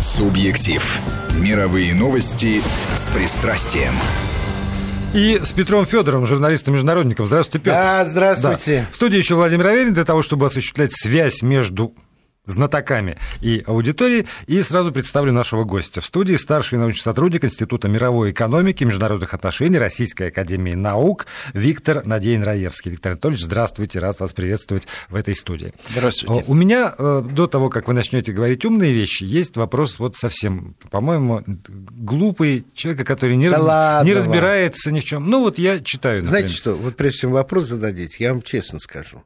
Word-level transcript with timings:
Субъектив. 0.00 1.00
Мировые 1.36 1.94
новости 1.94 2.60
с 2.96 3.08
пристрастием. 3.08 3.92
И 5.14 5.40
с 5.42 5.52
Петром 5.52 5.84
Федоровым, 5.84 6.26
журналистом-международником. 6.26 7.26
Здравствуйте, 7.26 7.64
Петр. 7.64 7.76
Да, 7.76 8.04
здравствуйте. 8.04 8.80
Да. 8.80 8.92
В 8.92 8.96
студии 8.96 9.18
еще 9.18 9.34
Владимир 9.34 9.66
Аверин 9.66 9.94
для 9.94 10.04
того, 10.04 10.22
чтобы 10.22 10.46
осуществлять 10.46 10.92
связь 10.94 11.42
между 11.42 11.94
знатоками 12.46 13.18
и 13.40 13.62
аудиторией. 13.66 14.26
И 14.46 14.62
сразу 14.62 14.92
представлю 14.92 15.32
нашего 15.32 15.64
гостя. 15.64 16.00
В 16.00 16.06
студии 16.06 16.34
старший 16.34 16.78
научный 16.78 17.02
сотрудник 17.02 17.44
Института 17.44 17.88
мировой 17.88 18.32
экономики 18.32 18.82
и 18.82 18.86
международных 18.86 19.34
отношений 19.34 19.78
Российской 19.78 20.28
Академии 20.28 20.74
Наук 20.74 21.26
Виктор 21.54 22.04
Надеин 22.04 22.42
Раевский. 22.42 22.90
Виктор 22.90 23.12
Анатольевич, 23.12 23.44
здравствуйте, 23.44 23.98
рад 24.00 24.18
вас 24.18 24.32
приветствовать 24.32 24.88
в 25.08 25.14
этой 25.14 25.34
студии. 25.34 25.72
Здравствуйте. 25.90 26.44
У 26.48 26.54
меня 26.54 26.94
э, 26.98 27.22
до 27.30 27.46
того, 27.46 27.68
как 27.68 27.88
вы 27.88 27.94
начнете 27.94 28.32
говорить 28.32 28.64
умные 28.64 28.92
вещи, 28.92 29.22
есть 29.24 29.56
вопрос 29.56 29.98
вот 29.98 30.16
совсем, 30.16 30.74
по-моему, 30.90 31.44
глупый 31.46 32.64
человека, 32.74 33.04
который 33.04 33.36
не, 33.36 33.50
да 33.50 33.58
раз... 33.58 33.66
ладно, 33.66 34.08
не 34.08 34.14
разбирается 34.14 34.90
ни 34.90 35.00
в 35.00 35.04
чем. 35.04 35.30
Ну 35.30 35.40
вот 35.40 35.58
я 35.58 35.78
читаю. 35.80 36.22
Например. 36.22 36.40
Знаете 36.40 36.54
что, 36.54 36.74
вот 36.74 36.96
прежде 36.96 37.20
чем 37.20 37.30
вопрос 37.30 37.68
зададите, 37.68 38.16
я 38.24 38.32
вам 38.32 38.42
честно 38.42 38.80
скажу. 38.80 39.22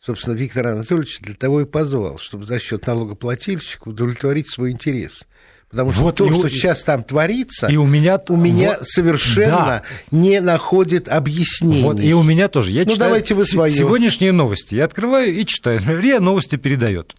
Собственно, 0.00 0.34
Виктор 0.34 0.66
Анатольевич 0.66 1.18
для 1.20 1.34
того 1.34 1.62
и 1.62 1.64
позвал, 1.64 2.18
чтобы 2.18 2.44
за 2.44 2.60
счет 2.60 2.86
налогоплательщика 2.86 3.88
удовлетворить 3.88 4.48
свой 4.48 4.70
интерес. 4.70 5.26
Потому 5.70 5.92
что 5.92 6.02
вот 6.02 6.16
то, 6.16 6.30
что 6.32 6.46
у... 6.46 6.48
сейчас 6.48 6.82
там 6.82 7.02
творится, 7.02 7.66
и 7.66 7.76
у 7.76 7.84
меня, 7.84 8.18
у 8.28 8.36
меня 8.36 8.76
вот, 8.78 8.88
совершенно 8.88 9.50
да. 9.50 9.82
не 10.10 10.40
находит 10.40 11.08
объяснений. 11.08 11.82
Вот, 11.82 12.00
и 12.00 12.14
у 12.14 12.22
меня 12.22 12.48
тоже. 12.48 12.70
Я 12.70 12.84
ну, 12.84 12.92
читаю 12.92 13.10
давайте 13.10 13.34
вы 13.34 13.44
свое. 13.44 13.70
Сегодняшние 13.70 14.32
новости. 14.32 14.76
Я 14.76 14.86
открываю 14.86 15.34
и 15.34 15.44
читаю. 15.44 15.80
РИА 15.80 16.20
новости 16.20 16.56
передает. 16.56 17.14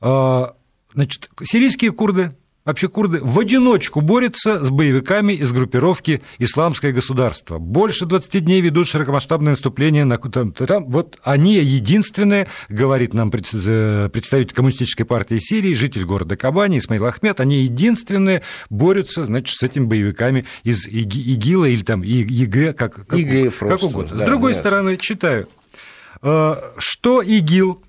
А, 0.00 0.56
значит, 0.94 1.28
сирийские 1.44 1.92
курды 1.92 2.32
Вообще 2.66 2.88
курды 2.88 3.20
в 3.22 3.38
одиночку 3.38 4.00
борются 4.00 4.64
с 4.64 4.70
боевиками 4.70 5.32
из 5.34 5.52
группировки 5.52 6.22
«Исламское 6.38 6.92
государство». 6.92 7.58
Больше 7.58 8.06
20 8.06 8.44
дней 8.44 8.60
ведут 8.60 8.88
широкомасштабное 8.88 9.52
наступление 9.52 10.04
на... 10.04 10.18
Вот 10.80 11.16
они 11.22 11.54
единственные, 11.54 12.48
говорит 12.68 13.14
нам 13.14 13.30
представитель 13.30 14.52
Коммунистической 14.52 15.06
партии 15.06 15.38
Сирии, 15.38 15.74
житель 15.74 16.04
города 16.04 16.36
Кабани, 16.36 16.78
Исмаил 16.78 17.06
Ахмед, 17.06 17.38
они 17.38 17.58
единственные 17.62 18.42
борются, 18.68 19.24
значит, 19.24 19.56
с 19.56 19.62
этими 19.62 19.84
боевиками 19.84 20.44
из 20.64 20.88
ИГИЛа 20.88 21.66
или 21.66 21.84
там 21.84 22.02
ИГ, 22.02 22.76
как, 22.76 23.06
как, 23.06 23.16
ИГ 23.16 23.50
как 23.50 23.58
просто, 23.60 23.86
угодно. 23.86 24.16
Да, 24.16 24.24
с 24.24 24.26
другой 24.26 24.52
нет. 24.52 24.60
стороны, 24.60 24.96
читаю, 24.96 25.48
э, 26.20 26.56
что 26.78 27.22
ИГИЛ 27.22 27.85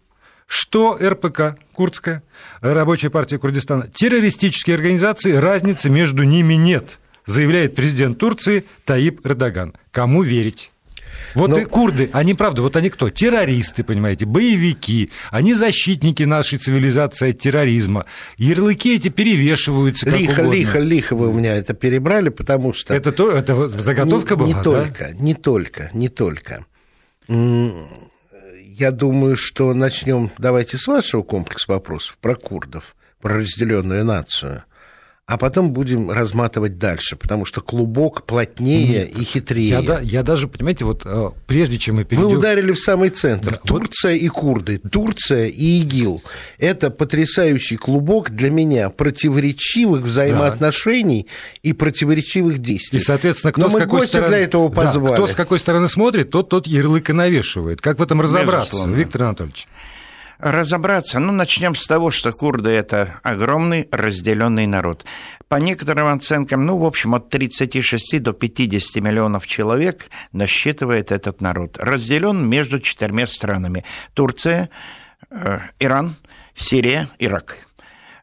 что 0.47 0.97
РПК, 0.99 1.57
Курдская, 1.73 2.23
Рабочая 2.61 3.09
партия 3.09 3.37
Курдистана, 3.37 3.87
террористические 3.93 4.75
организации, 4.75 5.33
разницы 5.33 5.89
между 5.89 6.23
ними 6.23 6.55
нет, 6.55 6.99
заявляет 7.25 7.75
президент 7.75 8.17
Турции 8.17 8.63
Таип 8.85 9.25
Эрдоган. 9.25 9.75
Кому 9.91 10.23
верить? 10.23 10.71
Вот 11.35 11.49
Но... 11.49 11.59
и 11.59 11.65
курды, 11.65 12.09
они, 12.13 12.33
правда, 12.33 12.61
вот 12.61 12.75
они 12.75 12.89
кто? 12.89 13.09
Террористы, 13.09 13.83
понимаете, 13.83 14.25
боевики, 14.25 15.09
они 15.31 15.53
защитники 15.53 16.23
нашей 16.23 16.59
цивилизации 16.59 17.31
от 17.31 17.39
терроризма. 17.39 18.05
Ярлыки 18.37 18.95
эти 18.95 19.09
перевешиваются 19.09 20.05
как 20.05 20.19
Лихо, 20.19 20.41
угодно. 20.41 20.53
лихо, 20.53 20.79
лихо 20.79 21.15
вы 21.15 21.29
у 21.29 21.33
меня 21.33 21.55
это 21.55 21.73
перебрали, 21.73 22.29
потому 22.29 22.73
что... 22.73 22.93
Это, 22.93 23.11
то, 23.11 23.31
это 23.31 23.67
заготовка 23.67 24.35
не, 24.35 24.39
была, 24.39 24.47
Не 24.47 24.53
да? 24.53 24.63
только, 24.63 25.11
не 25.13 25.33
только, 25.33 25.89
не 25.93 26.09
только 26.09 26.65
я 28.79 28.91
думаю, 28.91 29.35
что 29.35 29.73
начнем, 29.73 30.29
давайте 30.37 30.77
с 30.77 30.85
вашего 30.85 31.23
комплекса 31.23 31.71
вопросов 31.71 32.17
про 32.21 32.35
курдов, 32.35 32.95
про 33.19 33.37
разделенную 33.37 34.05
нацию 34.05 34.63
а 35.27 35.37
потом 35.37 35.73
будем 35.73 36.09
разматывать 36.09 36.77
дальше, 36.77 37.17
потому 37.17 37.43
что 37.43 37.59
клубок 37.59 38.23
плотнее 38.23 38.87
Нет, 38.87 39.19
и 39.19 39.23
хитрее. 39.25 39.83
Я, 39.85 39.99
я 39.99 40.23
даже, 40.23 40.47
понимаете, 40.47 40.85
вот 40.85 41.01
э, 41.03 41.31
прежде 41.45 41.77
чем 41.77 41.97
мы 41.97 42.05
перейдем... 42.05 42.29
Вы 42.29 42.37
ударили 42.37 42.71
в 42.71 42.79
самый 42.79 43.09
центр. 43.09 43.51
Да, 43.51 43.57
Турция 43.57 44.13
вот... 44.13 44.21
и 44.21 44.27
курды, 44.29 44.77
Турция 44.77 45.47
и 45.47 45.81
ИГИЛ. 45.81 46.23
Это 46.59 46.89
потрясающий 46.91 47.75
клубок 47.75 48.29
для 48.29 48.49
меня 48.49 48.89
противоречивых 48.89 50.03
взаимоотношений 50.03 51.27
да. 51.27 51.59
и 51.69 51.73
противоречивых 51.73 52.59
действий. 52.59 52.99
И, 52.99 53.01
соответственно, 53.01 53.51
кто 53.51 53.63
Но 53.63 53.69
с 53.69 53.73
мы 53.73 53.79
какой 53.81 54.07
стороны... 54.07 54.29
для 54.29 54.37
этого 54.37 54.69
позвали. 54.69 55.09
Да, 55.09 55.13
кто 55.15 55.27
с 55.27 55.35
какой 55.35 55.59
стороны 55.59 55.89
смотрит, 55.89 56.31
тот 56.31 56.47
тот 56.47 56.67
ярлык 56.67 57.09
и 57.09 57.13
навешивает. 57.13 57.81
Как 57.81 57.99
в 57.99 58.01
этом 58.01 58.21
разобраться, 58.21 58.71
Безусловно. 58.71 58.95
Виктор 58.95 59.23
Анатольевич? 59.23 59.67
Разобраться. 60.39 61.19
Ну, 61.19 61.31
начнем 61.31 61.75
с 61.75 61.85
того, 61.85 62.11
что 62.11 62.31
курды– 62.31 62.69
это 62.71 63.19
огромный 63.23 63.87
разделенный 63.91 64.67
народ. 64.67 65.05
По 65.47 65.55
некоторым 65.55 66.07
оценкам, 66.07 66.65
ну, 66.65 66.77
в 66.77 66.85
общем, 66.85 67.15
от 67.15 67.29
36 67.29 68.21
до 68.21 68.33
50 68.33 69.01
миллионов 69.01 69.47
человек 69.47 70.09
насчитывает 70.31 71.11
этот 71.11 71.41
народ. 71.41 71.77
Разделен 71.77 72.47
между 72.47 72.79
четырьмя 72.79 73.27
странами. 73.27 73.83
Турция, 74.13 74.69
э, 75.29 75.59
Иран, 75.79 76.15
Сирия, 76.55 77.09
Ирак. 77.19 77.66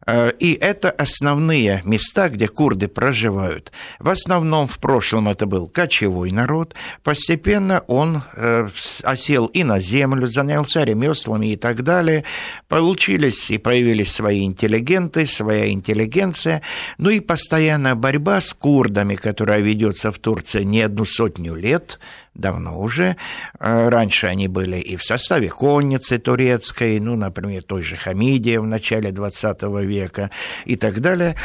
Э, 0.06 0.32
и 0.38 0.53
это 0.54 0.91
основные 0.91 1.82
места, 1.84 2.28
где 2.28 2.48
курды 2.48 2.88
проживают. 2.88 3.72
В 3.98 4.09
основном 4.09 4.66
в 4.66 4.78
прошлом 4.78 5.28
это 5.28 5.47
был 5.47 5.69
кочевой 5.69 6.31
народ. 6.31 6.75
Постепенно 7.03 7.82
он 7.87 8.22
э, 8.34 8.69
осел 9.03 9.47
и 9.47 9.65
на 9.65 9.81
землю, 9.81 10.26
занялся 10.26 10.84
ремеслами 10.84 11.53
и 11.53 11.56
так 11.56 11.82
далее. 11.82 12.25
Получились 12.69 13.50
и 13.50 13.59
появились 13.59 14.12
свои 14.12 14.44
интеллигенты, 14.44 15.26
своя 15.26 15.70
интеллигенция. 15.70 16.62
Ну 16.98 17.10
и 17.10 17.21
постоянная 17.21 17.94
борьба 17.94 18.41
с 18.41 18.53
курдами, 18.54 19.15
которая 19.15 19.60
ведется 19.60 20.12
в 20.12 20.19
Турции 20.19 20.62
не 20.62 20.82
одну 20.82 21.04
сотню 21.04 21.54
лет– 21.54 21.98
давно 22.34 22.81
уже. 22.81 23.17
Э, 23.59 23.89
раньше 23.89 24.27
они 24.27 24.49
были 24.49 24.77
и 24.77 24.97
в 24.97 25.03
составе 25.03 25.49
конницы 25.49 26.19
турецкой, 26.19 27.00
ну, 27.00 27.17
например, 27.17 27.62
той 27.62 27.83
же 27.83 27.97
Хамидия 27.97 28.61
в 28.61 28.67
начале 28.67 29.12
20 29.12 29.62
века 29.84 30.31
и 30.65 30.77
так 30.77 31.00
далее. 31.00 31.37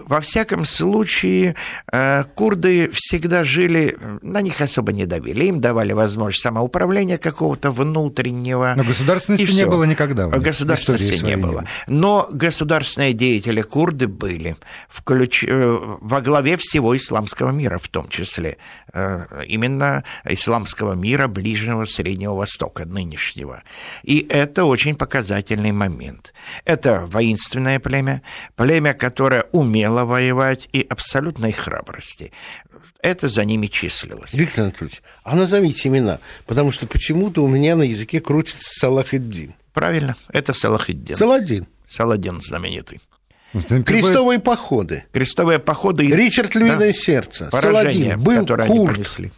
Э, 0.00 0.04
во 0.06 0.20
всяком 0.20 0.64
случае, 0.64 1.54
э, 1.92 2.24
курды 2.34 2.90
всегда 2.92 3.44
жили, 3.44 3.96
на 4.22 4.40
них 4.40 4.60
особо 4.60 4.92
не 4.92 5.06
давили. 5.06 5.46
Им 5.46 5.60
давали 5.60 5.92
возможность 5.92 6.42
самоуправления 6.42 7.18
какого-то 7.18 7.70
внутреннего. 7.70 8.74
Но 8.76 8.84
государственности 8.84 9.52
не 9.52 9.66
было 9.66 9.84
никогда. 9.84 10.26
Государственности 10.28 11.22
не 11.24 11.36
было. 11.36 11.64
Но 11.86 12.28
государственные 12.32 13.12
деятели 13.12 13.62
курды 13.62 14.08
были 14.08 14.56
включ... 14.88 15.44
во 15.48 16.20
главе 16.20 16.56
всего 16.56 16.96
исламского 16.96 17.50
мира 17.50 17.78
в 17.78 17.88
том 17.88 18.08
числе. 18.08 18.56
Именно 19.46 20.04
исламского 20.24 20.94
мира 20.94 21.28
Ближнего 21.28 21.84
Среднего 21.84 22.34
Востока 22.34 22.84
нынешнего. 22.84 23.62
И 24.02 24.26
это 24.28 24.64
очень 24.64 24.94
показательный 24.94 25.72
момент. 25.72 26.32
Это 26.64 27.06
воинственное 27.06 27.78
племя, 27.78 28.22
племя, 28.56 28.94
которое 28.94 29.44
умело 29.52 29.89
воевать 30.04 30.68
и 30.72 30.80
абсолютной 30.88 31.52
храбрости. 31.52 32.32
Это 33.02 33.28
за 33.28 33.44
ними 33.44 33.66
числилось. 33.66 34.34
Виктор 34.34 34.64
Анатольевич, 34.64 35.02
а 35.24 35.34
назовите 35.34 35.88
имена, 35.88 36.18
потому 36.46 36.70
что 36.72 36.86
почему-то 36.86 37.42
у 37.42 37.48
меня 37.48 37.76
на 37.76 37.82
языке 37.82 38.20
крутится 38.20 38.60
Салахиддин. 38.62 39.54
Правильно, 39.72 40.16
это 40.32 40.52
Салахиддин. 40.52 41.16
Саладин. 41.16 41.66
Саладин 41.86 42.40
знаменитый. 42.40 43.00
Крестовые 43.52 44.38
походы. 44.38 45.04
Крестовые 45.12 45.58
походы. 45.58 46.06
Ричард 46.06 46.54
Львиное 46.54 46.78
да. 46.78 46.92
сердце. 46.92 47.48
Поражение, 47.50 48.12
Саладин. 48.12 48.20
Был 48.22 48.40
которое 48.40 48.68
Курт. 48.68 48.88
они 48.88 48.96
понесли. 48.96 49.32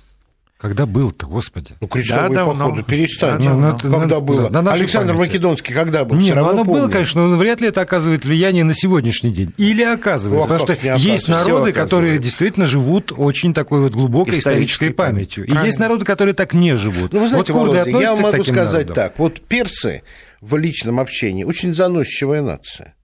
Когда 0.62 0.87
был-то, 0.87 1.27
господи? 1.27 1.75
Ну, 1.81 1.89
крестовые 1.89 2.37
да, 2.37 2.45
походы, 2.47 2.84
перестаньте. 2.84 3.49
Да, 3.49 3.55
ну, 3.56 3.77
когда 3.77 3.99
на, 3.99 4.21
было? 4.21 4.49
На 4.49 4.73
Александр 4.73 5.12
памяти. 5.12 5.31
Македонский 5.31 5.75
когда 5.75 6.05
был? 6.05 6.15
Нет, 6.15 6.37
ну, 6.37 6.50
оно 6.50 6.65
помню. 6.65 6.83
было, 6.83 6.89
конечно, 6.89 7.27
но 7.27 7.37
вряд 7.37 7.61
ли 7.61 7.67
это 7.67 7.81
оказывает 7.81 8.25
влияние 8.25 8.62
на 8.62 8.73
сегодняшний 8.73 9.33
день. 9.33 9.53
Или 9.56 9.82
оказывает, 9.82 10.38
ну, 10.38 10.44
а 10.44 10.47
потому 10.56 10.73
что 10.76 10.97
есть 10.99 11.26
народы, 11.26 11.73
которые 11.73 12.20
действительно 12.20 12.67
живут 12.67 13.11
очень 13.11 13.55
такой 13.55 13.81
вот 13.81 13.91
глубокой 13.91 14.38
исторической, 14.38 14.91
исторической 14.91 14.91
памятью. 14.94 15.44
Правильно. 15.47 15.64
И 15.64 15.67
есть 15.67 15.81
народы, 15.81 16.05
которые 16.05 16.35
так 16.35 16.55
не 16.55 16.76
живут. 16.76 17.12
Ну, 17.12 17.19
вы 17.19 17.29
знаете, 17.29 17.53
вот 17.53 17.67
Володя, 17.67 17.91
я 17.99 18.14
могу 18.14 18.44
сказать 18.44 18.87
народам. 18.87 18.94
так. 18.94 19.19
Вот 19.19 19.41
персы 19.41 20.03
в 20.41 20.56
личном 20.56 21.00
общении 21.00 21.43
очень 21.43 21.75
заносчивая 21.75 22.41
нация. 22.41 22.94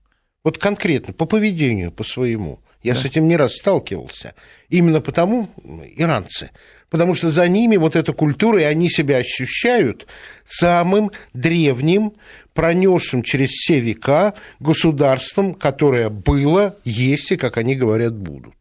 Вот 0.44 0.58
конкретно, 0.58 1.12
по 1.12 1.26
поведению, 1.26 1.90
по 1.90 2.04
своему. 2.04 2.60
Я 2.84 2.94
да. 2.94 3.00
с 3.00 3.04
этим 3.04 3.26
не 3.26 3.36
раз 3.36 3.56
сталкивался. 3.56 4.34
Именно 4.68 5.00
потому 5.00 5.48
иранцы– 5.96 6.50
потому 6.90 7.14
что 7.14 7.30
за 7.30 7.48
ними 7.48 7.76
вот 7.76 7.96
эта 7.96 8.12
культура, 8.12 8.60
и 8.60 8.64
они 8.64 8.88
себя 8.88 9.16
ощущают 9.18 10.06
самым 10.46 11.10
древним, 11.32 12.12
пронесшим 12.54 13.22
через 13.22 13.50
все 13.50 13.80
века 13.80 14.34
государством, 14.60 15.54
которое 15.54 16.08
было, 16.08 16.76
есть 16.84 17.30
и, 17.32 17.36
как 17.36 17.56
они 17.56 17.74
говорят, 17.74 18.16
будут. 18.16 18.54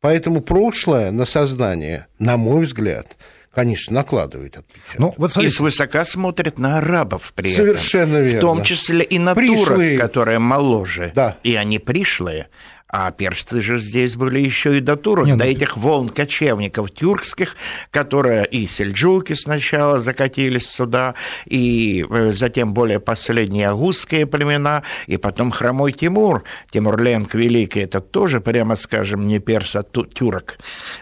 Поэтому 0.00 0.40
прошлое 0.40 1.10
на 1.10 1.26
создание, 1.26 2.06
на 2.18 2.36
мой 2.36 2.64
взгляд, 2.64 3.16
конечно, 3.54 3.94
накладывает 3.94 4.56
отпечаток. 4.56 4.98
Ну, 4.98 5.14
вот 5.18 5.32
смотрите. 5.32 5.54
и 5.54 5.56
свысока 5.56 6.04
смотрят 6.04 6.58
на 6.58 6.78
арабов 6.78 7.32
при 7.34 7.48
Совершенно 7.48 8.16
этом. 8.16 8.24
верно. 8.24 8.38
В 8.38 8.40
том 8.40 8.64
числе 8.64 9.02
и 9.02 9.18
на 9.18 9.34
пришлые. 9.34 9.96
турок, 9.96 10.00
которые 10.00 10.38
моложе. 10.38 11.12
Да. 11.14 11.36
И 11.42 11.54
они 11.54 11.78
пришлые. 11.78 12.48
А 12.92 13.12
персты 13.12 13.62
же 13.62 13.78
здесь 13.78 14.16
были 14.16 14.40
еще 14.40 14.76
и 14.78 14.80
до 14.80 14.96
турок, 14.96 15.26
Нет, 15.26 15.38
до 15.38 15.44
ну... 15.44 15.50
этих 15.50 15.76
волн 15.76 16.08
кочевников 16.08 16.90
тюркских, 16.90 17.56
которые 17.92 18.44
и 18.44 18.66
сельджуки 18.66 19.34
сначала 19.34 20.00
закатились 20.00 20.68
сюда, 20.68 21.14
и 21.46 22.04
э, 22.10 22.32
затем 22.32 22.74
более 22.74 22.98
последние 22.98 23.68
агузские 23.68 24.26
племена, 24.26 24.82
и 25.06 25.18
потом 25.18 25.52
хромой 25.52 25.92
Тимур, 25.92 26.42
Тимурленк 26.70 27.34
Великий, 27.34 27.80
это 27.80 28.00
тоже, 28.00 28.40
прямо 28.40 28.74
скажем, 28.74 29.28
не 29.28 29.38
перс, 29.38 29.76
а 29.76 29.84
тюрок. 29.84 30.58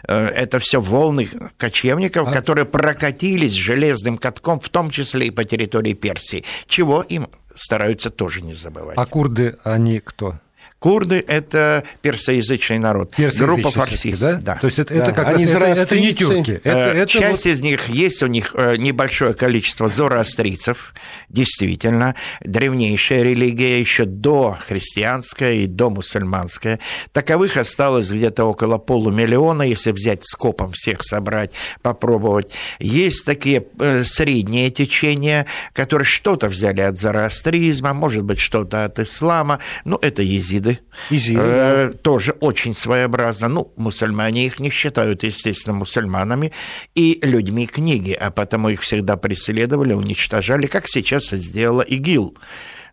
Э, 0.06 0.26
это 0.26 0.58
все 0.58 0.82
волны 0.82 1.30
кочевников, 1.56 2.28
а... 2.28 2.32
которые 2.32 2.66
прокатились 2.66 3.54
железным 3.54 4.18
катком, 4.18 4.60
в 4.60 4.68
том 4.68 4.90
числе 4.90 5.28
и 5.28 5.30
по 5.30 5.44
территории 5.44 5.94
Персии, 5.94 6.44
чего 6.66 7.00
им 7.00 7.28
стараются 7.54 8.10
тоже 8.10 8.42
не 8.42 8.52
забывать. 8.52 8.98
А 8.98 9.06
курды, 9.06 9.56
они 9.64 10.00
кто? 10.00 10.38
Курды– 10.78 11.24
это 11.28 11.82
персоязычный 12.02 12.78
народ. 12.78 13.12
Группа 13.36 13.70
фарси. 13.72 14.14
Да? 14.14 14.34
да? 14.34 14.54
То 14.56 14.68
есть 14.68 14.78
это, 14.78 14.94
да. 14.94 15.02
это 15.02 15.12
как 15.12 15.28
Они 15.28 15.44
раз, 15.46 15.76
это, 15.76 15.80
это 15.80 16.00
не 16.00 16.14
тюрки. 16.14 16.60
Это, 16.62 16.68
э, 16.68 16.98
это 16.98 17.10
Часть 17.10 17.46
вот... 17.46 17.52
из 17.52 17.60
них, 17.60 17.88
есть 17.88 18.22
у 18.22 18.28
них 18.28 18.54
э, 18.56 18.76
небольшое 18.76 19.34
количество 19.34 19.88
зороастрийцев, 19.88 20.94
действительно. 21.28 22.14
Древнейшая 22.42 23.22
религия, 23.22 23.80
еще 23.80 24.04
до 24.04 24.56
христианская 24.60 25.56
и 25.56 25.66
до 25.66 25.90
мусульманская. 25.90 26.78
Таковых 27.10 27.56
осталось 27.56 28.12
где-то 28.12 28.44
около 28.44 28.78
полумиллиона, 28.78 29.62
если 29.62 29.90
взять 29.90 30.24
скопом 30.24 30.70
всех 30.70 31.02
собрать, 31.02 31.50
попробовать. 31.82 32.52
Есть 32.78 33.24
такие 33.24 33.64
э, 33.80 34.04
средние 34.04 34.70
течения, 34.70 35.46
которые 35.72 36.06
что-то 36.06 36.46
взяли 36.46 36.82
от 36.82 37.00
зороастризма, 37.00 37.94
может 37.94 38.22
быть, 38.22 38.38
что-то 38.38 38.84
от 38.84 39.00
ислама. 39.00 39.58
Ну, 39.84 39.98
это 40.00 40.22
езиды 40.22 40.67
езиды. 40.68 40.80
Езиды, 41.10 41.40
э, 41.40 41.90
да. 41.92 41.98
Тоже 41.98 42.32
очень 42.40 42.74
своеобразно. 42.74 43.48
Ну, 43.48 43.72
мусульмане 43.76 44.46
их 44.46 44.60
не 44.60 44.70
считают, 44.70 45.22
естественно, 45.22 45.76
мусульманами 45.76 46.52
и 46.94 47.18
людьми 47.22 47.66
книги, 47.66 48.12
а 48.12 48.30
потому 48.30 48.68
их 48.68 48.80
всегда 48.80 49.16
преследовали, 49.16 49.92
уничтожали, 49.92 50.66
как 50.66 50.88
сейчас 50.88 51.30
сделала 51.30 51.82
ИГИЛ. 51.82 52.36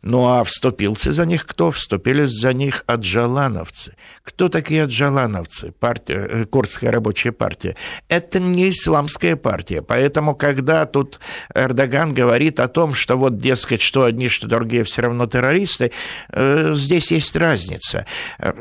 Ну 0.05 0.27
а 0.27 0.43
вступился 0.43 1.11
за 1.11 1.25
них 1.25 1.47
кто? 1.47 1.71
Вступили 1.71 2.25
за 2.25 2.53
них 2.53 2.83
аджалановцы. 2.85 3.95
Кто 4.21 4.49
такие 4.49 4.83
аджалановцы? 4.83 5.71
Партия, 5.71 6.27
э, 6.29 6.45
Курдская 6.45 6.91
рабочая 6.91 7.31
партия. 7.31 7.75
Это 8.07 8.39
не 8.39 8.69
исламская 8.69 9.35
партия. 9.35 9.81
Поэтому, 9.81 10.35
когда 10.35 10.85
тут 10.85 11.19
Эрдоган 11.55 12.13
говорит 12.13 12.59
о 12.59 12.67
том, 12.67 12.93
что 12.93 13.17
вот, 13.17 13.39
дескать, 13.39 13.81
что 13.81 14.03
одни, 14.03 14.29
что 14.29 14.47
другие 14.47 14.83
все 14.83 15.01
равно 15.01 15.25
террористы, 15.25 15.91
э, 16.29 16.73
здесь 16.75 17.11
есть 17.11 17.35
разница. 17.35 18.05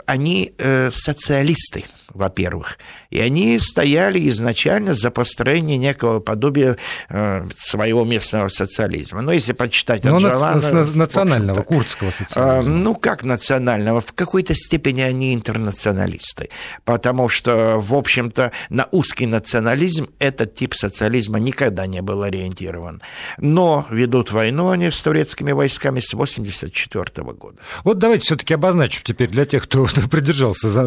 Они 0.07 0.55
э, 0.57 0.91
социалисты 0.95 1.85
во-первых. 2.15 2.79
И 3.11 3.19
они 3.19 3.59
стояли 3.59 4.29
изначально 4.29 4.95
за 4.95 5.11
построение 5.11 5.77
некого 5.77 6.21
подобия 6.21 6.77
э, 7.09 7.47
своего 7.57 8.05
местного 8.05 8.49
социализма. 8.49 9.21
Но 9.21 9.33
если 9.33 9.53
почитать 9.53 10.05
Но 10.05 10.17
Аджалана... 10.17 10.85
национального, 10.95 11.63
курдского 11.63 12.11
социализма. 12.11 12.63
Э, 12.63 12.63
ну, 12.63 12.95
как 12.95 13.25
национального? 13.25 14.01
В 14.01 14.13
какой-то 14.13 14.55
степени 14.55 15.01
они 15.01 15.35
интернационалисты. 15.35 16.51
Потому 16.85 17.29
что, 17.29 17.81
в 17.81 17.95
общем-то, 17.95 18.53
на 18.71 18.89
узкий 18.93 19.27
национализм 19.27 20.09
этот 20.19 20.55
тип 20.55 20.75
социализма 20.75 21.39
никогда 21.41 21.87
не 21.87 22.01
был 22.01 22.23
ориентирован. 22.23 23.03
Но 23.39 23.87
ведут 23.91 24.31
войну 24.31 24.71
они 24.71 24.91
с 24.91 25.01
турецкими 25.01 25.53
войсками 25.53 26.01
с 26.01 26.15
1984 26.15 27.33
года. 27.33 27.59
Вот 27.83 27.99
давайте 27.99 28.25
все-таки 28.25 28.55
обозначим 28.55 29.03
теперь 29.05 29.29
для 29.29 29.45
тех, 29.45 29.65
кто 29.65 29.87
придержался, 30.11 30.69
за, 30.69 30.83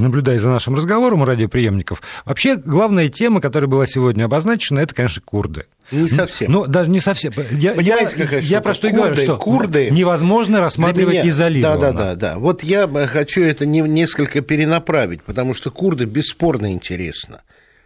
наблюдая 0.00 0.38
за 0.38 0.51
нашим 0.52 0.74
разговором 0.74 1.22
у 1.22 1.24
радиоприемников. 1.24 2.02
Вообще, 2.24 2.56
главная 2.56 3.08
тема, 3.08 3.40
которая 3.40 3.68
была 3.68 3.86
сегодня 3.86 4.24
обозначена, 4.24 4.80
это, 4.80 4.94
конечно, 4.94 5.22
курды. 5.24 5.66
Не 5.90 6.08
совсем. 6.08 6.50
Ну, 6.50 6.66
даже 6.66 6.90
не 6.90 7.00
совсем. 7.00 7.32
Я, 7.50 7.74
Понимаете, 7.74 8.16
я, 8.16 8.24
какая 8.24 8.40
я 8.40 8.60
про 8.60 8.74
что 8.74 8.88
и 8.88 8.92
говорю, 8.92 9.16
что 9.16 9.36
курды 9.36 9.90
невозможно 9.90 10.60
рассматривать 10.60 11.14
меня, 11.14 11.28
изолированно. 11.28 11.80
Да, 11.80 11.92
да, 11.92 12.04
да, 12.04 12.14
да. 12.14 12.38
Вот 12.38 12.62
я 12.62 12.86
хочу 13.06 13.42
это 13.42 13.66
не, 13.66 13.80
несколько 13.80 14.40
перенаправить, 14.40 15.22
потому 15.22 15.54
что 15.54 15.70
курды 15.70 16.04
бесспорно 16.04 16.72
интересно. 16.72 17.42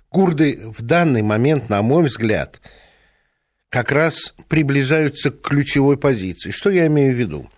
Курды 0.09 0.61
в 0.65 0.83
данный 0.83 1.23
момент, 1.23 1.69
на 1.69 1.83
мой 1.83 2.05
взгляд, 2.05 2.61
как 3.71 3.91
раз 3.91 4.35
приближаются 4.49 5.31
к 5.31 5.41
ключевой 5.41 5.97
позиции. 5.97 6.51
Что 6.51 6.71
я 6.71 6.87
имею 6.87 7.15
в 7.15 7.19
виду? 7.19 7.51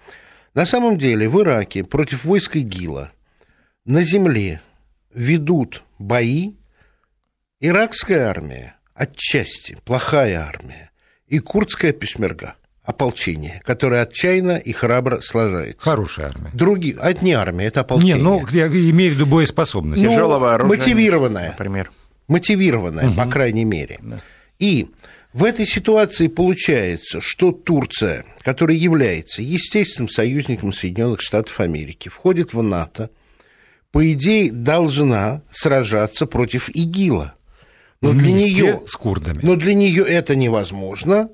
На 0.55 0.65
самом 0.65 0.99
деле 0.99 1.29
в 1.29 1.41
Ираке 1.41 1.85
против 1.85 2.25
войск 2.25 2.57
ИГИЛа 2.57 3.13
на 3.85 4.03
земле 4.03 4.61
ведут 5.13 5.85
бои 5.99 6.55
иракская 7.61 8.29
армия, 8.29 8.77
отчасти 8.95 9.77
плохая 9.85 10.41
армия, 10.41 10.91
и 11.27 11.39
курдская 11.39 11.93
пешмерга, 11.93 12.55
ополчение, 12.83 13.61
которое 13.65 14.03
отчаянно 14.03 14.57
и 14.57 14.73
храбро 14.73 15.21
сложается. 15.21 15.83
Хорошая 15.83 16.27
армия. 16.29 16.51
Другие, 16.55 16.97
а 17.01 17.11
это 17.11 17.25
не 17.25 17.33
армия, 17.33 17.67
это 17.67 17.81
ополчение. 17.81 18.17
Не, 18.17 18.23
ну, 18.23 18.47
я 18.51 18.67
имею 18.67 19.13
в 19.13 19.15
виду 19.17 19.27
боеспособность. 19.27 20.03
Ну, 20.03 20.11
Тяжелого 20.11 20.55
оружия. 20.55 20.77
Мотивированная. 20.77 21.49
Например. 21.51 21.91
Мотивированная, 22.29 23.09
угу. 23.09 23.17
по 23.17 23.27
крайней 23.27 23.65
мере. 23.65 23.99
Да. 24.03 24.21
И 24.59 24.89
в 25.33 25.45
этой 25.45 25.67
ситуации 25.67 26.29
получается, 26.29 27.21
что 27.21 27.53
Турция, 27.53 28.25
которая 28.43 28.77
является 28.77 29.43
естественным 29.43 30.09
союзником 30.09 30.73
Соединенных 30.73 31.21
Штатов 31.21 31.61
Америки, 31.61 32.09
входит 32.09 32.55
в 32.55 32.63
НАТО, 32.63 33.11
по 33.93 34.13
идее, 34.13 34.53
должна 34.53 35.43
сражаться 35.51 36.27
против 36.27 36.69
ИГИЛа. 36.69 37.35
Но 38.01 38.13
для 38.13 38.33
нее, 38.33 38.83
с 38.87 38.95
курдами. 38.95 39.41
Но 39.43 39.57
для 39.57 39.75
нее 39.75 40.05
это 40.05 40.37
невозможно. 40.37 41.31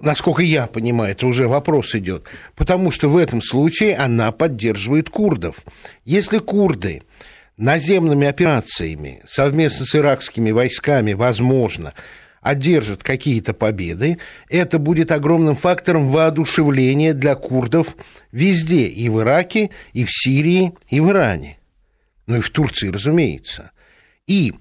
Насколько 0.00 0.42
я 0.42 0.66
понимаю, 0.66 1.12
это 1.12 1.26
уже 1.26 1.48
вопрос 1.48 1.94
идет. 1.94 2.26
Потому 2.54 2.90
что 2.90 3.08
в 3.08 3.16
этом 3.16 3.40
случае 3.40 3.96
она 3.96 4.30
поддерживает 4.30 5.08
курдов. 5.08 5.56
Если 6.04 6.38
курды 6.38 7.02
наземными 7.56 8.26
операциями 8.26 9.22
совместно 9.24 9.86
с 9.86 9.94
иракскими 9.94 10.50
войсками, 10.50 11.14
возможно, 11.14 11.94
одержат 12.42 13.02
какие-то 13.02 13.54
победы, 13.54 14.18
это 14.50 14.78
будет 14.78 15.10
огромным 15.12 15.54
фактором 15.54 16.10
воодушевления 16.10 17.14
для 17.14 17.34
курдов 17.36 17.96
везде, 18.32 18.88
и 18.88 19.08
в 19.08 19.20
Ираке, 19.22 19.70
и 19.94 20.04
в 20.04 20.08
Сирии, 20.10 20.74
и 20.88 21.00
в 21.00 21.08
Иране 21.08 21.56
ну 22.26 22.38
и 22.38 22.40
в 22.40 22.50
Турции, 22.50 22.88
разумеется. 22.88 23.70
И, 24.26 24.54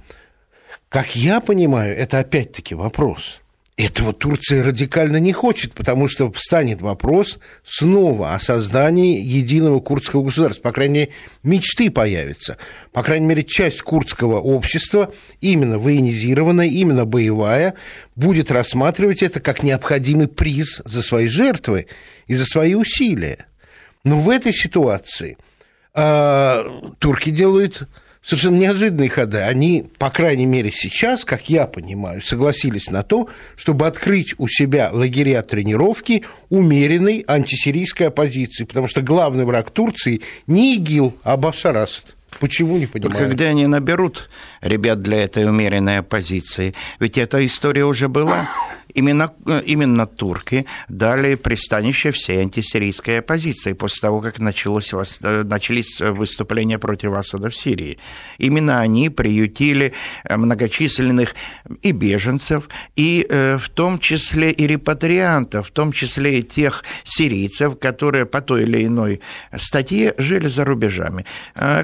как 0.90 1.16
я 1.16 1.40
понимаю, 1.40 1.96
это 1.96 2.20
опять-таки 2.20 2.76
вопрос. 2.76 3.42
Этого 3.78 4.14
Турция 4.14 4.64
радикально 4.64 5.18
не 5.18 5.34
хочет, 5.34 5.74
потому 5.74 6.08
что 6.08 6.32
встанет 6.32 6.82
вопрос 6.82 7.40
снова 7.62 8.34
о 8.34 8.40
создании 8.40 9.20
единого 9.20 9.82
курдского 9.82 10.24
государства. 10.24 10.62
По 10.62 10.72
крайней 10.72 10.94
мере, 10.94 11.12
мечты 11.44 11.92
появятся. 11.92 12.58
По 12.94 13.04
крайней 13.04 13.26
мере, 13.26 13.44
часть 13.44 13.82
курдского 13.82 14.40
общества, 14.40 15.12
именно 15.42 15.78
военизированная, 15.78 16.68
именно 16.68 17.04
боевая, 17.04 17.74
будет 18.16 18.50
рассматривать 18.50 19.22
это 19.22 19.42
как 19.42 19.62
необходимый 19.62 20.30
приз 20.30 20.82
за 20.86 21.02
свои 21.02 21.28
жертвы 21.28 21.88
и 22.28 22.36
за 22.36 22.46
свои 22.46 22.76
усилия. 22.76 23.48
Но 24.06 24.22
в 24.22 24.30
этой 24.30 24.54
ситуации– 24.54 25.38
а, 25.96 26.92
турки 27.00 27.30
делают 27.30 27.88
совершенно 28.26 28.58
неожиданные 28.58 29.10
ходы. 29.10 29.40
Они, 29.40 29.90
по 29.98 30.10
крайней 30.10 30.46
мере, 30.46 30.72
сейчас, 30.72 31.24
как 31.24 31.50
я 31.50 31.68
понимаю, 31.68 32.22
согласились 32.22 32.90
на 32.90 33.04
то, 33.04 33.30
чтобы 33.56 33.88
открыть 33.88 34.34
у 34.38 34.48
себя 34.48 34.90
лагеря 34.92 35.42
тренировки 35.42 36.26
умеренной 36.50 37.24
антисирийской 37.28 38.08
оппозиции, 38.08 38.66
потому 38.66 38.88
что 38.88 39.02
главный 39.02 39.46
враг 39.46 39.72
Турции 39.72 40.22
не 40.48 40.76
ИГИЛ, 40.76 41.16
а 41.24 41.38
Башар 41.38 41.78
Асад. 41.78 42.16
Почему 42.40 42.78
не 42.78 42.86
понимаю? 42.86 43.18
Когда 43.18 43.46
они 43.46 43.66
наберут 43.66 44.30
ребят 44.62 45.02
для 45.02 45.24
этой 45.24 45.46
умеренной 45.46 46.00
оппозиции, 46.00 46.74
ведь 47.00 47.18
эта 47.18 47.46
история 47.46 47.86
уже 47.86 48.10
была. 48.10 48.50
Именно, 48.96 49.30
э, 49.46 49.62
именно 49.66 50.08
турки 50.08 50.66
дали 50.88 51.36
пристанище 51.36 52.12
всей 52.12 52.40
антисирийской 52.40 53.20
оппозиции 53.20 53.74
после 53.74 54.02
того, 54.02 54.22
как 54.22 54.40
началось, 54.40 54.94
э, 54.94 55.44
начались 55.44 56.00
выступления 56.00 56.80
против 56.80 57.14
Асада 57.14 57.50
в 57.50 57.56
Сирии. 57.56 57.98
Именно 58.38 58.80
они 58.80 59.10
приютили 59.10 59.94
многочисленных 60.30 61.36
и 61.82 61.92
беженцев, 61.92 62.70
и 62.96 63.28
в 63.30 63.70
том 63.70 64.00
числе 64.00 64.52
и 64.52 64.68
репатриантов, 64.68 65.68
в 65.68 65.72
том 65.72 65.92
числе 65.92 66.40
и 66.40 66.44
тех 66.44 66.84
сирийцев, 67.04 67.78
которые 67.80 68.26
по 68.26 68.42
той 68.42 68.64
или 68.64 68.86
иной 68.86 69.20
статье 69.58 70.14
жили 70.18 70.48
за 70.48 70.64
рубежами. 70.64 71.26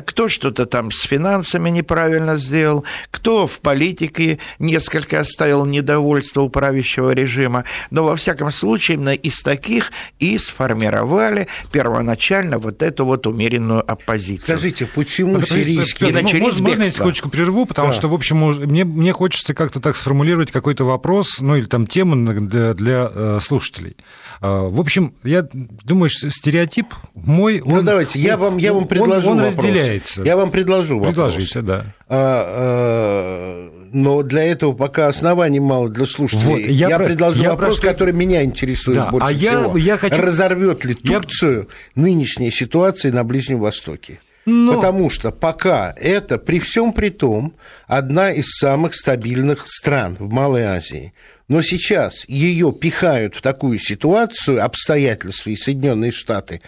Кто 0.05 0.29
что-то 0.29 0.65
там 0.65 0.91
с 0.91 1.01
финансами 1.01 1.69
неправильно 1.69 2.37
сделал, 2.37 2.85
кто 3.11 3.47
в 3.47 3.59
политике 3.59 4.39
несколько 4.59 5.19
оставил 5.19 5.65
недовольство 5.65 6.41
у 6.41 6.49
правящего 6.49 7.00
режима, 7.09 7.65
но 7.89 8.03
во 8.03 8.15
всяком 8.15 8.51
случае 8.51 8.97
именно 8.97 9.13
из 9.13 9.41
таких 9.41 9.91
и 10.19 10.37
сформировали 10.37 11.47
первоначально 11.71 12.59
вот 12.59 12.83
эту 12.83 13.05
вот 13.05 13.25
умеренную 13.27 13.79
оппозицию. 13.89 14.57
Скажите, 14.57 14.85
почему 14.85 15.33
ну, 15.33 15.41
сирийские... 15.41 16.09
И 16.09 16.13
начались 16.13 16.41
можно, 16.41 16.67
можно 16.67 16.83
я 16.83 16.89
секундочку 16.89 17.29
прерву, 17.29 17.65
потому 17.65 17.89
да. 17.89 17.93
что, 17.93 18.07
в 18.07 18.13
общем, 18.13 18.37
мне, 18.37 18.85
мне 18.85 19.11
хочется 19.11 19.53
как-то 19.53 19.79
так 19.79 19.95
сформулировать 19.95 20.51
какой-то 20.51 20.85
вопрос, 20.85 21.39
ну 21.39 21.55
или 21.55 21.65
там 21.65 21.87
тему 21.87 22.15
для, 22.41 22.73
для 22.73 23.11
э, 23.13 23.39
слушателей. 23.41 23.95
Э, 24.41 24.47
в 24.47 24.79
общем, 24.79 25.13
я 25.23 25.47
думаю, 25.51 26.09
стереотип 26.09 26.87
мой... 27.13 27.61
Ну, 27.65 27.79
он, 27.79 27.85
давайте, 27.85 28.19
я 28.19 28.37
вам, 28.37 28.57
я 28.57 28.73
вам 28.73 28.87
предложу 28.87 29.31
Он, 29.31 29.39
он 29.39 29.45
вопрос. 29.45 29.65
разделяется. 29.65 30.23
Я 30.23 30.37
вам 30.37 30.51
предложу 30.51 30.99
вопрос. 30.99 31.15
Предложите, 31.15 31.61
да. 31.61 31.85
А, 32.13 32.45
а, 32.45 33.69
но 33.93 34.21
для 34.21 34.43
этого 34.43 34.73
пока 34.73 35.07
оснований 35.07 35.61
мало 35.61 35.87
для 35.87 36.05
слушателей. 36.05 36.63
Вот, 36.65 36.71
я, 36.71 36.89
я 36.89 36.97
про, 36.97 37.05
предложу 37.05 37.41
я 37.41 37.51
вопрос, 37.51 37.79
про... 37.79 37.87
который 37.87 38.13
меня 38.13 38.43
интересует 38.43 38.97
да, 38.97 39.09
больше 39.09 39.27
а 39.27 39.37
всего. 39.37 39.77
Я, 39.77 39.93
я 39.93 39.97
хочу... 39.97 40.21
Разорвет 40.21 40.83
ли 40.83 40.93
Турцию 40.93 41.69
я... 41.95 42.01
нынешняя 42.03 42.51
ситуация 42.51 43.13
на 43.13 43.23
Ближнем 43.23 43.61
Востоке? 43.61 44.19
Но... 44.45 44.75
Потому 44.75 45.09
что 45.09 45.31
пока 45.31 45.95
это, 45.95 46.37
при 46.37 46.59
всем 46.59 46.91
при 46.91 47.11
том, 47.11 47.53
одна 47.87 48.31
из 48.31 48.47
самых 48.57 48.93
стабильных 48.93 49.63
стран 49.67 50.17
в 50.19 50.33
Малой 50.33 50.63
Азии. 50.63 51.13
Но 51.47 51.61
сейчас 51.61 52.27
ее 52.27 52.73
пихают 52.73 53.35
в 53.35 53.41
такую 53.41 53.79
ситуацию, 53.79 54.65
обстоятельства 54.65 55.49
и 55.49 55.55
Соединенные 55.55 56.11
Штаты, 56.11 56.61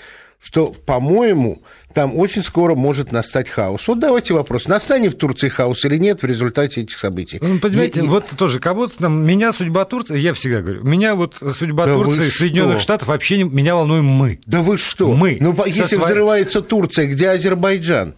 что, 0.44 0.76
по-моему, 0.86 1.64
там 1.94 2.18
очень 2.20 2.44
скоро 2.44 2.76
может 2.76 3.14
настать 3.14 3.48
хаос. 3.48 3.88
Вот 3.88 4.00
давайте 4.00 4.34
вопрос, 4.34 4.68
настанет 4.68 5.14
в 5.14 5.18
Турции 5.18 5.48
хаос 5.48 5.86
или 5.86 5.98
нет 5.98 6.22
в 6.22 6.26
результате 6.26 6.82
этих 6.82 7.00
событий? 7.00 7.40
Ну, 7.42 7.60
понимаете, 7.60 8.02
я, 8.02 8.10
вот 8.10 8.26
тоже 8.38 8.60
кого-то 8.60 8.98
там, 8.98 9.26
меня 9.26 9.54
судьба 9.54 9.86
Турции, 9.86 10.18
я 10.18 10.34
всегда 10.34 10.62
говорю, 10.62 10.84
меня 10.84 11.16
вот 11.16 11.38
судьба 11.56 11.86
да 11.86 11.94
Турции, 11.94 12.30
Соединенных 12.30 12.82
Штатов 12.82 13.08
вообще 13.08 13.38
не, 13.38 13.44
меня 13.46 13.76
волнуем 13.76 14.06
мы. 14.06 14.42
Да 14.46 14.62
вы 14.62 14.78
что? 14.78 15.14
Мы. 15.14 15.38
Ну, 15.40 15.56
если 15.66 15.96
сво... 15.96 16.04
взрывается 16.04 16.62
Турция, 16.62 17.08
где 17.08 17.30
Азербайджан? 17.30 18.16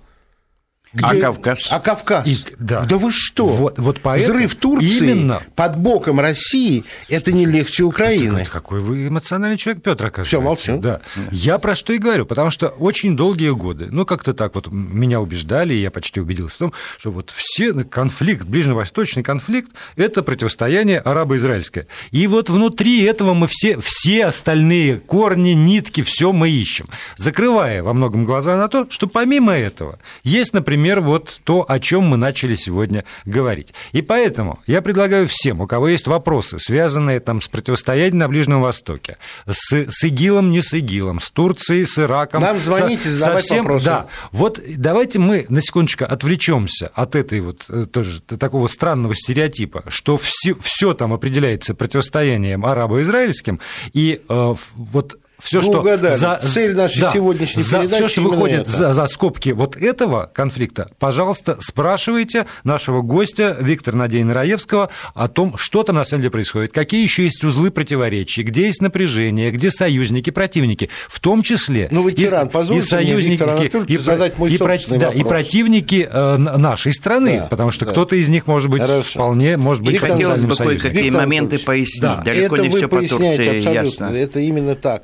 Где... 0.96 1.06
А 1.06 1.20
Кавказ? 1.20 1.68
А 1.72 1.80
Кавказ? 1.82 2.26
И, 2.26 2.38
да. 2.58 2.86
да 2.86 2.98
вы 2.98 3.12
что? 3.12 3.46
Вот, 3.46 3.78
вот 3.78 4.00
поэтому 4.02 4.38
Взрыв 4.38 4.56
Турции 4.56 5.12
именно... 5.12 5.42
под 5.54 5.78
боком 5.78 6.22
России– 6.22 6.86
это 7.10 7.34
не 7.34 7.46
легче 7.46 7.84
Украины. 7.84 8.40
Это, 8.40 8.50
какой 8.50 8.80
вы 8.80 9.10
эмоциональный 9.10 9.58
человек, 9.58 9.84
Петр, 9.84 10.06
оказывается. 10.06 10.38
Все, 10.38 10.42
молчу. 10.42 10.78
Да. 10.80 11.02
Я 11.32 11.58
про 11.58 11.76
что 11.76 11.92
и 11.92 11.98
говорю, 11.98 12.26
потому 12.26 12.50
что 12.50 12.70
очень 12.70 13.18
долгие 13.18 13.50
годы, 13.50 13.90
ну, 13.92 14.06
как-то 14.06 14.34
так 14.34 14.56
вот 14.56 14.72
меня 14.72 15.20
убеждали, 15.20 15.74
и 15.74 15.82
я 15.82 15.92
почти 15.92 16.22
убедился 16.22 16.56
в 16.56 16.60
том, 16.60 16.74
что 16.98 17.12
вот 17.12 17.30
все 17.36 17.74
конфликт, 17.84 18.46
ближневосточный 18.46 19.22
конфликт– 19.24 19.72
это 19.98 20.24
противостояние 20.24 21.00
арабо-израильское. 21.00 21.88
И 22.12 22.26
вот 22.28 22.50
внутри 22.50 23.04
этого 23.04 23.34
мы 23.34 23.48
все, 23.48 23.78
все 23.82 24.28
остальные 24.28 25.00
корни, 25.00 25.50
нитки, 25.50 26.04
все 26.04 26.32
мы 26.32 26.50
ищем, 26.50 26.88
закрывая 27.18 27.84
во 27.84 27.94
многом 27.94 28.24
глаза 28.24 28.56
на 28.56 28.70
то, 28.70 28.88
что 28.90 29.08
помимо 29.08 29.52
этого 29.52 30.00
есть, 30.24 30.54
например, 30.54 30.85
например, 30.86 31.02
вот 31.02 31.40
то, 31.44 31.66
о 31.68 31.80
чем 31.80 32.04
мы 32.04 32.18
начали 32.18 32.56
сегодня 32.56 33.06
говорить. 33.26 33.74
И 33.92 34.04
поэтому 34.04 34.60
я 34.68 34.84
предлагаю 34.84 35.28
всем, 35.28 35.62
у 35.62 35.68
кого 35.68 35.88
есть 35.88 36.06
вопросы, 36.06 36.60
связанные 36.60 37.20
там 37.20 37.42
с 37.42 37.48
противостоянием 37.48 38.20
на 38.20 38.28
Ближнем 38.28 38.62
Востоке, 38.62 39.18
с, 39.48 39.74
с 39.74 40.04
ИГИЛом, 40.04 40.52
не 40.52 40.62
с 40.62 40.74
ИГИЛом, 40.74 41.20
с 41.22 41.32
Турцией, 41.32 41.86
с 41.86 41.98
Ираком. 41.98 42.42
Нам 42.42 42.60
звоните, 42.60 43.10
задавайте 43.10 43.48
совсем, 43.48 43.64
вопросы. 43.64 43.86
Да, 43.86 44.06
вот 44.32 44.60
давайте 44.78 45.18
мы 45.18 45.48
на 45.50 45.60
секундочку 45.62 46.06
отвлечемся 46.06 46.92
от 46.94 47.16
этой 47.16 47.40
вот 47.40 47.66
э, 47.70 47.86
тоже 47.92 48.22
такого 48.22 48.68
странного 48.68 49.16
стереотипа, 49.16 49.86
что 49.88 50.18
все, 50.18 50.54
все 50.62 50.94
там 50.94 51.14
определяется 51.14 51.74
противостоянием 51.74 52.64
арабо-израильским, 52.64 53.60
и 53.94 54.22
э, 54.28 54.56
вот 54.76 55.18
все, 55.40 55.62
что 55.62 55.80
угадали. 55.80 56.16
за 56.16 56.40
цель 56.42 56.76
нашей 56.76 57.02
да, 57.02 57.14
сегодняшней 57.14 57.64
за, 57.64 57.80
передачи 57.82 57.98
все, 57.98 58.08
что 58.08 58.22
выходит 58.22 58.68
за, 58.68 58.94
за 58.94 59.08
скобки 59.08 59.50
вот 59.50 59.76
этого 59.76 60.32
конфликта, 60.34 60.90
пожалуйста, 61.00 61.58
спрашивайте 61.62 62.46
нашего 62.64 63.02
гостя 63.02 63.58
Виктора 63.60 63.98
Надеяна 63.98 64.34
Раевского 64.34 64.90
о 65.14 65.28
том, 65.28 65.58
что 65.58 65.84
там 65.84 65.96
на 65.96 66.06
самом 66.06 66.22
деле 66.22 66.32
происходит, 66.32 66.72
какие 66.72 67.04
еще 67.04 67.24
есть 67.24 67.44
узлы 67.44 67.72
противоречий, 67.72 68.44
где 68.44 68.66
есть 68.66 68.82
напряжение, 68.82 69.52
где 69.52 69.70
союзники, 69.70 70.30
противники, 70.30 70.90
в 71.10 71.20
том 71.20 71.42
числе 71.42 71.88
ну, 71.92 72.08
ветеран, 72.08 72.48
и, 72.48 72.78
и 72.78 72.82
союзники, 72.82 73.92
и, 73.92 73.98
задать 73.98 74.38
мой 74.38 74.52
и, 74.52 74.58
да, 74.98 75.10
и 75.10 75.24
противники 75.24 76.08
э, 76.10 76.38
нашей 76.38 76.94
страны, 76.94 77.40
да, 77.40 77.48
потому 77.48 77.72
что 77.72 77.86
да. 77.86 77.92
кто-то 77.92 78.16
из 78.16 78.30
них 78.30 78.48
может 78.48 78.70
быть 78.70 78.82
Хорошо. 78.82 79.20
вполне 79.20 79.58
может 79.58 79.84
быть. 79.84 79.96
И 79.96 79.98
хотелось 79.98 80.46
бы 80.46 80.56
кое-какие 80.56 81.10
моменты 81.10 81.60
пояснить. 81.60 82.02
Да. 82.02 82.22
Далеко 82.24 82.56
это 82.56 82.64
не 82.64 82.70
все 82.70 82.88
по 82.88 83.02
Турции 83.02 83.74
ясно. 83.74 84.06
Это 84.06 84.40
именно 84.40 84.76
так. 84.76 85.04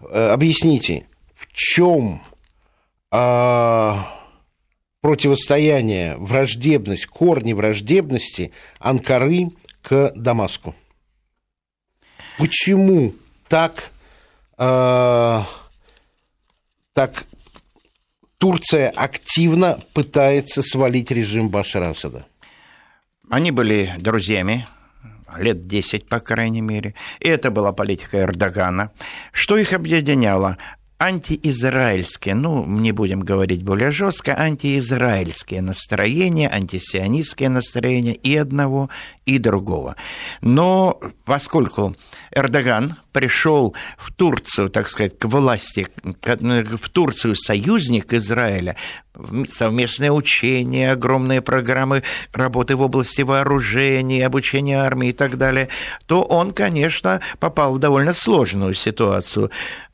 Э, 0.00 0.30
объясните, 0.32 1.06
в 1.34 1.46
чем 1.52 2.22
а, 3.10 4.18
противостояние, 5.00 6.16
враждебность, 6.16 7.06
корни 7.06 7.52
враждебности 7.52 8.52
Анкары 8.78 9.50
к 9.82 10.12
Дамаску? 10.14 10.74
Почему 12.38 13.14
так, 13.48 13.90
а, 14.56 15.46
так 16.94 17.26
Турция 18.38 18.90
активно 18.90 19.80
пытается 19.92 20.62
свалить 20.62 21.10
режим 21.10 21.48
Башара 21.48 21.90
Асада? 21.90 22.26
Они 23.28 23.50
были 23.50 23.94
друзьями 23.98 24.66
лет 25.38 25.66
10, 25.66 26.08
по 26.08 26.20
крайней 26.20 26.60
мере. 26.60 26.94
И 27.20 27.28
это 27.28 27.50
была 27.50 27.72
политика 27.72 28.20
Эрдогана. 28.20 28.90
Что 29.32 29.56
их 29.56 29.72
объединяло? 29.72 30.56
Антиизраильские, 31.00 32.34
ну, 32.34 32.64
не 32.66 32.92
будем 32.92 33.20
говорить 33.20 33.62
более 33.62 33.90
жестко, 33.90 34.38
антиизраильские 34.38 35.62
настроения, 35.62 36.48
антисионистские 36.48 37.48
настроения 37.48 38.12
и 38.12 38.36
одного, 38.36 38.90
и 39.24 39.38
другого. 39.38 39.96
Но 40.42 41.00
поскольку 41.24 41.96
Эрдоган 42.32 42.96
пришел 43.12 43.74
в 43.96 44.12
Турцию, 44.12 44.68
так 44.68 44.90
сказать, 44.90 45.18
к 45.18 45.24
власти, 45.24 45.86
в 46.02 46.88
Турцию 46.90 47.34
союзник 47.34 48.12
Израиля, 48.12 48.76
совместные 49.48 50.12
учения, 50.12 50.92
огромные 50.92 51.40
программы 51.42 52.02
работы 52.32 52.76
в 52.76 52.82
области 52.82 53.22
вооружений, 53.22 54.20
обучения 54.22 54.78
армии 54.80 55.10
и 55.10 55.12
так 55.12 55.38
далее, 55.38 55.68
то 56.06 56.22
он, 56.22 56.52
конечно, 56.52 57.20
попал 57.38 57.74
в 57.74 57.78
довольно 57.78 58.12
сложную 58.12 58.74
ситуацию 58.74 59.50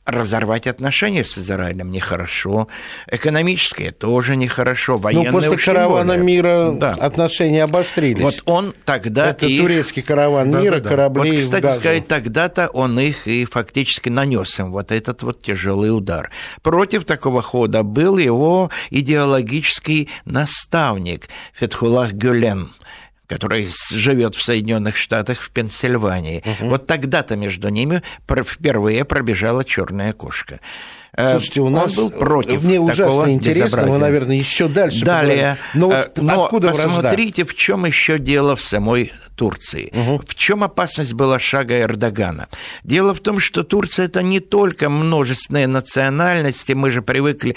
разорвать 0.07 0.67
отношения 0.67 1.25
с 1.25 1.37
Израилем 1.37 1.91
нехорошо, 1.91 2.69
экономические 3.11 3.91
тоже 3.91 4.37
нехорошо, 4.37 4.97
военные 4.97 5.31
Ну, 5.31 5.41
после 5.41 5.57
каравана 5.57 6.13
более. 6.13 6.23
мира 6.25 6.71
да. 6.71 6.93
отношения 6.93 7.63
обострились. 7.63 8.23
Вот 8.23 8.41
он 8.45 8.73
тогда 8.85 9.29
Это 9.29 9.45
их... 9.45 9.61
турецкий 9.61 10.01
караван 10.01 10.49
да, 10.49 10.61
мира, 10.61 10.75
да, 10.75 10.79
да. 10.79 10.89
корабли 10.89 11.31
Вот, 11.31 11.39
кстати 11.39 11.71
сказать, 11.75 12.07
тогда-то 12.07 12.69
он 12.69 12.97
их 12.99 13.27
и 13.27 13.43
фактически 13.43 14.07
нанес 14.07 14.59
им 14.59 14.71
вот 14.71 14.93
этот 14.93 15.23
вот 15.23 15.41
тяжелый 15.41 15.95
удар. 15.95 16.31
Против 16.61 17.03
такого 17.03 17.41
хода 17.41 17.83
был 17.83 18.17
его 18.17 18.71
идеологический 18.89 20.09
наставник 20.23 21.27
Фетхулах 21.53 22.13
Гюлен– 22.13 22.71
который 23.27 23.67
живет 23.91 24.35
в 24.35 24.41
Соединенных 24.41 24.97
Штатах, 24.97 25.41
в 25.41 25.51
Пенсильвании. 25.51 26.43
Угу. 26.45 26.69
Вот 26.69 26.87
тогда-то 26.87 27.35
между 27.35 27.69
ними 27.69 28.01
впервые 28.25 29.05
пробежала 29.05 29.63
черная 29.63 30.13
кошка. 30.13 30.59
Э, 31.13 31.33
Слушайте, 31.33 31.61
у 31.61 31.69
нас 31.69 31.95
был 31.95 32.09
против 32.11 32.63
мне 32.63 32.79
ужасно 32.79 33.31
интересно, 33.31 33.85
мы, 33.85 33.97
наверное, 33.97 34.35
еще 34.35 34.67
дальше. 34.67 35.03
Далее, 35.03 35.57
но, 35.73 35.87
вот 35.87 35.95
э, 35.95 36.21
но 36.21 36.45
откуда 36.45 36.71
посмотрите, 36.71 37.43
вражда? 37.43 37.53
в 37.53 37.55
чем 37.55 37.85
еще 37.85 38.19
дело 38.19 38.55
в 38.55 38.61
самой 38.61 39.11
Турции. 39.35 39.91
Угу. 39.93 40.23
В 40.27 40.35
чем 40.35 40.63
опасность 40.63 41.13
была 41.13 41.39
шага 41.39 41.81
Эрдогана? 41.81 42.47
Дело 42.83 43.13
в 43.13 43.19
том, 43.19 43.39
что 43.39 43.63
Турция 43.63 44.05
это 44.05 44.21
не 44.21 44.39
только 44.39 44.89
множественные 44.89 45.67
национальности, 45.67 46.73
мы 46.73 46.91
же 46.91 47.01
привыкли 47.01 47.55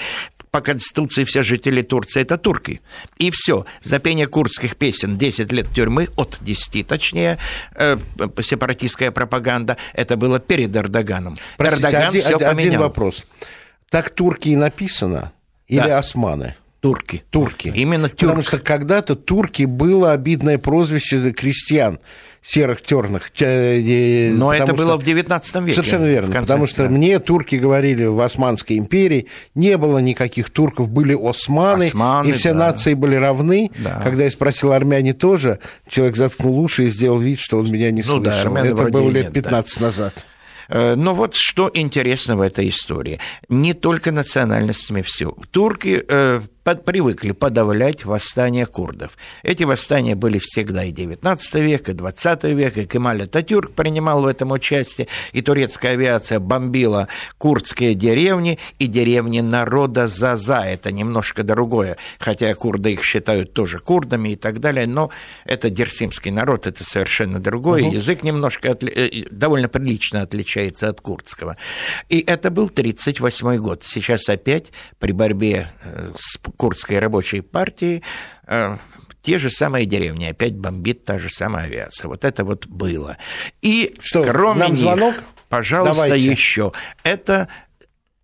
по 0.51 0.61
Конституции 0.61 1.25
все 1.25 1.43
жители 1.43 1.83
Турции– 1.83 2.21
это 2.23 2.37
турки. 2.37 2.81
И 3.19 3.31
все. 3.31 3.67
За 3.83 3.99
пение 3.99 4.27
курдских 4.27 4.77
песен 4.77 5.17
10 5.17 5.53
лет 5.53 5.71
тюрьмы, 5.73 6.09
от 6.17 6.39
10 6.41 6.87
точнее, 6.87 7.39
э, 7.75 7.97
сепаратистская 8.43 9.11
пропаганда, 9.11 9.77
это 9.93 10.17
было 10.17 10.41
перед 10.41 10.75
Эрдоганом. 10.75 11.39
Простите, 11.57 11.87
Эрдоган 11.87 12.09
один, 12.09 12.21
все 12.21 12.39
поменял. 12.39 12.69
Один 12.69 12.81
вопрос. 12.81 13.25
Так 13.91 14.11
турки 14.11 14.49
и 14.49 14.57
написано? 14.57 15.33
Или 15.69 15.87
да. 15.87 15.99
османы? 15.99 16.57
Турки. 16.81 17.23
Турки. 17.31 17.73
Именно 17.75 18.09
турки. 18.09 18.21
Потому 18.25 18.43
что 18.43 18.59
когда-то 18.59 19.15
турки 19.15 19.65
было 19.65 20.13
обидное 20.13 20.57
прозвище 20.57 21.33
крестьян 21.33 22.01
серых 22.43 22.81
терных. 22.83 23.31
Э, 23.41 24.31
Но 24.33 24.53
это 24.55 24.73
было 24.73 24.97
в 24.97 25.03
19 25.03 25.55
веке. 25.57 25.73
Совершенно 25.73 26.07
верно. 26.07 26.33
Конце, 26.33 26.47
потому 26.47 26.67
что 26.67 26.85
да. 26.85 26.89
мне 26.89 27.19
турки 27.19 27.57
говорили 27.57 28.07
в 28.07 28.21
Османской 28.21 28.79
империи, 28.79 29.27
не 29.55 29.77
было 29.77 29.99
никаких 29.99 30.49
турков, 30.51 30.89
были 30.89 31.15
османы, 31.15 31.89
Османы 31.89 32.29
и 32.29 32.33
все 32.33 32.53
да. 32.53 32.59
нации 32.61 32.95
были 32.95 33.17
равны. 33.17 33.71
Да. 33.79 34.01
Когда 34.03 34.25
я 34.25 34.31
спросил 34.31 34.73
армяне 34.73 35.13
тоже, 35.13 35.59
человек 35.87 36.17
заткнул 36.17 36.59
уши 36.59 36.87
и 36.87 36.91
сделал 36.91 37.19
вид, 37.19 37.41
что 37.41 37.59
он 37.59 37.71
меня 37.71 37.91
не 37.91 38.03
ну, 38.03 38.23
слышал. 38.23 38.55
Да, 38.55 38.65
это 38.65 38.85
было 38.87 39.11
лет 39.11 39.33
15 39.35 39.77
нет, 39.77 39.81
назад. 39.81 40.27
Э, 40.71 40.95
но 40.95 41.15
вот 41.15 41.35
что 41.35 41.71
интересно 41.75 42.37
в 42.37 42.41
этой 42.41 42.69
истории. 42.69 43.19
Не 43.49 43.75
только 43.75 44.13
национальностями 44.13 45.03
все. 45.03 45.35
Турки 45.51 46.03
э, 46.09 46.41
под, 46.65 46.85
привыкли 46.85 47.33
подавлять 47.33 48.05
восстания 48.05 48.67
курдов. 48.67 49.17
Эти 49.43 49.65
восстания 49.65 50.15
были 50.15 50.39
всегда 50.39 50.85
и 50.85 50.93
19 50.93 51.55
век, 51.55 51.89
и 51.89 51.93
20 51.93 52.45
век, 52.45 52.77
и 52.77 52.87
Кемаль 52.87 53.23
Ататюрк 53.23 53.73
принимал 53.73 54.23
в 54.23 54.27
этом 54.27 54.51
участие, 54.53 55.09
и 55.33 55.43
турецкая 55.43 55.93
авиация 55.93 56.39
бомбила 56.39 57.09
курдские 57.39 57.95
деревни 57.95 58.59
и 58.79 58.87
деревни 58.87 59.41
народа 59.41 60.07
Заза. 60.07 60.67
Это 60.67 60.93
немножко 60.93 61.43
другое, 61.43 61.97
хотя 62.19 62.55
курды 62.55 62.93
их 62.93 63.05
считают 63.05 63.53
тоже 63.53 63.79
курдами 63.79 64.31
и 64.31 64.37
так 64.37 64.61
далее, 64.61 64.87
но 64.87 65.11
это 65.45 65.71
дерсимский 65.71 66.31
народ, 66.31 66.67
это 66.67 66.85
совершенно 66.85 67.41
другое. 67.41 67.85
Угу. 67.85 67.95
Язык 67.95 68.23
немножко 68.23 68.73
отли... 68.73 68.93
Э, 68.93 69.27
довольно 69.31 69.69
прилично 69.69 70.23
отличается 70.23 70.89
от 70.89 71.01
курдского. 71.01 71.57
И 72.09 72.21
это 72.27 72.51
был 72.51 72.67
1938 72.67 73.57
год. 73.57 73.83
Сейчас 73.85 74.29
опять 74.29 74.73
при 74.99 75.13
борьбе 75.13 75.73
э, 75.83 76.13
с 76.17 76.39
курдской 76.57 76.99
рабочей 76.99 77.41
партии 77.41 78.03
э, 78.47 78.77
те 79.23 79.39
же 79.39 79.51
самые 79.51 79.87
деревни, 79.87 80.25
опять 80.27 80.55
бомбит 80.57 81.05
та 81.05 81.19
же 81.19 81.31
самая 81.31 81.67
авиация. 81.67 82.09
Вот 82.09 82.25
это 82.25 82.45
вот 82.45 82.67
было. 82.67 83.19
И 83.61 83.95
Что, 84.01 84.23
кроме 84.23 84.61
нам 84.61 84.71
них, 84.73 84.81
звонок? 84.81 85.15
пожалуйста, 85.49 86.05
Давайте. 86.05 86.25
еще. 86.25 86.73
Это 87.03 87.49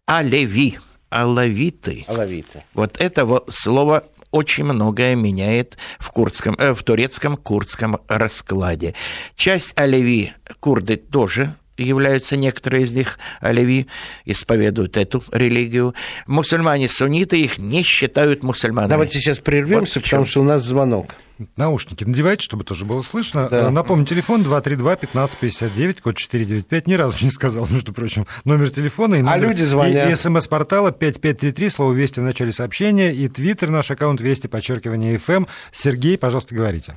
алеви, 0.07 0.79
алавиты. 1.11 2.05
Алавиты. 2.09 2.65
Вот 2.75 3.01
это 3.01 3.25
вот 3.27 3.53
слово 3.53 4.05
очень 4.31 4.65
многое 4.65 5.15
меняет 5.17 5.77
в, 5.99 6.11
курдском, 6.11 6.57
э, 6.59 6.75
в 6.75 6.83
турецком 6.83 7.37
курдском 7.37 7.99
раскладе. 8.09 8.95
Часть 9.35 9.79
алеви 9.79 10.33
курды 10.61 10.97
тоже 10.97 11.55
являются 11.77 12.37
некоторые 12.37 12.85
из 12.85 12.97
них, 12.97 13.19
алеви, 13.41 13.87
исповедуют 14.25 14.97
эту 14.97 15.23
религию. 15.33 15.95
Мусульмане-сунниты 16.27 17.41
их 17.41 17.59
не 17.59 17.83
считают 17.83 18.43
мусульманами. 18.43 18.91
Давайте 18.91 19.19
сейчас 19.19 19.39
прервемся, 19.39 19.99
вот 19.99 20.05
потому 20.05 20.27
что 20.27 20.41
у 20.41 20.45
нас 20.45 20.63
звонок. 20.65 21.15
Наушники 21.59 22.03
надевайте, 22.03 22.43
чтобы 22.43 22.65
тоже 22.65 22.87
было 22.87 23.03
слышно. 23.03 23.49
Да. 23.51 23.71
Напомню, 23.71 24.07
телефон 24.07 24.43
232-1559, 24.43 26.01
код 26.01 26.17
495. 26.17 26.87
Ни 26.87 26.95
разу 26.95 27.23
не 27.23 27.31
сказал, 27.31 27.67
между 27.69 27.93
прочим, 27.93 28.27
номер 28.45 28.71
телефона 28.71 29.17
и 29.17 29.19
а 29.19 29.23
номер... 29.23 29.35
А 29.35 29.39
люди 29.39 29.63
звонят. 29.65 30.09
И, 30.09 30.13
и 30.13 30.15
смс-портала 30.15 30.93
5533, 30.93 31.69
слово 31.69 31.93
«Вести» 31.93 32.21
в 32.21 32.23
начале 32.23 32.53
сообщения, 32.53 33.13
и 33.13 33.29
твиттер, 33.29 33.69
наш 33.69 33.91
аккаунт 33.91 34.23
«Вести», 34.23 34.47
подчеркивание 34.47 35.19
«ФМ». 35.19 35.33
Эм». 35.33 35.49
Сергей, 35.73 36.17
пожалуйста, 36.17 36.55
говорите. 36.55 36.97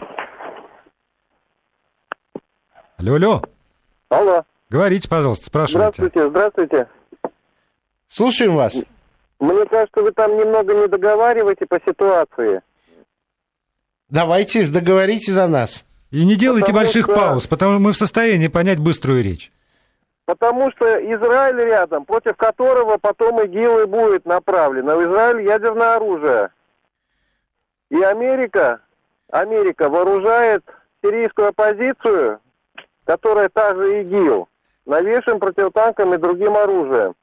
Алло, 2.98 3.16
алло. 3.16 3.44
Алло. 4.10 4.46
Говорите, 4.70 5.10
пожалуйста, 5.10 5.48
спрашивайте. 5.48 6.04
Здравствуйте, 6.04 6.30
здравствуйте. 6.30 6.88
Слушаем 8.08 8.56
вас. 8.56 8.76
Мне 9.40 9.66
кажется, 9.66 10.02
вы 10.02 10.12
там 10.12 10.38
немного 10.38 10.76
не 10.76 10.88
договариваете 10.88 11.66
по 11.66 11.80
ситуации. 11.80 12.62
Давайте, 14.10 14.68
договорите 14.68 15.32
за 15.32 15.48
нас. 15.48 15.86
И 16.12 16.24
не 16.24 16.36
делайте 16.36 16.68
потому 16.68 16.80
больших 16.80 17.06
что... 17.06 17.16
пауз, 17.16 17.48
потому 17.48 17.74
что 17.74 17.80
мы 17.80 17.94
в 17.94 17.98
состоянии 17.98 18.48
понять 18.48 18.80
быструю 18.80 19.24
речь. 19.24 19.52
Потому 20.26 20.70
что 20.72 20.86
Израиль 20.86 21.66
рядом, 21.66 22.06
против 22.06 22.36
которого 22.36 22.98
потом 23.00 23.44
ИГИЛ 23.46 23.82
и 23.82 23.86
будет 23.86 24.26
направлено. 24.26 24.96
В 24.96 25.04
Израиль 25.04 25.48
ядерное 25.48 25.96
оружие. 25.96 26.50
И 27.90 28.00
Америка, 28.02 28.82
Америка 29.32 29.90
вооружает 29.90 30.64
сирийскую 31.04 31.48
оппозицию, 31.48 32.40
которая 33.06 33.50
также 33.50 34.02
ИГИЛ 34.02 34.48
новейшим 34.86 35.40
противотанкам 35.40 36.14
и 36.14 36.18
другим 36.18 36.56
оружием. 36.56 37.14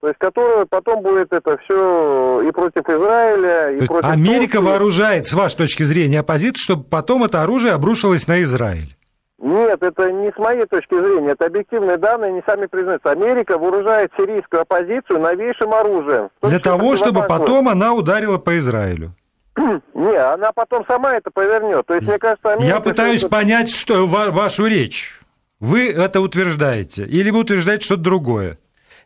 То 0.00 0.08
есть, 0.08 0.18
которое 0.18 0.64
потом 0.64 1.02
будет 1.02 1.32
это 1.32 1.58
все 1.58 2.42
и 2.42 2.52
против 2.52 2.88
Израиля, 2.88 3.72
и 3.72 3.80
То 3.80 3.86
против... 3.86 4.08
Америка 4.08 4.58
Турции. 4.58 4.70
вооружает, 4.70 5.26
с 5.26 5.32
вашей 5.32 5.56
точки 5.56 5.82
зрения, 5.82 6.20
оппозицию, 6.20 6.62
чтобы 6.62 6.84
потом 6.84 7.24
это 7.24 7.42
оружие 7.42 7.72
обрушилось 7.72 8.28
на 8.28 8.42
Израиль. 8.42 8.94
Нет, 9.40 9.82
это 9.82 10.10
не 10.10 10.30
с 10.32 10.36
моей 10.36 10.66
точки 10.66 10.94
зрения, 10.94 11.30
это 11.30 11.46
объективные 11.46 11.96
данные, 11.96 12.30
они 12.30 12.42
сами 12.46 12.66
признаются. 12.66 13.10
Америка 13.10 13.56
вооружает 13.56 14.10
сирийскую 14.16 14.62
оппозицию 14.62 15.20
новейшим 15.20 15.72
оружием. 15.72 16.30
Для 16.42 16.58
того, 16.58 16.96
чтобы 16.96 17.22
потом 17.22 17.68
она 17.68 17.92
ударила 17.92 18.38
по 18.38 18.56
Израилю. 18.58 19.12
Не, 19.94 20.16
она 20.16 20.52
потом 20.52 20.84
сама 20.88 21.16
это 21.16 21.30
повернет. 21.32 21.86
То 21.86 21.94
есть, 21.94 22.06
мне 22.06 22.18
кажется, 22.18 22.52
Америка... 22.52 22.76
Я 22.76 22.80
пытаюсь 22.80 23.24
понять, 23.24 23.70
что 23.70 24.06
вашу 24.06 24.66
речь. 24.66 25.20
Вы 25.60 25.90
это 25.90 26.20
утверждаете? 26.20 27.04
Или 27.04 27.30
вы 27.30 27.40
утверждаете 27.40 27.84
что-то 27.84 28.02
другое? 28.02 28.58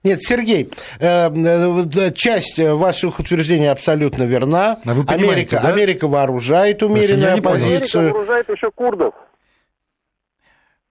Нет, 0.04 0.20
Сергей, 0.20 0.68
э, 0.98 1.30
э, 1.30 2.12
часть 2.12 2.58
ваших 2.58 3.20
утверждений 3.20 3.70
абсолютно 3.70 4.24
верна. 4.24 4.80
А 4.84 4.94
вы 4.94 5.04
Америка, 5.06 5.60
да? 5.62 5.68
Америка 5.68 6.08
вооружает 6.08 6.82
умеренную 6.82 7.38
оппозицию. 7.38 8.00
Америка 8.00 8.14
вооружает 8.14 8.48
еще 8.48 8.70
курдов. 8.72 9.14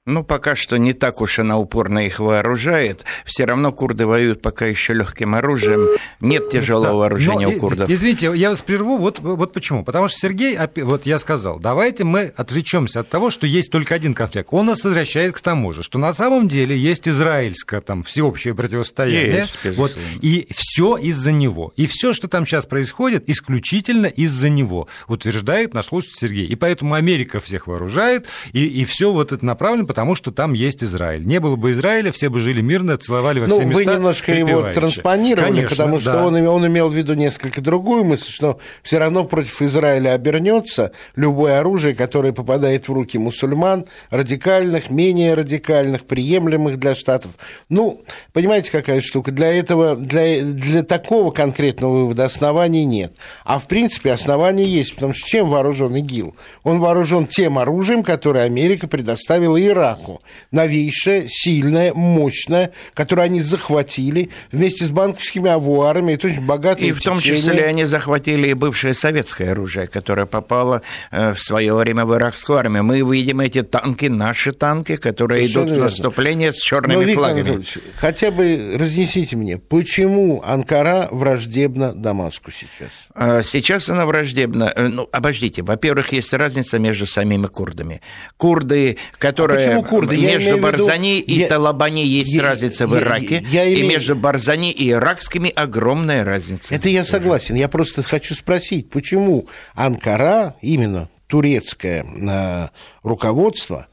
Ну, 0.08 0.24
пока 0.24 0.56
что 0.56 0.78
не 0.78 0.94
так 0.94 1.22
уж 1.22 1.38
она 1.38 1.60
упорно 1.60 2.08
их 2.08 2.18
вооружает. 2.18 3.06
Все 3.24 3.46
равно 3.46 3.72
курды 3.72 4.08
воюют 4.08 4.42
пока 4.42 4.66
еще 4.66 4.94
легким 4.96 5.36
оружием. 5.36 5.90
Нет 6.20 6.50
тяжелого 6.50 6.98
вооружения 6.98 7.48
Но, 7.48 7.54
у 7.54 7.60
курдов. 7.60 7.88
Извините, 7.88 8.32
я 8.34 8.50
вас 8.50 8.64
прерву. 8.64 8.98
Вот, 8.98 9.20
вот 9.20 9.54
почему. 9.54 9.84
Потому 9.84 10.08
что 10.08 10.18
Сергей, 10.18 10.58
вот 10.78 11.06
я 11.06 11.20
сказал, 11.20 11.60
давайте 11.60 12.04
мы 12.04 12.34
отвлечемся 12.36 13.02
от 13.02 13.10
того, 13.10 13.30
что 13.30 13.46
есть 13.46 13.72
только 13.72 13.94
один 13.94 14.16
конфликт. 14.16 14.48
Он 14.50 14.66
нас 14.66 14.84
возвращает 14.84 15.36
к 15.36 15.40
тому 15.40 15.72
же, 15.72 15.84
что 15.84 16.00
на 16.00 16.16
самом 16.16 16.48
деле 16.48 16.76
есть 16.76 17.08
израильское 17.08 17.80
там 17.80 18.02
всеобщее 18.02 18.56
противостояние. 18.56 19.48
Есть, 19.64 19.78
вот, 19.78 19.96
и 20.20 20.48
все 20.50 20.98
из-за 20.98 21.32
него. 21.32 21.74
И 21.76 21.86
все, 21.86 22.14
что 22.14 22.28
там 22.28 22.48
сейчас 22.48 22.66
происходит, 22.66 23.30
исключительно 23.30 24.08
из-за 24.08 24.50
него, 24.50 24.88
утверждает 25.08 25.76
наш 25.76 25.86
слушатель 25.86 26.18
Сергей. 26.22 26.48
И 26.48 26.56
поэтому 26.56 26.96
Америка 26.96 27.40
всех 27.40 27.68
вооружает, 27.68 28.26
и, 28.52 28.66
и 28.66 28.84
все 28.84 29.12
вот 29.12 29.32
это 29.32 29.46
направлено 29.46 29.91
потому 29.92 30.16
что 30.16 30.32
там 30.32 30.54
есть 30.54 30.86
Израиль. 30.86 31.26
Не 31.26 31.42
было 31.42 31.58
бы 31.58 31.72
Израиля, 31.72 32.14
все 32.14 32.30
бы 32.30 32.40
жили 32.40 32.62
мирно, 32.62 32.96
целовали 32.96 33.42
во 33.42 33.48
ну, 33.48 33.56
все 33.56 33.66
места. 33.66 33.84
Ну, 33.84 33.90
вы 33.90 33.96
немножко 33.98 34.34
его 34.34 34.72
транспонировали, 34.72 35.48
Конечно, 35.48 35.70
потому 35.70 36.00
что 36.00 36.14
да. 36.14 36.26
он, 36.26 36.48
он 36.48 36.68
имел 36.68 36.88
в 36.88 36.94
виду 36.94 37.14
несколько 37.14 37.60
другую 37.60 38.06
мысль, 38.06 38.30
что 38.30 38.58
все 38.84 39.00
равно 39.00 39.26
против 39.26 39.62
Израиля 39.62 40.14
обернется 40.14 40.94
любое 41.18 41.60
оружие, 41.60 41.94
которое 41.94 42.32
попадает 42.32 42.88
в 42.88 42.94
руки 42.94 43.18
мусульман, 43.18 43.84
радикальных, 44.12 44.92
менее 44.92 45.34
радикальных, 45.34 46.06
приемлемых 46.06 46.80
для 46.80 46.96
Штатов. 46.96 47.32
Ну, 47.68 48.02
понимаете, 48.32 48.72
какая 48.72 49.02
штука? 49.02 49.32
Для 49.32 49.52
этого, 49.54 49.98
для, 49.98 50.42
для 50.42 50.84
такого 50.84 51.32
конкретного 51.32 51.96
вывода 51.96 52.24
оснований 52.24 52.86
нет. 52.86 53.14
А 53.44 53.60
в 53.60 53.68
принципе 53.68 54.14
основания 54.14 54.64
есть, 54.66 54.96
потому 54.96 55.14
что 55.14 55.28
чем 55.28 55.50
вооружен 55.50 55.94
ИГИЛ? 55.98 56.34
Он 56.64 56.80
вооружен 56.80 57.28
тем 57.28 57.60
оружием, 57.60 58.04
которое 58.04 58.46
Америка 58.46 58.88
предоставила 58.88 59.62
Ирану 59.62 59.81
Ираку. 59.82 60.22
Новейшее, 60.52 61.26
сильное, 61.28 61.94
мощное, 61.94 62.72
которое 62.94 63.24
они 63.24 63.42
захватили 63.42 64.30
вместе 64.52 64.86
с 64.86 64.92
банковскими 64.92 65.50
авуарами. 65.50 66.14
Это 66.14 66.28
очень 66.28 66.46
богатое 66.46 66.88
И 66.88 66.92
в 66.92 67.02
том 67.02 67.20
числе 67.20 67.66
они 67.66 67.86
захватили 67.86 68.50
и 68.50 68.54
бывшее 68.54 68.94
советское 68.94 69.52
оружие, 69.52 69.88
которое 69.88 70.26
попало 70.26 70.82
э, 71.12 71.34
в 71.34 71.40
свое 71.40 71.74
время 71.74 72.06
в 72.06 72.16
иракскую 72.16 72.60
армию. 72.60 72.84
Мы 72.84 73.02
видим 73.02 73.40
эти 73.40 73.62
танки, 73.62 74.06
наши 74.06 74.52
танки, 74.52 74.96
которые 74.96 75.48
Совершенно 75.48 75.66
идут 75.66 75.78
в 75.78 75.82
наступление 75.82 76.54
с 76.54 76.62
черными 76.62 77.06
Но, 77.06 77.14
флагами. 77.14 77.64
хотя 77.96 78.32
бы 78.32 78.76
разнесите 78.78 79.36
мне, 79.36 79.58
почему 79.58 80.42
Анкара 80.46 81.08
враждебна 81.12 81.94
Дамаску 81.94 82.52
сейчас? 82.52 82.90
А, 83.14 83.42
сейчас 83.44 83.90
она 83.90 84.06
враждебна. 84.06 84.72
Э, 84.76 84.88
ну, 84.88 85.10
обождите. 85.12 85.64
Во-первых, 85.64 86.12
есть 86.14 86.34
разница 86.34 86.80
между 86.80 87.08
самими 87.08 87.48
курдами. 87.48 88.02
Курды, 88.38 88.98
которые 89.18 89.71
почему 89.80 89.90
курды? 89.90 90.18
Между 90.18 90.58
Барзани 90.58 91.18
виду... 91.18 91.32
и 91.32 91.34
я... 91.34 91.48
Талабани 91.48 92.06
есть 92.06 92.34
я... 92.34 92.42
разница 92.44 92.88
в 92.88 92.98
Ираке, 92.98 93.44
я, 93.52 93.64
я, 93.64 93.70
я 93.70 93.78
и 93.78 93.84
между 93.84 94.16
Барзани 94.16 94.72
и 94.72 94.92
иракскими 94.92 95.50
огромная 95.50 96.24
разница. 96.24 96.74
Это 96.74 96.90
я 96.90 97.04
согласен. 97.04 97.56
Я 97.56 97.68
просто 97.68 98.04
хочу 98.04 98.36
спросить, 98.36 98.90
почему 98.90 99.48
Анкара, 99.74 100.56
именно 100.62 101.10
турецкое 101.28 102.04
э, 102.04 102.70
руководство, 103.04 103.88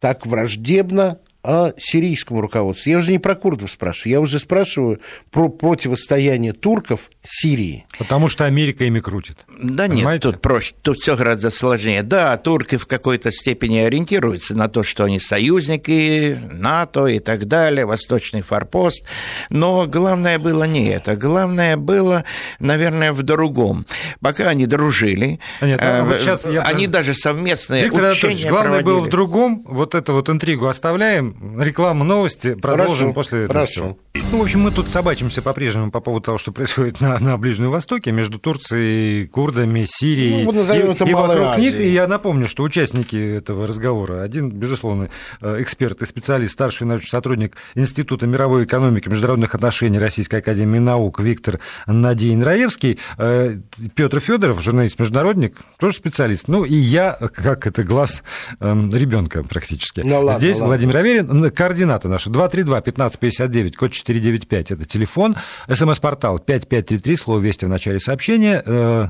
так 0.00 0.26
враждебно 0.26 1.18
о 1.42 1.72
сирийском 1.78 2.40
руководстве. 2.40 2.92
Я 2.92 2.98
уже 2.98 3.12
не 3.12 3.18
про 3.18 3.34
курдов 3.34 3.70
спрашиваю, 3.70 4.12
я 4.12 4.20
уже 4.20 4.38
спрашиваю 4.38 5.00
про 5.30 5.48
противостояние 5.48 6.52
турков 6.52 7.10
Сирии. 7.30 7.84
Потому 7.98 8.28
что 8.28 8.46
Америка 8.46 8.84
ими 8.84 9.00
крутит. 9.00 9.38
Да 9.48 9.86
Понимаете? 9.86 10.28
нет, 10.28 10.34
тут 10.34 10.40
проще, 10.40 10.74
тут 10.80 10.96
все 10.96 11.14
гораздо 11.14 11.50
сложнее. 11.50 12.02
Да, 12.02 12.36
турки 12.38 12.76
в 12.76 12.86
какой-то 12.86 13.30
степени 13.30 13.78
ориентируются 13.78 14.56
на 14.56 14.68
то, 14.68 14.82
что 14.82 15.04
они 15.04 15.20
союзники 15.20 16.38
НАТО 16.50 17.06
и 17.06 17.18
так 17.18 17.46
далее, 17.46 17.84
восточный 17.84 18.40
форпост, 18.40 19.04
но 19.50 19.86
главное 19.86 20.38
было 20.38 20.64
не 20.64 20.88
это. 20.88 21.16
Главное 21.16 21.76
было, 21.76 22.24
наверное, 22.60 23.12
в 23.12 23.22
другом. 23.22 23.84
Пока 24.20 24.48
они 24.48 24.66
дружили, 24.66 25.38
а 25.60 25.66
нет, 25.66 25.80
а 25.82 26.04
вот 26.04 26.20
сейчас 26.20 26.46
я 26.46 26.62
они 26.62 26.84
прям... 26.84 26.92
даже 26.92 27.14
совместные 27.14 27.84
Виктор 27.84 28.12
учения 28.12 28.48
главное 28.48 28.80
проводили. 28.80 28.84
было 28.84 29.00
в 29.00 29.08
другом, 29.10 29.64
вот 29.66 29.94
эту 29.94 30.14
вот 30.14 30.30
интригу 30.30 30.66
оставляем, 30.66 31.60
рекламу, 31.60 32.04
новости 32.04 32.54
продолжим 32.54 33.12
хорошо, 33.12 33.12
после 33.12 33.38
этого. 33.40 33.52
Хорошо. 33.52 33.98
Ну, 34.32 34.38
в 34.38 34.42
общем, 34.42 34.60
мы 34.60 34.70
тут 34.70 34.88
собачимся 34.88 35.42
по-прежнему 35.42 35.90
по 35.90 36.00
поводу 36.00 36.24
того, 36.24 36.38
что 36.38 36.52
происходит 36.52 37.00
на, 37.00 37.17
на 37.20 37.36
Ближнем 37.38 37.70
Востоке, 37.70 38.12
между 38.12 38.38
Турцией, 38.38 39.26
курдами, 39.26 39.84
Сирией 39.88 40.44
ну, 40.44 40.52
вот 40.52 41.00
и, 41.06 41.10
и 41.10 41.14
вокруг 41.14 41.58
них. 41.58 41.78
И 41.78 41.90
я 41.90 42.06
напомню, 42.06 42.48
что 42.48 42.62
участники 42.62 43.16
этого 43.16 43.66
разговора, 43.66 44.22
один, 44.22 44.50
безусловно, 44.50 45.10
э, 45.40 45.56
эксперт 45.60 46.02
и 46.02 46.06
специалист, 46.06 46.52
старший 46.52 46.86
научный 46.86 47.10
сотрудник 47.10 47.56
Института 47.74 48.26
мировой 48.26 48.64
экономики, 48.64 49.08
международных 49.08 49.54
отношений 49.54 49.98
Российской 49.98 50.36
Академии 50.36 50.78
Наук 50.78 51.20
Виктор 51.20 51.60
Надеин 51.86 52.42
Раевский, 52.42 52.98
э, 53.18 53.58
Петр 53.94 54.20
Федоров, 54.20 54.62
журналист-международник, 54.62 55.56
тоже 55.78 55.96
специалист. 55.96 56.48
Ну, 56.48 56.64
и 56.64 56.74
я, 56.74 57.12
как 57.12 57.66
это 57.66 57.82
глаз 57.82 58.22
эм, 58.60 58.90
ребенка 58.90 59.42
практически. 59.42 60.00
Ну, 60.00 60.20
ладно, 60.20 60.40
Здесь 60.40 60.56
ладно. 60.56 60.66
Владимир 60.68 60.96
Аверин, 60.96 61.50
координаты 61.50 62.08
наши 62.08 62.30
232-1559, 62.30 63.72
код 63.72 63.92
495, 63.92 64.70
это 64.72 64.84
телефон, 64.84 65.36
смс-портал 65.68 66.38
5533, 66.38 67.07
слово 67.16 67.40
«Вести» 67.40 67.64
в 67.64 67.68
начале 67.68 68.00
сообщения, 68.00 68.62
э, 68.64 69.08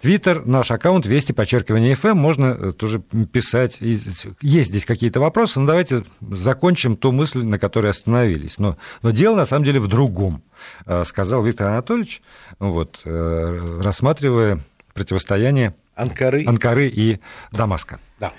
Твиттер, 0.00 0.46
наш 0.46 0.70
аккаунт 0.70 1.06
Вести, 1.06 1.32
подчеркивание 1.32 1.94
FM, 1.94 2.14
можно 2.14 2.56
э, 2.58 2.72
тоже 2.72 3.00
писать. 3.00 3.78
Есть 3.80 4.68
здесь 4.68 4.84
какие-то 4.86 5.20
вопросы, 5.20 5.60
но 5.60 5.66
давайте 5.66 6.04
закончим 6.20 6.96
ту 6.96 7.12
мысль, 7.12 7.42
на 7.42 7.58
которой 7.58 7.90
остановились. 7.90 8.58
Но, 8.58 8.78
но 9.02 9.10
дело 9.10 9.36
на 9.36 9.44
самом 9.44 9.64
деле 9.64 9.80
в 9.80 9.88
другом, 9.88 10.42
э, 10.86 11.04
сказал 11.04 11.42
Виктор 11.42 11.68
Анатольевич, 11.68 12.22
вот, 12.58 13.02
рассматривая 13.04 14.60
противостояние 14.94 15.74
Анкары, 15.94 16.44
Анкары 16.46 16.88
и 16.88 17.20
Дамаска. 17.52 18.00
Да. 18.18 18.32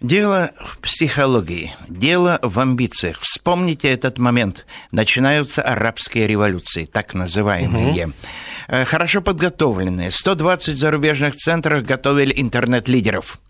Дело 0.00 0.52
в 0.58 0.78
психологии, 0.78 1.74
дело 1.86 2.38
в 2.42 2.58
амбициях. 2.58 3.20
Вспомните 3.20 3.88
этот 3.88 4.16
момент. 4.18 4.64
Начинаются 4.92 5.60
арабские 5.60 6.26
революции, 6.26 6.86
так 6.86 7.12
называемые. 7.12 8.06
Угу. 8.06 8.14
Хорошо 8.86 9.20
подготовленные. 9.20 10.10
120 10.10 10.74
зарубежных 10.74 11.36
центров 11.36 11.84
готовили 11.84 12.32
интернет-лидеров 12.34 13.40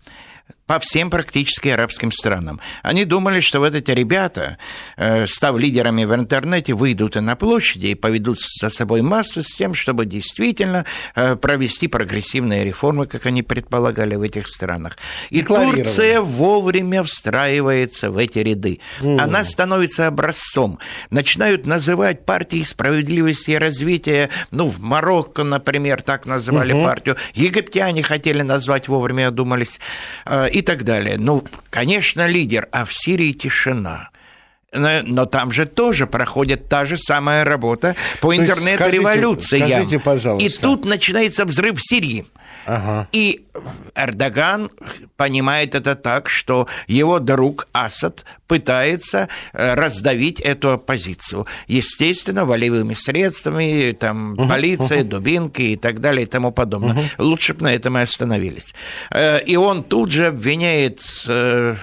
по 0.71 0.79
всем 0.79 1.09
практически 1.09 1.67
арабским 1.67 2.13
странам. 2.13 2.61
Они 2.81 3.03
думали, 3.03 3.41
что 3.41 3.59
вот 3.59 3.75
эти 3.75 3.91
ребята, 3.91 4.57
э, 4.95 5.27
став 5.27 5.57
лидерами 5.57 6.05
в 6.05 6.15
интернете, 6.15 6.73
выйдут 6.73 7.17
и 7.17 7.19
на 7.19 7.35
площади 7.35 7.87
и 7.87 7.95
поведут 7.95 8.37
за 8.39 8.69
собой 8.69 9.01
массу 9.01 9.43
с 9.43 9.53
тем, 9.53 9.73
чтобы 9.73 10.05
действительно 10.05 10.85
э, 11.13 11.35
провести 11.35 11.89
прогрессивные 11.89 12.63
реформы, 12.63 13.05
как 13.05 13.25
они 13.25 13.43
предполагали 13.43 14.15
в 14.15 14.21
этих 14.21 14.47
странах. 14.47 14.97
И 15.29 15.41
Турция 15.41 16.21
вовремя 16.21 17.03
встраивается 17.03 18.09
в 18.09 18.15
эти 18.15 18.39
ряды. 18.39 18.79
Mm. 19.01 19.19
Она 19.19 19.43
становится 19.43 20.07
образцом. 20.07 20.79
Начинают 21.09 21.65
называть 21.65 22.25
партии 22.25 22.63
справедливости 22.63 23.51
и 23.51 23.57
развития, 23.57 24.29
ну, 24.51 24.69
в 24.69 24.79
Марокко, 24.79 25.43
например, 25.43 26.01
так 26.01 26.25
называли 26.25 26.73
mm-hmm. 26.73 26.85
партию. 26.85 27.17
Египтяне 27.33 28.03
хотели 28.03 28.41
назвать, 28.41 28.87
вовремя 28.87 29.27
одумались. 29.27 29.81
Э, 30.25 30.47
и 30.61 30.63
так 30.63 30.83
далее. 30.83 31.17
Ну, 31.17 31.43
конечно, 31.69 32.27
лидер, 32.27 32.67
а 32.71 32.85
в 32.85 32.93
Сирии 32.93 33.33
тишина. 33.33 34.09
Но 34.71 35.25
там 35.25 35.51
же 35.51 35.65
тоже 35.65 36.07
проходит 36.07 36.69
та 36.69 36.85
же 36.85 36.97
самая 36.97 37.43
работа 37.43 37.95
по 38.21 38.33
интернет-революции. 38.33 39.57
Скажите, 39.57 39.75
скажите, 39.75 39.99
пожалуйста. 39.99 40.47
И 40.47 40.61
тут 40.61 40.85
начинается 40.85 41.45
взрыв 41.45 41.77
в 41.77 41.81
Сирии. 41.81 42.25
Ага. 42.65 43.07
И 43.11 43.45
Эрдоган 43.95 44.69
понимает 45.17 45.75
это 45.75 45.95
так, 45.95 46.29
что 46.29 46.67
его 46.87 47.19
друг 47.19 47.67
Асад 47.73 48.25
пытается 48.47 49.27
э, 49.53 49.75
раздавить 49.75 50.39
эту 50.39 50.71
оппозицию. 50.71 51.47
Естественно, 51.67 52.45
волевыми 52.45 52.93
средствами, 52.93 53.91
там, 53.93 54.33
uh-huh, 54.33 54.47
полиция, 54.47 54.99
uh-huh. 54.99 55.07
дубинки 55.07 55.61
и 55.61 55.75
так 55.75 56.01
далее 56.01 56.23
и 56.23 56.25
тому 56.25 56.51
подобное. 56.51 56.95
Uh-huh. 56.95 57.09
Лучше 57.17 57.53
бы 57.53 57.63
на 57.63 57.73
этом 57.73 57.97
и 57.97 58.01
остановились. 58.01 58.73
Э, 59.11 59.41
и 59.43 59.55
он 59.55 59.83
тут 59.83 60.11
же 60.11 60.27
обвиняет, 60.27 61.01
э, 61.27 61.75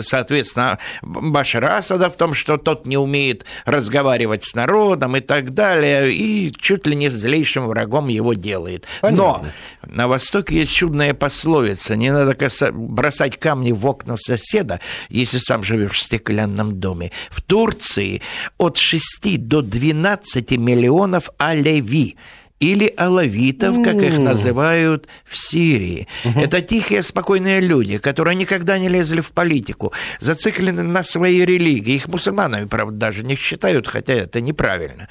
соответственно, 0.00 0.78
Башара 1.02 1.78
Асада 1.78 2.10
в 2.10 2.16
том, 2.16 2.34
что 2.34 2.56
тот 2.56 2.86
не 2.86 2.98
умеет 2.98 3.44
разговаривать 3.64 4.44
с 4.44 4.54
народом 4.54 5.16
и 5.16 5.20
так 5.20 5.54
далее, 5.54 6.12
и 6.12 6.52
чуть 6.58 6.86
ли 6.86 6.94
не 6.94 7.08
злейшим 7.08 7.66
врагом 7.66 8.08
его 8.08 8.34
делает. 8.34 8.86
Понятно. 9.00 9.15
Но 9.16 9.44
на 9.86 10.08
Востоке 10.08 10.56
есть 10.56 10.72
чудная 10.72 11.14
пословица, 11.14 11.96
не 11.96 12.12
надо 12.12 12.36
бросать 12.72 13.38
камни 13.38 13.72
в 13.72 13.86
окна 13.86 14.16
соседа, 14.16 14.80
если 15.08 15.38
сам 15.38 15.64
живешь 15.64 15.98
в 15.98 16.02
стеклянном 16.02 16.80
доме. 16.80 17.12
В 17.30 17.42
Турции 17.42 18.22
от 18.58 18.76
6 18.76 19.38
до 19.38 19.62
12 19.62 20.52
миллионов 20.52 21.30
алеви 21.38 22.16
или 22.60 22.92
алавитов, 22.96 23.82
как 23.84 23.96
их 23.96 24.18
называют 24.18 25.06
в 25.24 25.36
Сирии. 25.36 26.08
Угу. 26.24 26.40
Это 26.40 26.62
тихие, 26.62 27.02
спокойные 27.02 27.60
люди, 27.60 27.98
которые 27.98 28.34
никогда 28.34 28.78
не 28.78 28.88
лезли 28.88 29.20
в 29.20 29.32
политику, 29.32 29.92
зациклены 30.20 30.82
на 30.82 31.02
своей 31.02 31.44
религии. 31.44 31.94
Их 31.94 32.08
мусульманами, 32.08 32.66
правда, 32.66 32.96
даже 32.96 33.24
не 33.24 33.36
считают, 33.36 33.86
хотя 33.86 34.14
это 34.14 34.40
неправильно. 34.40 35.08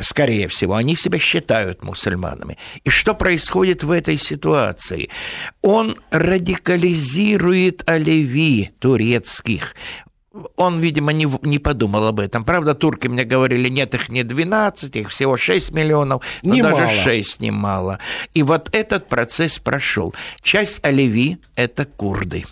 Скорее 0.00 0.48
всего, 0.48 0.74
они 0.74 0.96
себя 0.96 1.18
считают 1.18 1.84
мусульманами. 1.84 2.56
И 2.84 2.90
что 2.90 3.14
происходит 3.14 3.84
в 3.84 3.90
этой 3.90 4.16
ситуации? 4.16 5.10
Он 5.62 5.96
радикализирует 6.10 7.88
алеви 7.88 8.70
турецких 8.78 9.74
он, 10.56 10.80
видимо, 10.80 11.12
не, 11.12 11.28
не 11.42 11.58
подумал 11.58 12.06
об 12.06 12.20
этом. 12.20 12.44
Правда, 12.44 12.74
турки 12.74 13.08
мне 13.08 13.24
говорили, 13.24 13.68
нет, 13.68 13.94
их 13.94 14.08
не 14.08 14.22
12, 14.22 14.96
их 14.96 15.08
всего 15.08 15.36
6 15.36 15.72
миллионов, 15.72 16.22
но 16.42 16.54
не 16.54 16.62
даже 16.62 16.82
мало. 16.82 16.90
6 16.90 17.40
немало. 17.40 17.98
И 18.34 18.42
вот 18.42 18.74
этот 18.74 19.08
процесс 19.08 19.58
прошел. 19.58 20.14
Часть 20.42 20.84
Оливи– 20.84 21.38
это 21.56 21.84
курды 21.84 22.44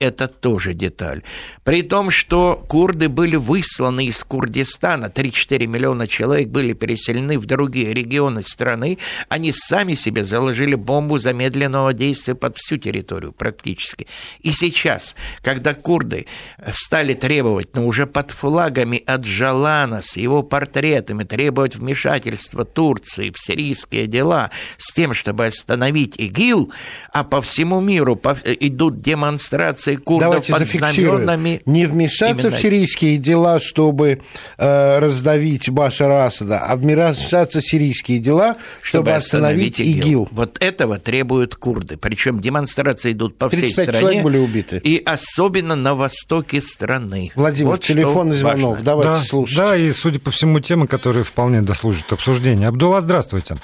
это 0.00 0.28
тоже 0.28 0.72
деталь. 0.72 1.22
При 1.62 1.82
том, 1.82 2.10
что 2.10 2.64
курды 2.68 3.08
были 3.10 3.36
высланы 3.36 4.06
из 4.06 4.24
Курдистана, 4.24 5.06
3-4 5.06 5.66
миллиона 5.66 6.08
человек 6.08 6.48
были 6.48 6.72
переселены 6.72 7.38
в 7.38 7.44
другие 7.44 7.92
регионы 7.92 8.42
страны, 8.42 8.98
они 9.28 9.52
сами 9.52 9.94
себе 9.94 10.24
заложили 10.24 10.74
бомбу 10.74 11.18
замедленного 11.18 11.92
действия 11.92 12.34
под 12.34 12.56
всю 12.56 12.78
территорию 12.78 13.32
практически. 13.32 14.06
И 14.40 14.52
сейчас, 14.52 15.14
когда 15.42 15.74
курды 15.74 16.26
стали 16.72 17.12
требовать, 17.12 17.76
но 17.76 17.86
уже 17.86 18.06
под 18.06 18.30
флагами 18.30 19.02
от 19.04 19.24
Жалана 19.24 20.00
с 20.00 20.16
его 20.16 20.42
портретами, 20.42 21.24
требовать 21.24 21.76
вмешательства 21.76 22.64
Турции 22.64 23.30
в 23.30 23.38
сирийские 23.38 24.06
дела 24.06 24.50
с 24.78 24.94
тем, 24.94 25.12
чтобы 25.12 25.46
остановить 25.46 26.14
ИГИЛ, 26.16 26.72
а 27.12 27.22
по 27.22 27.42
всему 27.42 27.82
миру 27.82 28.18
идут 28.44 29.02
демонстрации 29.02 29.89
позиции 29.90 30.04
курдов 30.04 30.46
Давайте 30.46 30.52
под 30.52 30.68
знаменами... 30.68 31.62
Не 31.66 31.86
вмешаться 31.86 32.48
именно... 32.48 32.56
в 32.56 32.60
сирийские 32.60 33.18
дела, 33.18 33.60
чтобы 33.60 34.20
э, 34.58 34.98
раздавить 34.98 35.68
Башара 35.70 36.26
Асада, 36.26 36.58
а 36.58 36.76
вмешаться 36.76 37.60
в 37.60 37.64
сирийские 37.64 38.18
дела, 38.18 38.56
чтобы, 38.82 39.04
чтобы 39.04 39.12
остановить, 39.12 39.74
остановить 39.74 39.80
ИГИЛ. 39.80 40.02
ИГИЛ. 40.02 40.28
Вот 40.32 40.62
этого 40.62 40.98
требуют 40.98 41.56
курды. 41.56 41.96
Причем 41.96 42.40
демонстрации 42.40 43.12
идут 43.12 43.36
по 43.36 43.48
всей 43.48 43.72
стране. 43.72 43.98
человек 43.98 44.22
были 44.22 44.38
убиты. 44.38 44.80
И 44.82 45.02
особенно 45.04 45.76
на 45.76 45.94
востоке 45.94 46.60
страны. 46.60 47.32
Владимир, 47.34 47.70
вот 47.70 47.80
телефонный 47.82 48.36
звонок. 48.36 48.70
Важно. 48.70 48.84
Давайте 48.84 49.12
да, 49.12 49.22
слушать. 49.22 49.56
Да, 49.56 49.76
и 49.76 49.90
судя 49.92 50.20
по 50.20 50.30
всему, 50.30 50.60
темы, 50.60 50.86
которые 50.86 51.24
вполне 51.24 51.62
дослужат 51.62 52.12
обсуждения. 52.12 52.68
Абдулла, 52.68 53.00
здравствуйте. 53.00 53.56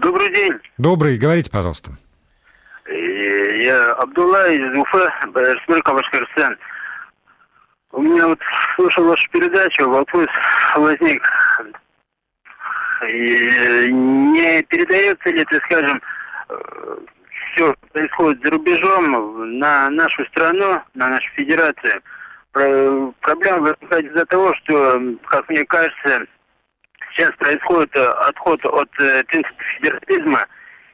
Добрый 0.00 0.32
день. 0.32 0.52
Добрый, 0.78 1.18
говорите, 1.18 1.50
пожалуйста. 1.50 1.98
Я 3.62 3.92
Абдулла 3.92 4.50
из 4.50 4.76
Уфы, 4.76 5.08
Республика 5.36 5.92
Башкортостан. 5.92 6.58
У 7.92 8.02
меня 8.02 8.26
вот 8.26 8.40
слушал 8.74 9.04
вашу 9.04 9.30
передачу, 9.30 9.88
вопрос 9.88 10.26
возник. 10.74 11.22
И 13.08 13.92
не 13.92 14.62
передается 14.64 15.30
ли, 15.30 15.44
так 15.44 15.64
скажем, 15.66 16.02
все 17.52 17.72
происходит 17.92 18.42
за 18.42 18.50
рубежом 18.50 19.60
на 19.60 19.90
нашу 19.90 20.24
страну, 20.26 20.82
на 20.94 21.10
нашу 21.10 21.30
федерацию? 21.34 22.02
Проблема 22.50 23.60
возникает 23.60 24.06
из-за 24.06 24.26
того, 24.26 24.54
что, 24.54 25.00
как 25.26 25.48
мне 25.48 25.64
кажется, 25.66 26.26
сейчас 27.12 27.30
происходит 27.36 27.96
отход 27.96 28.64
от 28.64 28.90
э, 28.98 29.22
принципа 29.24 29.62
федерализма 29.76 30.46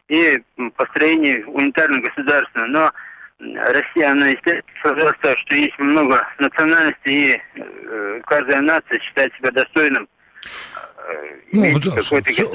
и 0.08 0.42
построение 0.76 1.44
унитарного 1.46 2.02
государства. 2.02 2.60
Но 2.66 2.92
Россия, 3.38 4.10
она, 4.10 4.28
естественно, 4.28 5.14
что 5.36 5.54
есть 5.54 5.78
много 5.78 6.26
национальностей, 6.38 7.34
и 7.34 7.42
э, 7.54 8.20
каждая 8.26 8.60
нация 8.60 8.98
считает 9.00 9.32
себя 9.36 9.50
достойным 9.52 10.08
ну, 11.52 11.80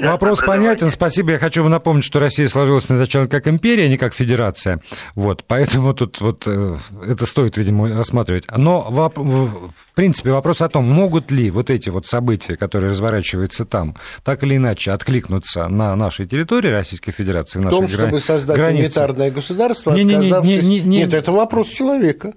вопрос 0.00 0.40
понятен. 0.40 0.90
Спасибо. 0.90 1.32
Я 1.32 1.38
хочу 1.38 1.62
вам 1.62 1.72
напомнить, 1.72 2.04
что 2.04 2.20
Россия 2.20 2.48
сложилась 2.48 2.84
изначально 2.84 3.28
как 3.28 3.48
империя, 3.48 3.84
а 3.84 3.88
не 3.88 3.98
как 3.98 4.14
федерация. 4.14 4.80
Вот, 5.14 5.44
поэтому 5.46 5.94
тут 5.94 6.20
вот 6.20 6.44
э, 6.46 6.76
это 7.06 7.26
стоит, 7.26 7.56
видимо, 7.56 7.94
рассматривать. 7.94 8.46
Но, 8.56 8.82
в 8.90 9.94
принципе, 9.94 10.30
вопрос 10.30 10.60
о 10.60 10.68
том, 10.68 10.84
могут 10.84 11.30
ли 11.30 11.50
вот 11.50 11.70
эти 11.70 11.88
вот 11.88 12.06
события, 12.06 12.56
которые 12.56 12.90
разворачиваются 12.90 13.64
там, 13.64 13.96
так 14.22 14.42
или 14.44 14.56
иначе 14.56 14.92
откликнуться 14.92 15.68
на 15.68 15.94
нашей 15.96 16.26
территории 16.26 16.68
Российской 16.68 17.12
Федерации, 17.12 17.58
в, 17.58 17.70
том, 17.70 17.88
чтобы 17.88 18.20
создать 18.20 18.56
границы. 18.56 18.84
унитарное 18.84 19.30
государство, 19.30 19.92
не, 19.92 20.02
отказавшись... 20.14 20.62
Не, 20.62 20.68
не, 20.68 20.80
не, 20.80 20.80
не, 20.80 20.98
Нет, 20.98 21.14
это 21.14 21.32
вопрос 21.32 21.68
человека. 21.68 22.34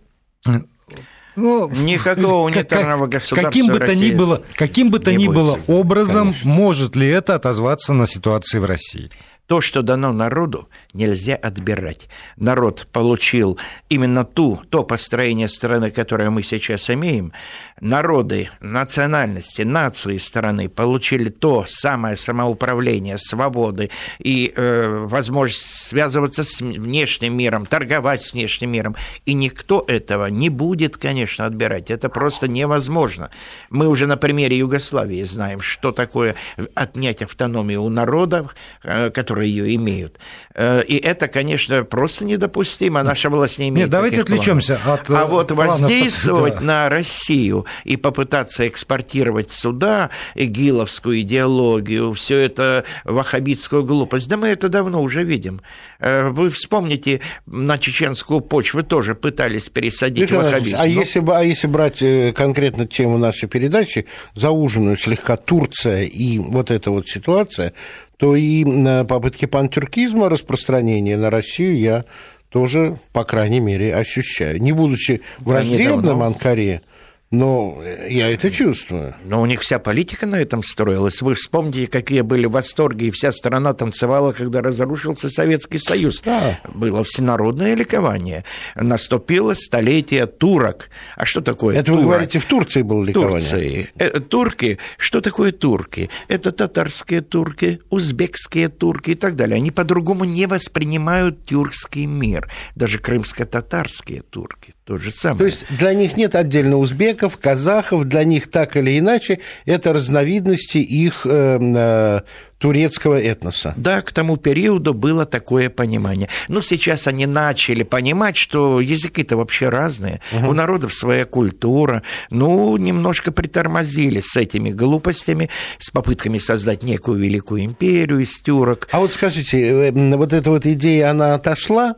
Ну, 1.38 1.70
Никакого 1.70 2.44
унитарного 2.46 3.04
как, 3.04 3.22
государства 3.22 3.46
каким 3.46 3.68
бы 3.68 3.80
то 3.80 3.96
ни 3.96 4.12
было, 4.12 4.42
каким 4.56 4.90
бы 4.90 5.00
то 5.00 5.14
ни 5.14 5.28
было 5.28 5.60
образом, 5.68 6.32
конечно. 6.32 6.50
может 6.50 6.96
ли 6.96 7.08
это 7.08 7.36
отозваться 7.36 7.94
на 7.94 8.08
ситуации 8.08 8.58
в 8.58 8.66
России? 8.66 9.12
То, 9.48 9.62
что 9.62 9.82
дано 9.82 10.12
народу, 10.12 10.68
нельзя 10.94 11.36
отбирать. 11.36 12.10
Народ 12.36 12.86
получил 12.92 13.58
именно 13.88 14.26
ту, 14.26 14.60
то 14.70 14.84
построение 14.84 15.48
страны, 15.48 15.90
которое 15.90 16.30
мы 16.30 16.44
сейчас 16.44 16.90
имеем. 16.90 17.32
Народы, 17.80 18.50
национальности, 18.60 19.62
нации 19.62 20.18
страны 20.18 20.68
получили 20.68 21.30
то 21.30 21.64
самое 21.66 22.18
самоуправление, 22.18 23.18
свободы 23.18 23.90
и 24.20 24.52
э, 24.54 25.06
возможность 25.06 25.88
связываться 25.88 26.44
с 26.44 26.60
внешним 26.60 27.38
миром, 27.38 27.66
торговать 27.66 28.22
с 28.22 28.34
внешним 28.34 28.72
миром. 28.72 28.96
И 29.26 29.34
никто 29.34 29.86
этого 29.88 30.26
не 30.26 30.50
будет, 30.50 30.98
конечно, 30.98 31.46
отбирать. 31.46 31.90
Это 31.90 32.10
просто 32.10 32.50
невозможно. 32.50 33.30
Мы 33.70 33.88
уже 33.88 34.08
на 34.08 34.18
примере 34.18 34.58
Югославии 34.58 35.24
знаем, 35.24 35.62
что 35.62 35.94
такое 35.94 36.36
отнять 36.76 37.22
автономию 37.22 37.84
у 37.84 37.90
народов, 37.90 38.54
э, 38.84 39.10
которые 39.38 39.52
ее 39.52 39.76
имеют. 39.76 40.20
Э, 40.56 40.84
и 40.84 40.98
это, 40.98 41.28
конечно, 41.28 41.84
просто 41.84 42.26
недопустимо. 42.26 43.04
Наша 43.04 43.30
власть 43.30 43.60
не 43.60 43.70
имеет 43.70 43.86
Нет, 43.86 43.90
давайте 43.90 44.22
отвлечемся 44.22 44.80
от 44.86 45.10
А 45.10 45.26
вот 45.28 45.52
воздействовать 45.52 46.56
да. 46.56 46.62
на 46.62 46.90
Россию 46.90 47.66
и 47.84 47.98
попытаться 47.98 48.68
экспортировать 48.68 49.52
сюда 49.52 50.10
игиловскую 50.34 51.22
идеологию, 51.22 52.14
все 52.14 52.38
это 52.40 52.84
ваххабитскую 53.04 53.84
глупость, 53.84 54.28
да 54.28 54.38
мы 54.38 54.48
это 54.48 54.70
давно 54.70 55.02
уже 55.02 55.24
видим. 55.24 55.62
Э, 56.00 56.30
вы 56.30 56.50
вспомните, 56.50 57.22
на 57.46 57.78
чеченскую 57.78 58.42
почву 58.42 58.82
тоже 58.82 59.14
пытались 59.14 59.70
пересадить 59.70 60.32
Виктор 60.32 60.44
ваххабизм. 60.44 60.76
А, 60.78 60.80
но... 60.80 60.86
если, 60.86 61.24
а 61.32 61.44
если 61.44 61.68
брать 61.68 62.02
э, 62.02 62.34
конкретно 62.34 62.88
тему 62.88 63.18
нашей 63.18 63.48
передачи, 63.48 64.08
зауженную 64.34 64.98
слегка 64.98 65.38
Турция 65.38 66.02
и 66.04 66.40
вот 66.40 66.72
эта 66.72 66.90
вот 66.90 67.08
ситуация, 67.08 67.74
то 68.18 68.36
и 68.36 68.66
попытки 69.06 69.46
пантюркизма 69.46 70.30
распространения 70.30 71.18
на 71.18 71.30
Россию 71.30 71.78
я 71.78 72.06
тоже, 72.50 72.96
по 73.14 73.24
крайней 73.24 73.60
мере, 73.60 73.96
ощущаю. 73.96 74.62
Не 74.62 74.72
будучи 74.72 75.22
враждебным 75.40 76.24
Анкаре, 76.24 76.82
но 77.30 77.82
я 78.08 78.30
это 78.30 78.50
чувствую. 78.52 79.14
Но 79.26 79.42
у 79.42 79.46
них 79.46 79.62
вся 79.62 79.80
политика 79.80 80.26
на 80.26 80.38
этом 80.38 80.64
строилась. 80.64 81.22
Вы 81.22 81.34
вспомните, 81.34 81.88
какие 81.88 82.22
были 82.22 82.46
восторги, 82.46 83.06
и 83.06 83.12
вся 83.12 83.32
страна 83.32 83.74
танцевала, 83.74 84.32
когда 84.32 84.62
разрушился 84.62 85.30
Советский 85.30 85.78
Союз. 85.78 86.22
Да. 86.22 86.60
Было 86.74 87.04
всенародное 87.04 87.76
ликование. 87.76 88.46
Наступило 88.76 89.54
столетие 89.56 90.26
турок. 90.26 90.90
А 91.18 91.26
что 91.26 91.42
такое 91.42 91.76
Это 91.76 91.88
турок? 91.88 92.00
вы 92.00 92.06
говорите, 92.08 92.40
в 92.40 92.46
Турции 92.46 92.82
было 92.82 93.04
ликование? 93.04 93.40
Турции. 93.40 93.90
Э, 93.98 94.20
турки. 94.22 94.78
Что 94.98 95.20
такое 95.20 95.52
турки? 95.52 96.10
Это 96.30 96.54
татарские 96.54 97.22
турки, 97.22 97.82
узбекские 97.90 98.70
турки 98.70 99.12
и 99.12 99.16
так 99.16 99.36
далее. 99.36 99.58
Они 99.58 99.72
по-другому 99.72 100.24
не 100.24 100.46
воспринимают 100.46 101.46
тюркский 101.46 102.06
мир. 102.06 102.50
Даже 102.76 103.00
крымско-татарские 103.00 104.22
турки. 104.22 104.77
То 104.88 104.98
же 104.98 105.12
самое. 105.12 105.40
То 105.40 105.46
есть 105.48 105.66
для 105.70 105.94
них 105.94 106.16
нет 106.16 106.34
отдельно 106.34 106.78
узбеков, 106.78 107.36
казахов, 107.38 108.06
для 108.06 108.24
них 108.24 108.50
так 108.50 108.78
или 108.78 108.98
иначе 108.98 109.40
это 109.66 109.92
разновидности 109.92 110.78
их 110.78 111.26
э, 111.26 111.60
э, 111.62 112.22
турецкого 112.58 113.20
этноса. 113.20 113.74
Да, 113.76 114.02
к 114.02 114.14
тому 114.14 114.38
периоду 114.38 114.94
было 114.94 115.26
такое 115.26 115.70
понимание. 115.70 116.30
Но 116.48 116.62
сейчас 116.62 117.06
они 117.06 117.26
начали 117.26 117.84
понимать, 117.84 118.38
что 118.38 118.80
языки-то 118.80 119.36
вообще 119.36 119.68
разные, 119.68 120.22
угу. 120.32 120.52
у 120.52 120.54
народов 120.54 120.94
своя 120.94 121.26
культура. 121.26 122.02
Ну, 122.30 122.78
немножко 122.78 123.34
притормозили 123.34 124.22
с 124.22 124.38
этими 124.38 124.70
глупостями, 124.70 125.50
с 125.80 125.92
попытками 125.92 126.38
создать 126.38 126.84
некую 126.84 127.20
великую 127.20 127.66
империю 127.66 128.20
из 128.20 128.40
тюрок. 128.40 128.88
А 128.94 129.00
вот 129.00 129.12
скажите, 129.12 129.90
э, 129.90 130.16
вот 130.16 130.32
эта 130.32 130.50
вот 130.50 130.66
идея, 130.66 131.10
она 131.10 131.34
отошла? 131.34 131.96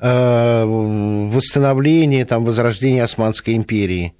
Э, 0.00 0.64
восстановление, 0.64 2.24
там, 2.24 2.44
возрождение 2.44 3.02
Османской 3.02 3.54
империи? 3.56 4.14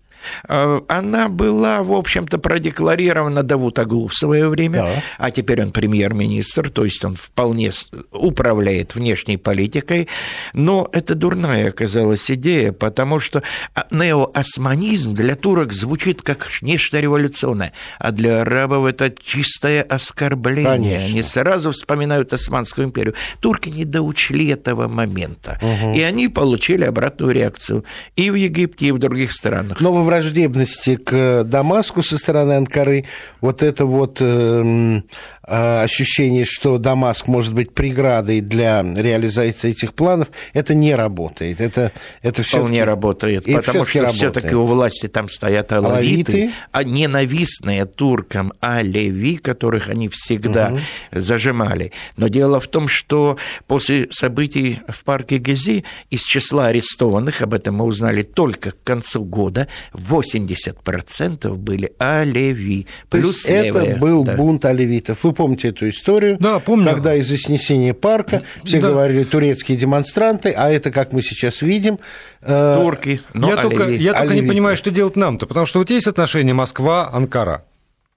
Э, 0.49 0.81
она 0.89 1.29
была, 1.29 1.83
в 1.83 1.93
общем-то, 1.93 2.39
продекларирована 2.39 3.43
Давутоглу 3.43 4.09
в 4.09 4.15
свое 4.15 4.49
время, 4.49 4.83
да. 4.83 5.03
а 5.19 5.31
теперь 5.31 5.63
он 5.63 5.73
премьер-министр, 5.73 6.71
то 6.71 6.85
есть 6.85 7.05
он 7.05 7.17
вполне 7.17 7.71
управляет 8.13 8.95
внешней 8.95 9.37
политикой, 9.37 10.09
но 10.53 10.89
это 10.93 11.15
дурная 11.15 11.69
оказалась 11.69 12.31
идея, 12.31 12.73
потому 12.73 13.21
что 13.21 13.43
а, 13.75 13.87
неоосманизм 13.91 15.15
для 15.15 15.35
турок 15.35 15.73
звучит 15.73 16.23
как 16.23 16.49
нечто 16.63 17.01
революционное, 17.01 17.73
а 17.99 18.11
для 18.11 18.43
арабов 18.43 18.87
это 18.87 19.13
чистое 19.23 19.83
оскорбление. 19.83 20.99
Конечно. 20.99 21.07
Они 21.09 21.23
сразу 21.23 21.73
вспоминают 21.73 22.33
Османскую 22.33 22.87
империю. 22.87 23.15
Турки 23.41 23.69
не 23.69 23.85
доучли 23.85 24.49
этого 24.49 24.89
момента, 24.89 25.59
угу. 25.61 25.95
и 25.95 26.01
они 26.03 26.29
получили 26.29 26.85
обратную 26.85 27.33
реакцию 27.33 27.85
и 28.17 28.31
в 28.31 28.35
Египте, 28.35 28.87
и 28.87 28.93
в 28.93 28.99
других 28.99 29.33
странах. 29.33 29.81
Но 29.81 29.93
враждебности 30.19 30.97
к 30.97 31.45
Дамаску 31.45 32.03
со 32.03 32.19
стороны 32.19 32.53
Анкары, 32.53 33.05
вот 33.41 33.63
это 33.63 33.87
вот 33.87 34.19
э, 34.21 34.59
Э, 34.59 35.01
ощущение, 35.49 36.45
что 36.45 36.79
Дамаск 36.79 37.27
может 37.27 37.55
быть 37.55 37.73
преградой 37.73 38.41
для 38.41 38.83
реализации 38.83 39.71
этих 39.71 39.95
планов, 39.95 40.29
это 40.53 40.75
не 40.75 40.95
работает. 40.95 41.61
Это, 41.61 41.93
это 42.23 42.43
Вполне 42.43 42.85
работает, 42.85 43.45
потому 43.45 43.85
что 43.87 44.07
все-таки 44.09 44.55
у 44.55 44.65
власти 44.65 45.07
там 45.07 45.29
стоят 45.29 45.73
алавиты, 45.73 46.33
алавиты, 46.33 46.51
а 46.73 46.85
ненавистные 46.85 47.85
туркам 47.87 48.53
алеви, 48.61 49.37
которых 49.37 49.89
они 49.89 50.09
всегда 50.09 50.69
угу. 50.69 50.81
зажимали. 51.13 51.93
Но 52.17 52.29
дело 52.29 52.61
в 52.61 52.69
том, 52.69 52.89
что 52.89 53.37
после 53.67 54.09
событий 54.11 54.81
в 54.89 55.05
парке 55.05 55.39
Гези 55.39 55.85
из 56.11 56.25
числа 56.25 56.67
арестованных, 56.67 57.43
об 57.43 57.55
этом 57.55 57.77
мы 57.77 57.85
узнали 57.85 58.23
только 58.23 58.73
к 58.73 58.83
концу 58.83 59.25
года, 59.25 59.69
80% 59.95 61.55
были 61.57 61.93
алеви. 61.99 62.87
Плюс 63.09 63.49
левые, 63.49 63.93
это 63.93 63.99
был 63.99 64.25
да. 64.25 64.37
бунт 64.37 64.65
алевитов. 64.65 65.25
Вы 65.25 65.33
помните 65.39 65.69
эту 65.69 65.89
историю? 65.89 66.37
Да, 66.41 66.59
помню. 66.59 66.91
Когда 66.91 67.15
из-за 67.15 67.39
снесения 67.39 67.95
парка 67.95 68.43
все 68.65 68.81
да. 68.81 68.89
говорили 68.89 69.23
турецкие 69.23 69.79
демонстранты, 69.79 70.51
а 70.51 70.69
это, 70.69 70.91
как 70.91 71.13
мы 71.13 71.23
сейчас 71.23 71.63
видим... 71.63 72.01
Э... 72.43 72.77
Турки, 72.83 73.21
но 73.35 73.49
Я 73.49 73.57
только, 73.57 73.89
я 73.89 74.15
только 74.15 74.35
не 74.35 74.43
понимаю, 74.43 74.77
что 74.77 74.91
делать 74.91 75.15
нам-то, 75.15 75.47
потому 75.47 75.65
что 75.65 75.79
вот 75.79 75.91
есть 75.91 76.09
отношения 76.09 76.53
Москва-Анкара. 76.55 77.65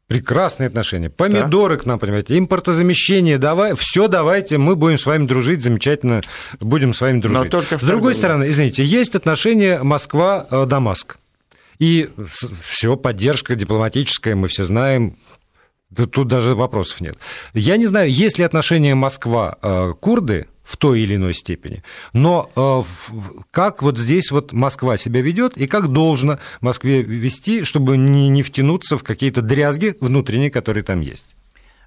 Прекрасные 0.08 0.68
отношения. 0.68 1.10
Помидоры 1.10 1.78
да. 1.78 1.84
к 1.84 1.86
нам, 1.86 2.00
понимаете, 2.00 2.38
импортозамещение, 2.38 3.38
давай, 3.38 3.76
все 3.76 4.08
давайте, 4.10 4.58
мы 4.58 4.76
будем 4.76 4.98
с 4.98 5.06
вами 5.06 5.26
дружить, 5.26 5.64
замечательно 5.64 6.22
будем 6.60 6.94
с 6.94 7.02
вами 7.02 7.22
дружить. 7.22 7.44
Но 7.44 7.50
только 7.50 7.78
с 7.78 7.84
другой 7.84 8.16
стороны, 8.16 8.50
извините, 8.50 8.84
есть 8.84 9.16
отношения 9.16 9.80
Москва-Дамаск. 9.84 11.18
И 11.78 12.10
все, 12.68 12.98
поддержка 12.98 13.56
дипломатическая, 13.56 14.36
мы 14.36 14.50
все 14.50 14.64
знаем, 14.64 15.18
Тут 15.96 16.28
даже 16.28 16.56
вопросов 16.56 17.02
нет. 17.02 17.18
Я 17.54 17.78
не 17.78 17.86
знаю, 17.86 18.10
есть 18.10 18.38
ли 18.38 18.46
отношения 18.46 18.96
Москва-курды 18.96 20.48
в 20.64 20.78
той 20.78 21.02
или 21.02 21.16
иной 21.16 21.34
степени. 21.34 21.84
Но 22.14 22.50
э, 22.56 23.42
как 23.52 23.82
вот 23.82 23.98
здесь 23.98 24.32
вот 24.32 24.54
Москва 24.54 24.96
себя 24.96 25.22
ведет 25.22 25.58
и 25.58 25.68
как 25.68 25.90
должно 25.90 26.40
Москве 26.62 27.02
вести, 27.02 27.64
чтобы 27.64 27.98
не, 27.98 28.30
не 28.30 28.42
втянуться 28.42 28.98
в 28.98 29.04
какие-то 29.04 29.42
дрязги 29.42 29.98
внутренние, 30.00 30.50
которые 30.50 30.84
там 30.84 31.02
есть? 31.02 31.26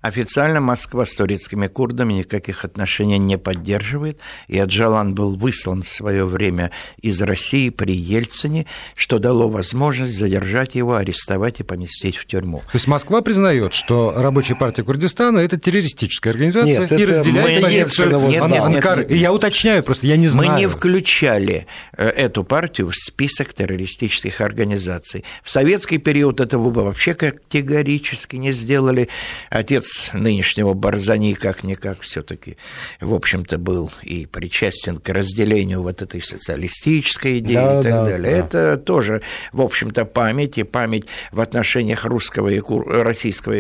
Официально 0.05 0.61
Москва 0.61 1.07
с 1.07 1.15
турецкими 1.15 1.67
курдами 1.67 2.13
никаких 2.13 2.67
отношений 2.67 3.17
не 3.17 3.39
поддерживает, 3.39 4.19
и 4.49 4.59
Аджалан 4.59 5.15
был 5.15 5.35
выслан 5.35 5.81
в 5.81 5.89
свое 5.89 6.27
время 6.27 6.73
из 7.01 7.23
России 7.23 7.71
при 7.71 7.95
Ельцине, 7.97 8.67
что 8.97 9.19
дало 9.19 9.49
возможность 9.49 10.13
задержать 10.13 10.75
его, 10.75 10.97
арестовать 10.97 11.61
и 11.61 11.63
поместить 11.63 12.19
в 12.19 12.27
тюрьму. 12.27 12.59
То 12.59 12.75
есть 12.75 12.87
Москва 12.87 13.23
признает, 13.23 13.73
что 13.73 14.13
Рабочая 14.15 14.57
партия 14.57 14.83
Курдистана– 14.83 15.39
это 15.41 15.57
террористическая 15.57 16.35
организация 16.35 16.81
нет, 16.81 16.93
и 16.93 17.07
разделяет 17.07 17.63
позицию 17.63 18.29
нет, 18.29 18.47
нет, 18.47 18.63
Анкары. 18.63 19.07
Нет, 19.09 19.19
Я 19.19 19.33
уточняю, 19.33 19.83
просто 19.83 20.07
я 20.07 20.19
не 20.19 20.29
знаю. 20.29 20.53
Мы 20.53 20.59
не 20.59 20.67
включали 20.67 21.67
э, 21.97 22.07
эту 22.07 22.45
партию 22.45 22.91
в 22.91 22.95
список 22.95 23.55
террористических 23.55 24.43
организаций. 24.43 25.25
В 25.43 25.49
советский 25.49 25.97
период 25.97 26.41
этого 26.41 26.69
бы 26.69 26.85
вообще 26.85 27.15
категорически 27.15 28.37
не 28.37 28.53
сделали. 28.53 29.09
Отец 29.49 29.94
нынешнего 30.13 30.75
Барзани 30.75 31.35
как-никак 31.35 32.01
все-таки, 32.01 32.57
в 33.01 33.15
общем-то, 33.15 33.59
был 33.59 33.91
и 34.03 34.27
причастен 34.27 34.99
к 34.99 35.09
разделению 35.09 35.83
вот 35.83 36.03
этой 36.03 36.23
социалистической 36.23 37.39
идеи 37.39 37.55
да, 37.55 37.81
и 37.81 37.83
так 37.83 37.93
да, 37.93 38.05
далее. 38.05 38.33
Да. 38.33 38.39
Это 38.39 38.77
тоже, 38.77 39.23
в 39.53 39.61
общем-то, 39.61 40.05
память 40.05 40.59
и 40.59 40.63
память 40.63 41.07
в 41.33 41.41
отношениях 41.41 42.05
русского 42.05 42.49
и 42.49 42.61
кур... 42.61 42.87
российского, 42.87 43.55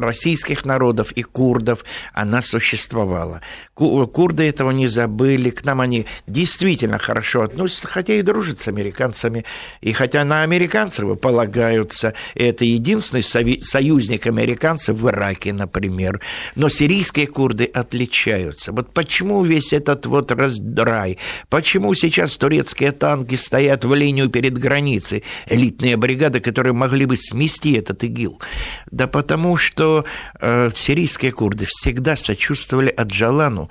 российских 0.00 0.64
народов 0.64 1.12
и 1.12 1.22
курдов, 1.22 1.84
она 2.12 2.42
существовала. 2.42 3.40
Курды 3.74 4.48
этого 4.48 4.70
не 4.70 4.86
забыли, 4.86 5.50
к 5.50 5.64
нам 5.64 5.80
они 5.80 6.06
действительно 6.26 6.98
хорошо 6.98 7.42
относятся, 7.42 7.88
хотя 7.88 8.14
и 8.14 8.22
дружат 8.22 8.60
с 8.60 8.68
американцами, 8.68 9.44
и 9.80 9.92
хотя 9.92 10.24
на 10.24 10.42
американцев 10.42 11.18
полагаются, 11.20 12.14
это 12.34 12.64
единственный 12.64 13.22
союзник 13.22 14.26
американцев 14.26 14.96
в 14.96 15.08
Ираке, 15.08 15.45
ираке, 15.46 15.52
например. 15.52 16.20
Но 16.56 16.68
сирийские 16.68 17.26
курды 17.26 17.64
отличаются. 17.64 18.72
Вот 18.72 18.92
почему 18.92 19.44
весь 19.44 19.72
этот 19.72 20.06
вот 20.06 20.32
раздрай? 20.32 21.18
Почему 21.48 21.94
сейчас 21.94 22.36
турецкие 22.36 22.92
танки 22.92 23.36
стоят 23.36 23.84
в 23.84 23.94
линию 23.94 24.28
перед 24.28 24.58
границей? 24.58 25.22
Элитные 25.50 25.96
бригады, 25.96 26.40
которые 26.40 26.72
могли 26.72 27.06
бы 27.06 27.16
смести 27.16 27.72
этот 27.74 28.04
ИГИЛ. 28.04 28.40
Да 28.90 29.06
потому 29.06 29.56
что 29.56 30.04
э, 30.40 30.70
сирийские 30.74 31.32
курды 31.32 31.64
всегда 31.66 32.16
сочувствовали 32.16 32.88
Аджалану. 32.96 33.68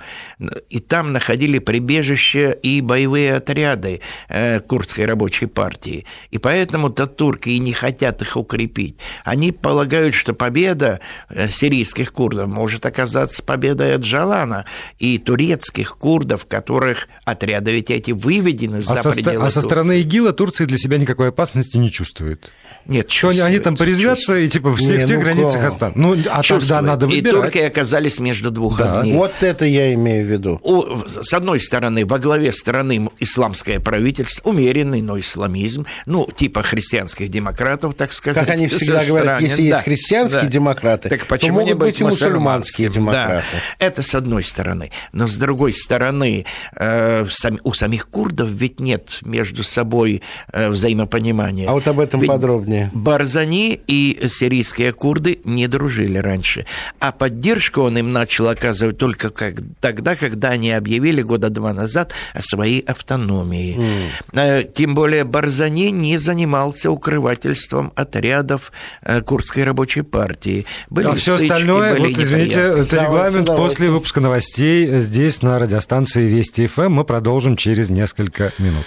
И 0.70 0.80
там 0.80 1.12
находили 1.12 1.58
прибежище 1.58 2.56
и 2.62 2.80
боевые 2.80 3.36
отряды 3.36 4.00
э, 4.28 4.60
курдской 4.60 5.06
рабочей 5.06 5.46
партии. 5.46 6.04
И 6.30 6.38
поэтому-то 6.38 7.06
турки 7.06 7.50
и 7.50 7.58
не 7.58 7.72
хотят 7.72 8.22
их 8.22 8.36
укрепить. 8.36 8.96
Они 9.24 9.52
полагают, 9.52 10.14
что 10.14 10.34
победа 10.34 11.00
э, 11.28 11.48
сирийских 11.66 12.12
курдов 12.12 12.48
может 12.48 12.86
оказаться 12.86 13.42
победой 13.42 13.96
Аджалана 13.96 14.66
и 14.98 15.18
турецких 15.18 15.96
курдов, 15.96 16.46
которых 16.46 17.08
отряды 17.24 17.72
ведь 17.72 17.90
эти 17.90 18.12
выведены 18.12 18.82
за 18.82 19.00
а 19.00 19.10
пределы 19.10 19.44
А 19.44 19.50
со 19.50 19.60
стороны 19.60 20.00
ИГИЛа 20.00 20.32
Турция 20.32 20.66
для 20.66 20.78
себя 20.78 20.98
никакой 20.98 21.28
опасности 21.28 21.76
не 21.76 21.90
чувствует? 21.90 22.52
Нет, 22.88 23.10
что 23.10 23.28
они, 23.28 23.40
они 23.40 23.58
там 23.58 23.76
порезвятся 23.76 24.36
и 24.38 24.48
типа 24.48 24.74
все 24.76 24.98
не, 24.98 25.04
в 25.04 25.08
тех 25.08 25.16
ну, 25.16 25.22
границах 25.22 25.64
останутся. 25.64 25.98
Ну, 25.98 26.12
а 26.12 26.42
чувствует. 26.42 26.60
тогда 26.62 26.82
надо 26.82 27.06
выбирать. 27.06 27.34
И 27.34 27.36
турки 27.36 27.58
оказались 27.58 28.20
между 28.20 28.50
двух 28.50 28.78
да. 28.78 29.00
огней. 29.00 29.14
Вот 29.14 29.32
это 29.40 29.64
я 29.64 29.92
имею 29.94 30.24
в 30.24 30.30
виду. 30.30 30.60
У, 30.62 30.84
с 31.06 31.32
одной 31.32 31.60
стороны, 31.60 32.06
во 32.06 32.18
главе 32.18 32.52
страны 32.52 33.08
исламское 33.18 33.80
правительство, 33.80 34.48
умеренный, 34.48 35.02
но 35.02 35.18
исламизм, 35.18 35.86
ну, 36.06 36.28
типа 36.34 36.62
христианских 36.62 37.28
демократов, 37.28 37.94
так 37.94 38.12
сказать. 38.12 38.46
Как 38.46 38.54
они 38.54 38.68
всегда 38.68 39.04
говорят, 39.04 39.40
если 39.40 39.62
да. 39.62 39.76
есть 39.76 39.84
христианские 39.84 40.42
да. 40.42 40.48
демократы, 40.48 41.08
так 41.08 41.26
почему 41.26 41.58
то 41.58 41.64
могут 41.64 41.78
быть 41.78 42.00
и 42.00 42.04
мусульманские 42.04 42.88
демократы. 42.88 43.44
Да. 43.52 43.86
Это 43.86 44.02
с 44.02 44.14
одной 44.14 44.44
стороны. 44.44 44.90
Но 45.12 45.26
с 45.26 45.36
другой 45.36 45.72
стороны, 45.72 46.44
э, 46.76 47.26
у 47.64 47.74
самих 47.74 48.08
курдов 48.08 48.48
ведь 48.50 48.80
нет 48.80 49.18
между 49.22 49.64
собой 49.64 50.22
э, 50.52 50.68
взаимопонимания. 50.68 51.68
А 51.68 51.72
вот 51.72 51.86
об 51.88 52.00
этом 52.00 52.20
ведь 52.20 52.28
подробнее. 52.28 52.75
Барзани 52.92 53.80
и 53.86 54.28
сирийские 54.28 54.92
курды 54.92 55.40
не 55.44 55.66
дружили 55.68 56.18
раньше. 56.18 56.66
А 56.98 57.12
поддержку 57.12 57.82
он 57.82 57.98
им 57.98 58.12
начал 58.12 58.48
оказывать 58.48 58.98
только 58.98 59.30
как, 59.30 59.54
тогда, 59.80 60.16
когда 60.16 60.50
они 60.50 60.72
объявили 60.72 61.22
года 61.22 61.50
два 61.50 61.72
назад 61.72 62.12
о 62.34 62.42
своей 62.42 62.80
автономии. 62.80 64.10
Mm. 64.32 64.72
Тем 64.74 64.94
более 64.94 65.24
Барзани 65.24 65.90
не 65.90 66.18
занимался 66.18 66.90
укрывательством 66.90 67.92
отрядов 67.94 68.72
э, 69.02 69.20
курдской 69.22 69.64
рабочей 69.64 70.02
партии. 70.02 70.66
Были 70.90 71.08
а 71.08 71.14
все 71.14 71.34
остальное, 71.34 71.94
были 71.94 72.14
вот, 72.14 72.22
извините, 72.22 72.60
это 72.60 73.02
регламент 73.02 73.46
давайте. 73.46 73.62
после 73.62 73.90
выпуска 73.90 74.20
новостей 74.20 75.00
здесь 75.00 75.42
на 75.42 75.58
радиостанции 75.58 76.24
Вести 76.26 76.66
ФМ. 76.66 76.92
Мы 76.92 77.04
продолжим 77.04 77.56
через 77.56 77.90
несколько 77.90 78.52
минут. 78.58 78.86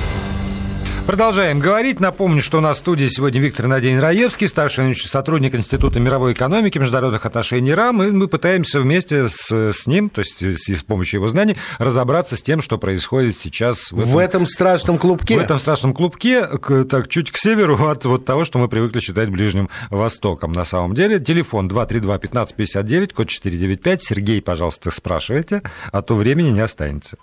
Продолжаем 1.11 1.59
говорить. 1.59 1.99
Напомню, 1.99 2.41
что 2.41 2.59
у 2.59 2.61
нас 2.61 2.77
в 2.77 2.79
студии 2.79 3.07
сегодня 3.07 3.41
Виктор 3.41 3.67
Надень 3.67 3.99
Раевский, 3.99 4.47
старший 4.47 4.85
научный 4.85 5.09
сотрудник 5.09 5.53
Института 5.53 5.99
мировой 5.99 6.31
экономики, 6.31 6.77
международных 6.77 7.25
отношений 7.25 7.73
РАМ, 7.73 8.03
и 8.03 8.11
мы 8.11 8.29
пытаемся 8.29 8.79
вместе 8.79 9.27
с, 9.27 9.51
с 9.51 9.87
ним, 9.87 10.09
то 10.09 10.21
есть 10.21 10.41
с, 10.41 10.69
с 10.69 10.83
помощью 10.83 11.17
его 11.19 11.27
знаний, 11.27 11.57
разобраться 11.79 12.37
с 12.37 12.41
тем, 12.41 12.61
что 12.61 12.77
происходит 12.77 13.37
сейчас 13.37 13.91
в 13.91 13.99
этом, 13.99 14.09
в 14.09 14.17
этом 14.19 14.45
страшном 14.45 14.97
клубке. 14.97 15.35
В 15.35 15.41
этом 15.41 15.59
страшном 15.59 15.93
клубке, 15.93 16.47
к, 16.47 16.85
так, 16.85 17.09
чуть 17.09 17.29
к 17.29 17.35
северу 17.35 17.75
от 17.89 18.05
вот 18.05 18.23
того, 18.23 18.45
что 18.45 18.57
мы 18.57 18.69
привыкли 18.69 19.01
считать 19.01 19.27
Ближним 19.27 19.67
Востоком 19.89 20.53
на 20.53 20.63
самом 20.63 20.95
деле. 20.95 21.19
Телефон 21.19 21.67
232-1559, 21.67 23.13
код 23.13 23.27
495. 23.27 24.01
Сергей, 24.01 24.41
пожалуйста, 24.41 24.91
спрашивайте, 24.91 25.61
а 25.91 26.03
то 26.03 26.15
времени 26.15 26.51
не 26.51 26.61
останется. 26.61 27.17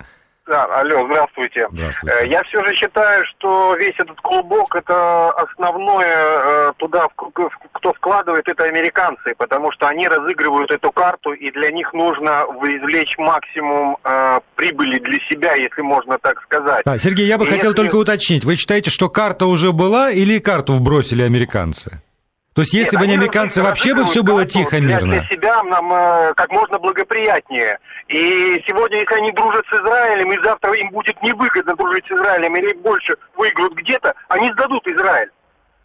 Да, 0.49 0.65
алло, 0.65 1.05
здравствуйте. 1.05 1.67
здравствуйте. 1.71 2.17
Э, 2.21 2.27
я 2.27 2.41
все 2.43 2.65
же 2.65 2.73
считаю, 2.73 3.23
что 3.25 3.75
весь 3.75 3.93
этот 3.99 4.19
клубок 4.19 4.75
это 4.75 5.29
основное 5.31 6.07
э, 6.07 6.73
туда, 6.77 7.07
кто 7.09 7.93
вкладывает, 7.93 8.47
это 8.47 8.63
американцы, 8.63 9.35
потому 9.37 9.71
что 9.71 9.87
они 9.87 10.07
разыгрывают 10.07 10.71
эту 10.71 10.91
карту, 10.91 11.33
и 11.33 11.51
для 11.51 11.69
них 11.69 11.93
нужно 11.93 12.45
извлечь 12.63 13.15
максимум 13.19 13.97
э, 14.03 14.39
прибыли 14.55 14.97
для 14.97 15.19
себя, 15.29 15.53
если 15.53 15.81
можно 15.81 16.17
так 16.17 16.41
сказать. 16.41 16.81
Да, 16.83 16.97
Сергей, 16.97 17.27
я 17.27 17.37
бы 17.37 17.45
и 17.45 17.49
хотел 17.49 17.69
если... 17.69 17.83
только 17.83 17.97
уточнить, 17.97 18.43
вы 18.43 18.55
считаете, 18.55 18.89
что 18.89 19.07
карта 19.07 19.45
уже 19.45 19.71
была 19.71 20.09
или 20.09 20.39
карту 20.39 20.73
вбросили 20.73 21.21
американцы? 21.21 22.01
То 22.59 22.63
есть, 22.63 22.73
если 22.73 22.97
Нет, 22.97 23.01
бы 23.01 23.07
не 23.07 23.13
американцы, 23.13 23.63
вообще 23.63 23.95
бы 23.95 24.03
все 24.03 24.21
было 24.21 24.45
тихо, 24.45 24.81
мирно? 24.81 25.21
Для 25.21 25.25
себя 25.29 25.63
нам 25.63 25.93
э, 25.93 26.33
как 26.33 26.51
можно 26.51 26.77
благоприятнее. 26.77 27.79
И 28.09 28.61
сегодня, 28.67 28.99
если 28.99 29.13
они 29.13 29.31
дружат 29.31 29.65
с 29.71 29.75
Израилем, 29.75 30.33
и 30.33 30.43
завтра 30.43 30.73
им 30.73 30.89
будет 30.89 31.23
невыгодно 31.23 31.73
дружить 31.77 32.03
с 32.05 32.11
Израилем, 32.11 32.57
или 32.57 32.73
больше 32.73 33.15
выиграют 33.37 33.75
где-то, 33.75 34.13
они 34.27 34.51
сдадут 34.51 34.85
Израиль. 34.87 35.29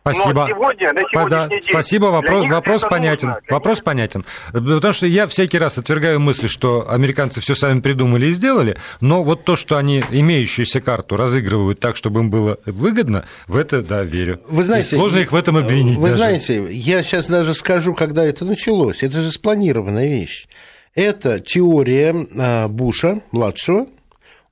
Спасибо. 0.06 0.42
Но 0.42 0.48
сегодня, 0.48 0.92
на 1.14 1.28
да, 1.30 1.48
день, 1.48 1.62
спасибо, 1.66 2.06
вопрос, 2.06 2.46
вопрос 2.46 2.82
понятен. 2.82 3.28
Нужно, 3.28 3.42
вопрос 3.48 3.80
понятен. 3.80 4.26
Потому 4.52 4.92
что 4.92 5.06
я 5.06 5.26
всякий 5.26 5.56
раз 5.58 5.78
отвергаю 5.78 6.20
мысль, 6.20 6.46
что 6.46 6.90
американцы 6.90 7.40
все 7.40 7.54
сами 7.54 7.80
придумали 7.80 8.26
и 8.26 8.32
сделали, 8.34 8.76
но 9.00 9.24
вот 9.24 9.44
то, 9.44 9.56
что 9.56 9.78
они 9.78 10.04
имеющуюся 10.10 10.82
карту 10.82 11.16
разыгрывают 11.16 11.80
так, 11.80 11.96
чтобы 11.96 12.20
им 12.20 12.28
было 12.28 12.58
выгодно, 12.66 13.24
в 13.46 13.56
это, 13.56 13.80
да, 13.80 14.02
верю. 14.02 14.42
Вы 14.46 14.64
знаете, 14.64 14.96
и 14.96 14.98
сложно 14.98 15.20
их 15.20 15.32
в 15.32 15.36
этом 15.36 15.56
обвинить. 15.56 15.96
Вы 15.96 16.08
даже. 16.08 16.18
знаете, 16.18 16.66
я 16.70 17.02
сейчас 17.02 17.26
даже 17.28 17.54
скажу, 17.54 17.94
когда 17.94 18.26
это 18.26 18.44
началось. 18.44 19.02
Это 19.02 19.22
же 19.22 19.30
спланированная 19.30 20.08
вещь. 20.08 20.48
Это 20.94 21.40
теория 21.40 22.14
а, 22.38 22.68
Буша, 22.68 23.20
младшего, 23.32 23.86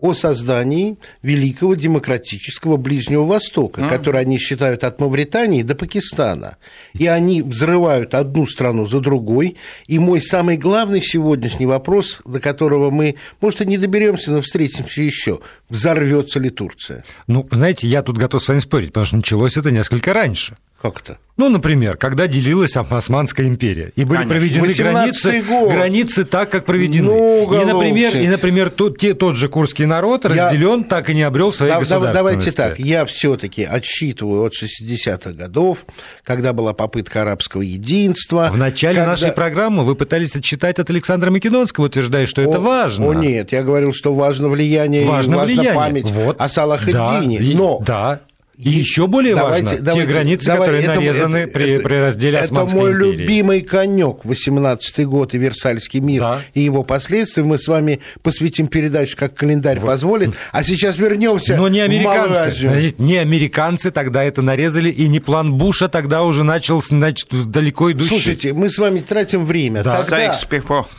о 0.02 0.14
создании 0.14 0.98
великого 1.22 1.76
демократического 1.76 2.76
Ближнего 2.76 3.22
Востока, 3.22 3.86
а. 3.86 3.88
который 3.88 4.20
они 4.20 4.36
считают 4.36 4.82
от 4.82 5.00
Мавритании 5.00 5.62
до 5.62 5.76
Пакистана. 5.76 6.56
И 6.92 7.06
они 7.06 7.40
взрывают 7.40 8.12
одну 8.12 8.46
страну 8.46 8.86
за 8.86 9.00
другой. 9.00 9.56
И 9.86 10.00
мой 10.00 10.20
самый 10.20 10.56
главный 10.56 11.00
сегодняшний 11.00 11.66
вопрос, 11.66 12.20
до 12.26 12.40
которого 12.40 12.90
мы, 12.90 13.14
может, 13.40 13.60
и 13.62 13.66
не 13.66 13.78
доберемся, 13.78 14.32
но 14.32 14.42
встретимся 14.42 15.00
еще. 15.00 15.38
Взорвется 15.68 16.40
ли 16.40 16.50
Турция? 16.50 17.04
Ну, 17.28 17.48
знаете, 17.52 17.86
я 17.86 18.02
тут 18.02 18.18
готов 18.18 18.42
с 18.42 18.48
вами 18.48 18.58
спорить, 18.58 18.88
потому 18.88 19.06
что 19.06 19.16
началось 19.16 19.56
это 19.56 19.70
несколько 19.70 20.12
раньше. 20.12 20.56
Как 20.82 21.00
это? 21.00 21.18
Ну, 21.36 21.48
например, 21.48 21.96
когда 21.96 22.26
делилась 22.26 22.76
Османская 22.76 23.46
империя, 23.46 23.92
и 23.94 24.04
были 24.04 24.24
Конечно. 24.24 24.36
проведены 24.36 24.74
границы, 24.74 25.44
границы 25.70 26.24
так, 26.24 26.50
как 26.50 26.64
проведены. 26.64 27.06
Ну, 27.06 27.62
и, 27.62 27.64
например, 27.64 28.16
и, 28.16 28.28
например 28.28 28.68
тот, 28.68 28.98
те, 28.98 29.14
тот 29.14 29.36
же 29.36 29.48
курский 29.48 29.86
народ 29.86 30.26
разделен, 30.26 30.80
я... 30.80 30.84
так 30.84 31.08
и 31.08 31.14
не 31.14 31.22
обрел 31.22 31.52
своей 31.52 31.72
да, 31.72 31.78
государственности. 31.78 32.16
Давайте 32.16 32.52
так, 32.52 32.78
я 32.80 33.04
все-таки 33.06 33.62
отсчитываю 33.62 34.42
от 34.42 34.52
60-х 34.54 35.30
годов, 35.30 35.86
когда 36.24 36.52
была 36.52 36.74
попытка 36.74 37.22
арабского 37.22 37.62
единства. 37.62 38.50
В 38.52 38.58
начале 38.58 38.96
когда... 38.96 39.12
нашей 39.12 39.32
программы 39.32 39.84
вы 39.84 39.94
пытались 39.94 40.34
отчитать 40.34 40.80
от 40.80 40.90
Александра 40.90 41.30
Македонского, 41.30 41.86
утверждая, 41.86 42.26
что 42.26 42.42
о, 42.42 42.44
это 42.44 42.60
важно. 42.60 43.06
О, 43.06 43.14
нет, 43.14 43.52
я 43.52 43.62
говорил, 43.62 43.94
что 43.94 44.12
важно 44.12 44.48
влияние, 44.48 45.06
важно, 45.06 45.37
важно 45.37 45.62
влияние. 45.62 45.74
память 45.74 46.10
вот. 46.10 46.40
о 46.40 46.48
Салахаддине. 46.48 47.38
Да, 47.38 47.56
но 47.56 47.78
да. 47.87 48.20
И 48.65 48.71
еще 48.71 49.06
более 49.06 49.35
давайте, 49.35 49.67
важно, 49.67 49.85
давайте, 49.85 50.06
те 50.06 50.13
границы, 50.13 50.46
давай, 50.46 50.69
которые 50.69 50.85
это, 50.85 50.94
нарезаны 50.94 51.37
это, 51.37 51.52
при, 51.52 51.73
это, 51.73 51.83
при 51.83 51.94
разделе 51.94 52.38
Османской 52.38 52.81
Это 52.81 52.90
мой 52.90 52.92
империи. 52.92 53.23
любимый 53.23 53.60
конек, 53.63 54.25
18 54.25 55.06
год 55.06 55.35
и 55.35 55.38
Версальский 55.38 56.00
мир, 56.00 56.23
да. 56.23 56.40
и 56.54 56.60
его 56.60 56.83
последствия. 56.83 57.42
Мы 57.42 57.58
с 57.58 57.67
вами 57.67 58.00
посвятим 58.23 58.67
передачу, 58.69 59.17
как 59.17 59.35
календарь 59.35 59.81
вот. 59.81 59.87
позволит. 59.87 60.35
А 60.52 60.63
сейчас 60.63 60.96
вернемся 60.98 61.56
Но 61.56 61.69
не 61.69 61.81
американцы. 61.81 62.94
Не 62.98 63.17
американцы 63.17 63.90
тогда 63.90 64.25
это 64.25 64.42
нарезали, 64.42 64.90
и 64.90 65.08
не 65.08 65.21
план 65.21 65.54
Буша 65.54 65.88
тогда 65.88 66.23
уже 66.23 66.44
начал, 66.44 66.83
значит, 66.83 67.29
далеко 67.31 67.92
идущий. 67.92 68.08
Слушайте, 68.08 68.52
мы 68.52 68.71
с 68.71 68.79
вами 68.79 69.00
тратим 69.00 69.44
время. 69.44 69.83
Да. 69.83 70.02
Тогда, 70.02 70.35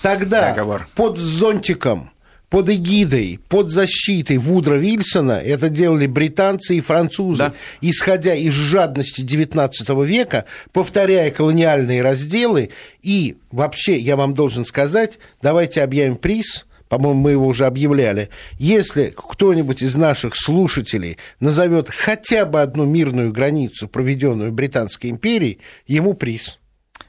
тогда 0.02 0.54
под 0.96 1.18
зонтиком 1.18 2.13
под 2.54 2.70
эгидой, 2.70 3.40
под 3.50 3.72
защитой 3.72 4.38
Вудра 4.38 4.76
Вильсона 4.76 5.40
это 5.40 5.70
делали 5.70 6.06
британцы 6.06 6.76
и 6.76 6.82
французы, 6.82 7.40
да. 7.40 7.54
исходя 7.82 8.36
из 8.36 8.54
жадности 8.54 9.22
XIX 9.22 10.06
века, 10.06 10.46
повторяя 10.72 11.32
колониальные 11.32 12.04
разделы. 12.04 12.70
И 13.02 13.38
вообще, 13.52 13.98
я 13.98 14.16
вам 14.16 14.36
должен 14.36 14.66
сказать, 14.66 15.18
давайте 15.42 15.82
объявим 15.82 16.16
приз– 16.16 16.68
по-моему, 16.90 17.22
мы 17.22 17.32
его 17.32 17.48
уже 17.48 17.66
объявляли, 17.66 18.30
если 18.60 19.12
кто-нибудь 19.16 19.82
из 19.82 19.96
наших 19.96 20.36
слушателей 20.36 21.18
назовет 21.40 21.90
хотя 21.90 22.46
бы 22.46 22.62
одну 22.62 22.86
мирную 22.86 23.32
границу, 23.32 23.88
проведенную 23.88 24.52
Британской 24.52 25.10
империей, 25.10 25.58
ему 25.88 26.14
приз. 26.14 26.60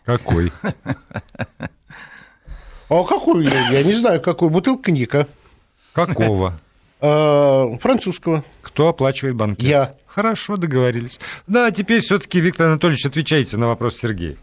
Какой? 0.07 0.51
А 2.89 3.05
какой? 3.05 3.45
Я 3.45 3.83
не 3.83 3.95
знаю, 3.95 4.21
какой. 4.21 4.49
Бутылка 4.49 4.85
коньяка. 4.85 5.27
Какого? 5.93 6.59
А, 7.01 7.71
французского. 7.81 8.45
Кто 8.63 8.89
оплачивает 8.89 9.37
банкет? 9.37 9.63
Я. 9.63 9.95
Хорошо, 10.07 10.57
договорились. 10.57 11.19
Да, 11.47 11.71
теперь 11.71 12.01
все-таки, 12.01 12.41
Виктор 12.41 12.69
Анатольевич, 12.69 13.05
отвечайте 13.05 13.57
на 13.57 13.67
вопрос 13.67 13.99
Сергея. 13.99 14.37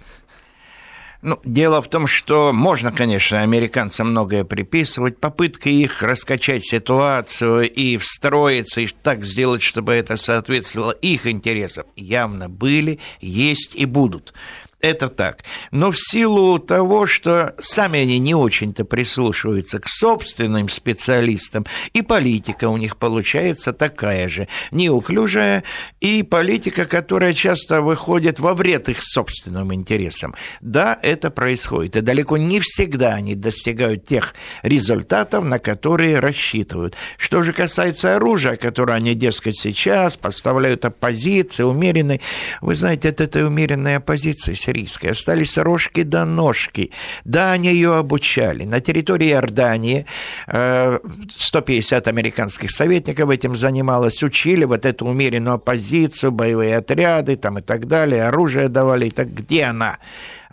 Ну, 1.21 1.39
дело 1.45 1.81
в 1.83 1.87
том, 1.87 2.07
что 2.07 2.51
можно, 2.51 2.91
конечно, 2.91 3.41
американцам 3.41 4.09
многое 4.09 4.43
приписывать. 4.43 5.19
Попытка 5.19 5.69
их 5.69 6.01
раскачать 6.01 6.65
ситуацию 6.65 7.71
и 7.71 7.97
встроиться, 7.97 8.81
и 8.81 8.87
так 8.87 9.23
сделать, 9.23 9.61
чтобы 9.61 9.93
это 9.93 10.17
соответствовало 10.17 10.91
их 10.91 11.27
интересам, 11.27 11.85
явно 11.95 12.49
были, 12.49 12.99
есть 13.21 13.75
и 13.75 13.85
будут. 13.85 14.33
Это 14.81 15.09
так. 15.09 15.43
Но 15.71 15.91
в 15.91 15.97
силу 15.97 16.57
того, 16.57 17.05
что 17.05 17.53
сами 17.59 17.99
они 17.99 18.17
не 18.17 18.33
очень-то 18.33 18.83
прислушиваются 18.83 19.79
к 19.79 19.87
собственным 19.87 20.69
специалистам, 20.69 21.65
и 21.93 22.01
политика 22.01 22.67
у 22.67 22.77
них 22.77 22.97
получается 22.97 23.73
такая 23.73 24.27
же, 24.27 24.47
неуклюжая, 24.71 25.63
и 25.99 26.23
политика, 26.23 26.85
которая 26.85 27.33
часто 27.33 27.81
выходит 27.81 28.39
во 28.39 28.55
вред 28.55 28.89
их 28.89 29.03
собственным 29.03 29.71
интересам. 29.73 30.33
Да, 30.61 30.97
это 31.03 31.29
происходит, 31.29 31.97
и 31.97 32.01
далеко 32.01 32.37
не 32.37 32.59
всегда 32.59 33.13
они 33.13 33.35
достигают 33.35 34.05
тех 34.07 34.33
результатов, 34.63 35.45
на 35.45 35.59
которые 35.59 36.19
рассчитывают. 36.19 36.95
Что 37.17 37.43
же 37.43 37.53
касается 37.53 38.15
оружия, 38.15 38.55
которое 38.55 38.93
они, 38.93 39.13
дескать, 39.13 39.57
сейчас 39.57 40.17
поставляют 40.17 40.85
оппозиции, 40.85 41.63
умеренной, 41.63 42.19
вы 42.61 42.75
знаете, 42.75 43.09
от 43.09 43.21
этой 43.21 43.45
умеренной 43.45 43.97
оппозиции 43.97 44.53
сирийской 44.71 45.07
остались 45.07 45.57
рожки 45.57 46.03
до 46.03 46.25
ножки. 46.25 46.91
Да, 47.25 47.51
они 47.51 47.69
ее 47.69 47.95
обучали. 47.95 48.63
На 48.63 48.79
территории 48.79 49.29
Иордании 49.29 50.05
150 50.47 52.07
э, 52.07 52.09
американских 52.09 52.71
советников 52.71 53.29
этим 53.29 53.55
занималось, 53.55 54.23
учили 54.23 54.63
вот 54.63 54.85
эту 54.85 55.05
умеренную 55.05 55.55
оппозицию, 55.55 56.31
боевые 56.31 56.77
отряды 56.77 57.35
там 57.35 57.59
и 57.59 57.61
так 57.61 57.87
далее, 57.87 58.23
оружие 58.23 58.69
давали. 58.69 59.07
И 59.07 59.11
так 59.11 59.33
где 59.33 59.65
она? 59.65 59.97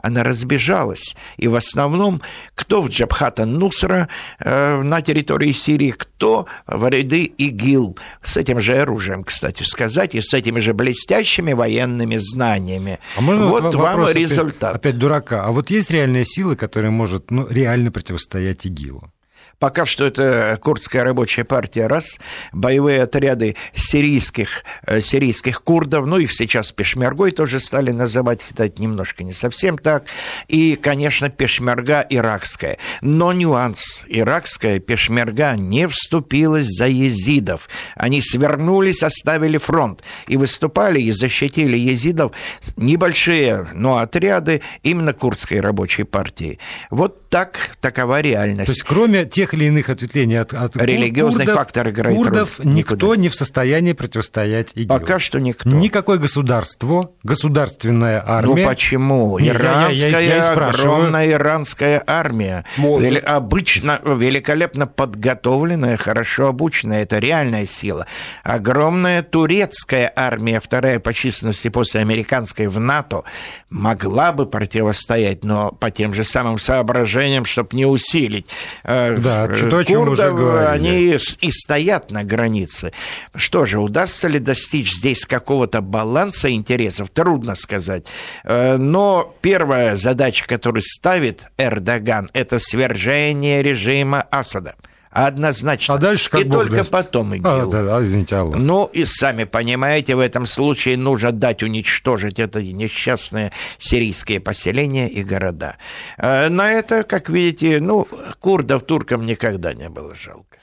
Она 0.02 0.22
разбежалась. 0.22 1.16
И 1.36 1.48
в 1.48 1.56
основном, 1.56 2.20
кто 2.54 2.82
в 2.82 2.88
Джабхата 2.88 3.44
Нусра 3.44 4.08
э, 4.40 4.82
на 4.82 5.02
территории 5.02 5.52
Сирии, 5.52 5.90
кто 5.90 6.46
в 6.66 6.88
ряды 6.88 7.24
ИГИЛ. 7.24 7.98
С 8.22 8.36
этим 8.36 8.60
же 8.60 8.76
оружием, 8.76 9.24
кстати 9.24 9.62
сказать, 9.62 10.14
и 10.14 10.20
с 10.20 10.34
этими 10.34 10.60
же 10.60 10.74
блестящими 10.74 11.52
военными 11.52 12.16
знаниями. 12.16 12.98
А 13.16 13.20
можно 13.20 13.46
вот 13.46 13.74
вам 13.74 14.08
результат. 14.08 14.76
Опять, 14.76 14.92
опять 14.92 14.98
дурака. 14.98 15.44
А 15.44 15.52
вот 15.52 15.70
есть 15.70 15.90
реальная 15.90 16.24
сила, 16.24 16.54
которая 16.54 16.90
может 16.90 17.30
ну, 17.30 17.46
реально 17.48 17.90
противостоять 17.90 18.66
ИГИЛу? 18.66 19.10
Пока 19.58 19.86
что 19.86 20.06
это 20.06 20.56
курдская 20.62 21.02
рабочая 21.02 21.42
партия, 21.42 21.88
раз, 21.88 22.18
боевые 22.52 23.02
отряды 23.02 23.56
сирийских, 23.74 24.62
э, 24.86 25.00
сирийских 25.00 25.62
курдов, 25.64 26.06
ну, 26.06 26.18
их 26.18 26.32
сейчас 26.32 26.70
пешмергой 26.70 27.32
тоже 27.32 27.58
стали 27.58 27.90
называть, 27.90 28.40
хотя 28.46 28.66
это 28.66 28.80
немножко 28.80 29.24
не 29.24 29.32
совсем 29.32 29.76
так, 29.76 30.04
и, 30.46 30.76
конечно, 30.76 31.28
пешмерга 31.28 32.06
иракская. 32.08 32.78
Но 33.00 33.32
нюанс, 33.32 34.04
иракская 34.06 34.78
пешмерга 34.78 35.56
не 35.56 35.88
вступилась 35.88 36.66
за 36.66 36.86
езидов. 36.86 37.68
Они 37.96 38.22
свернулись, 38.22 39.02
оставили 39.02 39.58
фронт 39.58 40.04
и 40.28 40.36
выступали 40.36 41.00
и 41.00 41.10
защитили 41.10 41.76
езидов 41.76 42.30
небольшие, 42.76 43.66
но 43.74 43.96
отряды 43.96 44.62
именно 44.84 45.12
курдской 45.12 45.58
рабочей 45.58 46.04
партии. 46.04 46.60
Вот 46.90 47.28
так, 47.28 47.76
такова 47.80 48.20
реальность. 48.20 48.66
То 48.66 48.72
есть, 48.72 48.82
кроме 48.84 49.24
тех 49.24 49.47
тех 49.48 49.54
или 49.54 49.66
иных 49.66 49.88
ответвлений 49.88 50.40
от, 50.40 50.52
от 50.54 50.76
Религиозный 50.76 51.46
курдов, 51.46 51.62
фактор 51.62 51.88
играет 51.88 52.16
курдов 52.16 52.58
роль. 52.58 52.68
никто 52.68 52.94
никуда. 52.96 53.16
не 53.16 53.28
в 53.28 53.34
состоянии 53.34 53.92
противостоять 53.92 54.72
ИГИЛу. 54.74 54.98
Пока 54.98 55.18
что 55.18 55.40
никто. 55.40 55.68
Никакое 55.68 56.18
государство, 56.18 57.10
государственная 57.22 58.22
армия. 58.24 58.64
Ну 58.64 58.68
почему? 58.68 59.38
Не, 59.38 59.48
иранская, 59.48 60.10
я, 60.10 60.18
я, 60.20 60.36
я 60.36 60.52
огромная 60.52 61.30
иранская 61.30 62.02
армия. 62.06 62.64
Вели, 62.76 63.18
обычно, 63.18 64.00
великолепно 64.04 64.86
подготовленная, 64.86 65.96
хорошо 65.96 66.48
обученная. 66.48 67.02
Это 67.02 67.18
реальная 67.18 67.66
сила. 67.66 68.06
Огромная 68.42 69.22
турецкая 69.22 70.12
армия, 70.14 70.60
вторая 70.60 71.00
по 71.00 71.14
численности 71.14 71.68
после 71.68 72.00
американской 72.00 72.66
в 72.66 72.78
НАТО, 72.78 73.24
могла 73.70 74.32
бы 74.32 74.46
противостоять, 74.46 75.44
но 75.44 75.72
по 75.72 75.90
тем 75.90 76.14
же 76.14 76.24
самым 76.24 76.58
соображениям, 76.58 77.44
чтобы 77.44 77.70
не 77.72 77.86
усилить. 77.86 78.46
Э, 78.84 79.16
да, 79.16 79.37
да, 79.46 79.70
то, 79.70 79.78
о 79.78 79.84
чем 79.84 80.06
курдов, 80.06 80.34
уже 80.34 80.68
они 80.68 81.16
и 81.40 81.50
стоят 81.50 82.10
на 82.10 82.24
границе. 82.24 82.92
Что 83.34 83.66
же, 83.66 83.78
удастся 83.78 84.28
ли 84.28 84.38
достичь 84.38 84.92
здесь 84.92 85.24
какого-то 85.24 85.80
баланса 85.80 86.50
интересов? 86.50 87.10
Трудно 87.10 87.54
сказать. 87.54 88.04
Э, 88.44 88.76
но 88.76 89.34
первая 89.40 89.96
задача, 89.96 90.46
которую 90.46 90.82
ставит 90.82 91.44
Эрдоган, 91.56 92.30
это 92.32 92.58
свержение 92.58 93.62
режима 93.62 94.22
Асада. 94.30 94.74
Однозначно. 95.10 95.94
А 95.94 95.98
дальше 95.98 96.30
как 96.30 96.40
И 96.40 96.44
Бог 96.44 96.60
только 96.62 96.76
даст. 96.76 96.90
потом 96.90 97.34
ИГИЛ. 97.34 97.46
А, 97.46 97.66
да, 97.66 98.04
извините, 98.04 98.36
Аллах. 98.36 98.58
Ну, 98.58 98.86
и 98.86 99.04
сами 99.04 99.44
понимаете, 99.44 100.14
в 100.16 100.20
этом 100.20 100.46
случае 100.46 100.96
нужно 100.96 101.32
дать 101.32 101.62
уничтожить 101.62 102.38
это 102.38 102.62
несчастные 102.62 103.52
сирийские 103.78 104.40
поселения 104.40 105.08
и 105.08 105.22
города. 105.22 105.76
Э, 106.18 106.48
на 106.48 106.72
это, 106.72 107.04
как 107.04 107.28
видите, 107.28 107.80
ну, 107.80 108.06
курдов 108.38 108.84
туркам 108.84 109.24
никогда 109.24 109.72
не 109.74 109.88
было 109.88 110.14
жалко. 110.14 110.58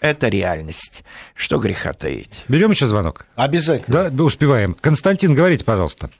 Это 0.00 0.28
реальность. 0.28 1.04
Что 1.34 1.58
греха 1.58 1.92
таить. 1.92 2.44
Берем 2.48 2.70
еще 2.70 2.86
звонок? 2.86 3.26
Обязательно. 3.34 4.10
Да, 4.10 4.24
успеваем. 4.24 4.74
Константин, 4.80 5.34
говорите, 5.34 5.64
пожалуйста. 5.64 6.10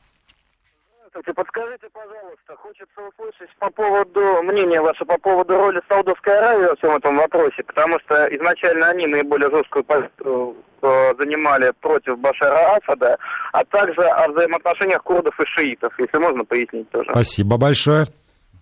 Здравствуйте, 1.20 1.34
подскажите, 1.34 1.86
пожалуйста, 1.92 2.56
хочется 2.56 3.00
услышать 3.08 3.54
по 3.58 3.70
поводу, 3.70 4.42
мнения 4.42 4.80
ваше 4.80 5.04
по 5.04 5.18
поводу 5.18 5.56
роли 5.56 5.82
Саудовской 5.88 6.38
Аравии 6.38 6.66
во 6.68 6.76
всем 6.76 6.96
этом 6.96 7.16
вопросе, 7.16 7.62
потому 7.62 7.98
что 8.00 8.26
изначально 8.36 8.86
они 8.88 9.06
наиболее 9.06 9.50
жесткую 9.50 9.84
позицию 9.84 10.56
э, 10.80 11.14
занимали 11.18 11.72
против 11.80 12.18
Башара 12.18 12.76
Асада, 12.76 13.18
а 13.52 13.64
также 13.66 14.00
о 14.02 14.28
взаимоотношениях 14.28 15.02
курдов 15.02 15.38
и 15.38 15.44
шиитов, 15.46 15.92
если 15.98 16.16
можно 16.16 16.44
пояснить 16.44 16.88
тоже. 16.90 17.10
Спасибо 17.10 17.58
большое. 17.58 18.06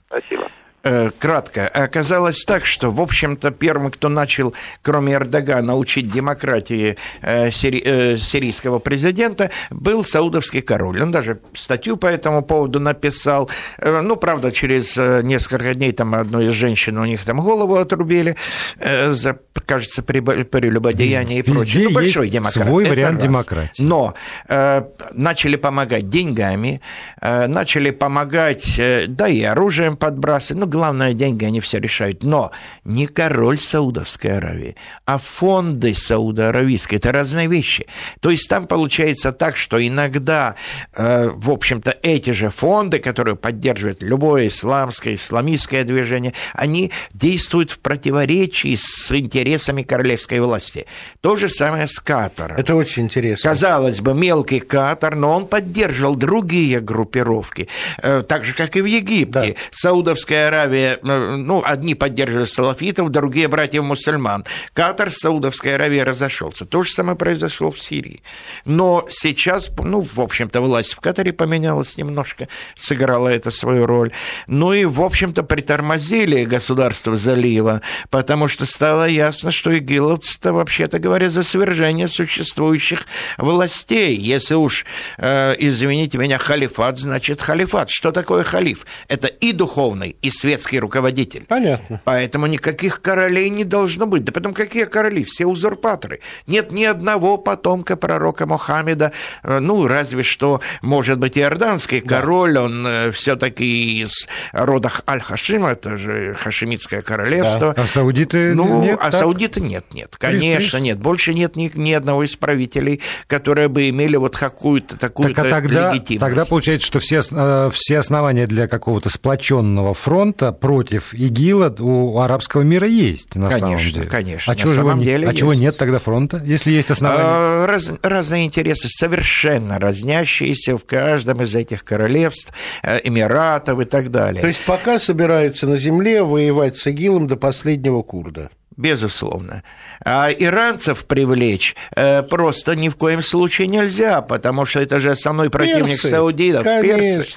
Спасибо. 0.09 0.44
Э, 0.85 1.11
кратко. 1.18 1.66
Оказалось 1.66 2.45
так, 2.45 2.64
что, 2.64 2.93
в 2.93 3.01
общем-то, 3.01 3.51
первым, 3.51 3.91
кто 3.91 4.09
начал, 4.09 4.55
кроме 4.81 5.14
Эрдогана, 5.14 5.76
учить 5.76 6.09
демократии 6.09 6.97
э, 7.20 7.49
сири- 7.49 7.83
э, 7.85 8.16
сирийского 8.16 8.79
президента, 8.79 9.51
был 9.70 10.05
саудовский 10.05 10.62
король. 10.62 11.03
Он 11.03 11.11
даже 11.11 11.41
статью 11.53 11.97
по 11.97 12.07
этому 12.07 12.43
поводу 12.43 12.79
написал. 12.79 13.51
Ну, 13.83 14.14
правда, 14.14 14.53
через 14.53 14.97
несколько 14.97 15.74
дней 15.74 15.93
там 15.93 16.14
одной 16.14 16.47
из 16.49 16.53
женщин 16.53 16.97
у 16.99 17.05
них 17.05 17.24
там 17.24 17.41
голову 17.41 17.74
отрубили 17.74 18.37
за, 18.81 19.39
кажется, 19.66 20.03
прелюбодеяние 20.03 21.41
и 21.41 21.43
прочее. 21.43 21.89
Ну, 21.89 21.95
большой 21.95 22.29
демократ. 22.29 22.66
свой 22.66 22.85
вариант 22.85 23.16
раз. 23.16 23.24
демократии. 23.24 23.83
Но 23.83 24.14
э, 24.49 24.83
начали 25.12 25.57
помогать 25.57 26.09
деньгами, 26.09 26.81
э, 27.20 27.47
начали 27.47 27.91
помогать, 27.91 28.79
э, 28.79 29.07
да 29.09 29.29
и 29.29 29.43
оружием 29.43 29.97
подбрасывать. 29.97 30.61
Ну, 30.61 30.68
главное, 30.69 31.14
деньги, 31.14 31.45
они 31.45 31.61
все 31.61 31.79
решают. 31.79 32.23
Но 32.23 32.53
не 32.85 33.07
король 33.07 33.59
Саудовской 33.59 34.37
Аравии, 34.37 34.77
а 35.05 35.19
фонды 35.19 35.95
Саудо-Аравийской. 35.95 36.99
Это 36.99 37.12
разные 37.12 37.49
вещи. 37.49 37.87
То 38.21 38.31
есть 38.31 38.49
там 38.49 38.66
получается 38.66 39.33
так, 39.33 39.57
что 39.57 39.85
иногда, 39.85 40.55
э, 40.95 41.29
в 41.29 41.51
общем-то, 41.51 41.97
эти 42.03 42.31
же 42.31 42.51
фонды, 42.51 42.99
которые 42.99 43.37
поддерживают 43.37 44.03
любое 44.03 44.49
исламское, 44.49 45.14
исламистское 45.14 45.85
движение, 45.85 46.35
они 46.53 46.93
действуют 47.12 47.71
в 47.71 47.79
противоречии 47.79 48.77
с 48.77 49.11
интересами 49.16 49.83
королевской 49.83 50.41
власти. 50.41 50.87
То 51.21 51.37
же 51.37 51.49
самое 51.49 51.89
с 51.89 51.99
Катаром. 52.01 52.57
Это 52.57 52.75
очень 52.75 53.05
интересно. 53.05 53.51
Казалось 53.51 54.01
бы, 54.01 54.14
мелкий 54.14 54.61
Катар, 54.61 55.16
но 55.16 55.35
он 55.35 55.47
поддерживал 55.47 56.16
другие 56.16 56.81
группировки. 56.81 57.69
Э, 58.03 58.23
так 58.27 58.45
же, 58.45 58.55
как 58.55 58.77
и 58.77 58.83
в 58.83 58.85
Египте. 58.85 59.33
Да. 59.33 59.55
Саудовская 59.71 60.49
Аравия 60.49 60.57
Аравия, 60.59 60.98
э, 61.02 61.36
ну, 61.36 61.62
одни 61.64 61.94
поддерживали 61.94 62.44
салафитов, 62.44 63.11
другие 63.11 63.48
братьев 63.48 63.84
мусульман. 63.84 64.44
Катар 64.72 65.12
с 65.12 65.18
Саудовской 65.18 65.76
разошелся. 65.76 66.64
То 66.64 66.82
же 66.82 66.90
самое 66.90 67.16
произошло 67.16 67.70
в 67.70 67.80
Сирии. 67.80 68.22
Но 68.64 69.06
сейчас, 69.09 69.70
ну, 69.78 70.00
в 70.00 70.18
общем-то, 70.18 70.61
власть 70.61 70.94
в 70.94 71.00
Катаре 71.00 71.32
поменялась 71.32 71.96
немножко, 71.96 72.48
сыграла 72.76 73.28
это 73.28 73.50
свою 73.50 73.86
роль. 73.86 74.11
Ну 74.46 74.72
и, 74.72 74.84
в 74.84 75.00
общем-то, 75.00 75.44
притормозили 75.44 76.44
государство 76.44 77.14
залива, 77.14 77.82
потому 78.11 78.48
что 78.48 78.66
стало 78.66 79.06
ясно, 79.06 79.52
что 79.52 79.76
игиловцы-то, 79.76 80.52
вообще-то 80.52 80.98
говоря, 80.98 81.28
за 81.28 81.44
свержение 81.44 82.09
существующих 82.09 83.06
властей. 83.36 84.16
Если 84.16 84.54
уж, 84.54 84.84
э, 85.18 85.54
извините 85.59 86.18
меня, 86.18 86.38
халифат, 86.38 86.98
значит 86.98 87.40
халифат. 87.40 87.90
Что 87.90 88.11
такое 88.11 88.42
халиф? 88.42 88.86
Это 89.06 89.28
и 89.28 89.52
духовный, 89.52 90.16
и 90.20 90.30
светский 90.30 90.47
светский 90.49 90.80
руководитель. 90.80 91.44
Понятно. 91.46 92.01
Поэтому 92.05 92.46
никаких 92.46 93.03
королей 93.03 93.51
не 93.51 93.64
должно 93.64 94.07
быть. 94.07 94.24
Да 94.24 94.32
потом 94.32 94.55
какие 94.55 94.84
короли? 94.84 95.22
Все 95.22 95.44
узурпаторы. 95.44 96.20
Нет 96.46 96.72
ни 96.72 96.84
одного 96.84 97.36
потомка 97.36 97.96
пророка 97.96 98.46
Мухаммеда, 98.46 99.12
э, 99.42 99.59
ну, 99.59 99.86
разве 99.86 100.22
что, 100.22 100.62
может 100.80 101.18
быть, 101.18 101.36
иорданский 101.36 102.01
да. 102.01 102.16
король, 102.16 102.57
он 102.57 102.86
э, 102.86 103.12
все-таки 103.12 104.01
из 104.01 104.26
рода 104.53 104.90
Аль-Хашима, 105.07 105.72
это 105.72 105.99
же 105.99 106.34
Хашимитское 106.40 107.03
королевство. 107.03 107.74
Да. 107.76 107.82
А 107.82 107.86
саудиты 107.86 108.55
ну, 108.55 108.82
нет? 108.82 108.99
А 109.03 109.11
так? 109.11 109.20
саудиты 109.20 109.61
нет, 109.61 109.84
нет, 109.92 110.16
конечно, 110.16 110.78
нет. 110.78 110.99
Больше 110.99 111.34
нет 111.34 111.57
ни, 111.57 111.70
ни 111.74 111.92
одного 111.92 112.24
из 112.24 112.36
правителей, 112.36 113.03
которые 113.26 113.68
бы 113.68 113.90
имели 113.90 114.16
вот 114.16 114.34
какую-то 114.34 114.96
такую 114.96 115.34
так, 115.34 115.44
а 115.44 115.51
тогда, 115.51 115.92
легитимность. 115.92 116.20
Тогда 116.20 116.46
получается, 116.46 116.86
что 116.86 117.01
все, 117.01 117.20
э, 117.30 117.70
все 117.74 117.99
основания 117.99 118.46
для 118.46 118.66
какого-то 118.66 119.11
сплоченного 119.11 119.92
фронта 119.92 120.38
против 120.53 121.14
ИГИЛа 121.14 121.76
у 121.78 122.18
арабского 122.18 122.62
мира 122.62 122.86
есть, 122.86 123.34
на 123.34 123.49
конечно, 123.49 123.78
самом 123.78 123.93
деле. 123.93 124.07
Конечно, 124.09 124.53
а 124.53 124.57
чего, 124.57 124.70
же 124.70 124.76
самом 124.76 125.03
деле 125.03 125.28
а 125.28 125.34
чего 125.34 125.55
нет 125.55 125.76
тогда 125.76 125.99
фронта, 125.99 126.43
если 126.45 126.70
есть 126.70 126.91
основания? 126.91 127.24
А, 127.24 127.66
раз, 127.66 127.93
разные 128.03 128.47
интересы, 128.47 128.89
совершенно 128.89 129.78
разнящиеся 129.78 130.76
в 130.76 130.84
каждом 130.84 131.43
из 131.43 131.55
этих 131.55 131.84
королевств, 131.84 132.53
э, 132.82 133.01
Эмиратов 133.05 133.80
и 133.80 133.84
так 133.84 134.11
далее. 134.11 134.41
То 134.43 134.49
есть 134.49 134.64
пока 134.64 134.99
собираются 134.99 135.66
на 135.66 135.76
земле 135.76 136.22
воевать 136.22 136.76
с 136.76 136.86
ИГИЛом 136.86 137.26
до 137.26 137.36
последнего 137.36 138.03
курда? 138.03 138.51
Безусловно. 138.79 139.62
А 140.05 140.31
иранцев 140.31 141.05
привлечь 141.05 141.76
э, 141.95 142.22
просто 142.22 142.76
ни 142.76 142.89
в 142.89 142.97
коем 142.97 143.22
случае 143.22 143.66
нельзя, 143.66 144.22
потому 144.22 144.64
что 144.64 144.81
это 144.81 145.01
же 145.01 145.11
основной 145.11 145.51
противник 145.51 145.97
персы, 145.97 146.09
саудитов, 146.09 146.64
конечно. 146.64 147.24
персы. 147.24 147.35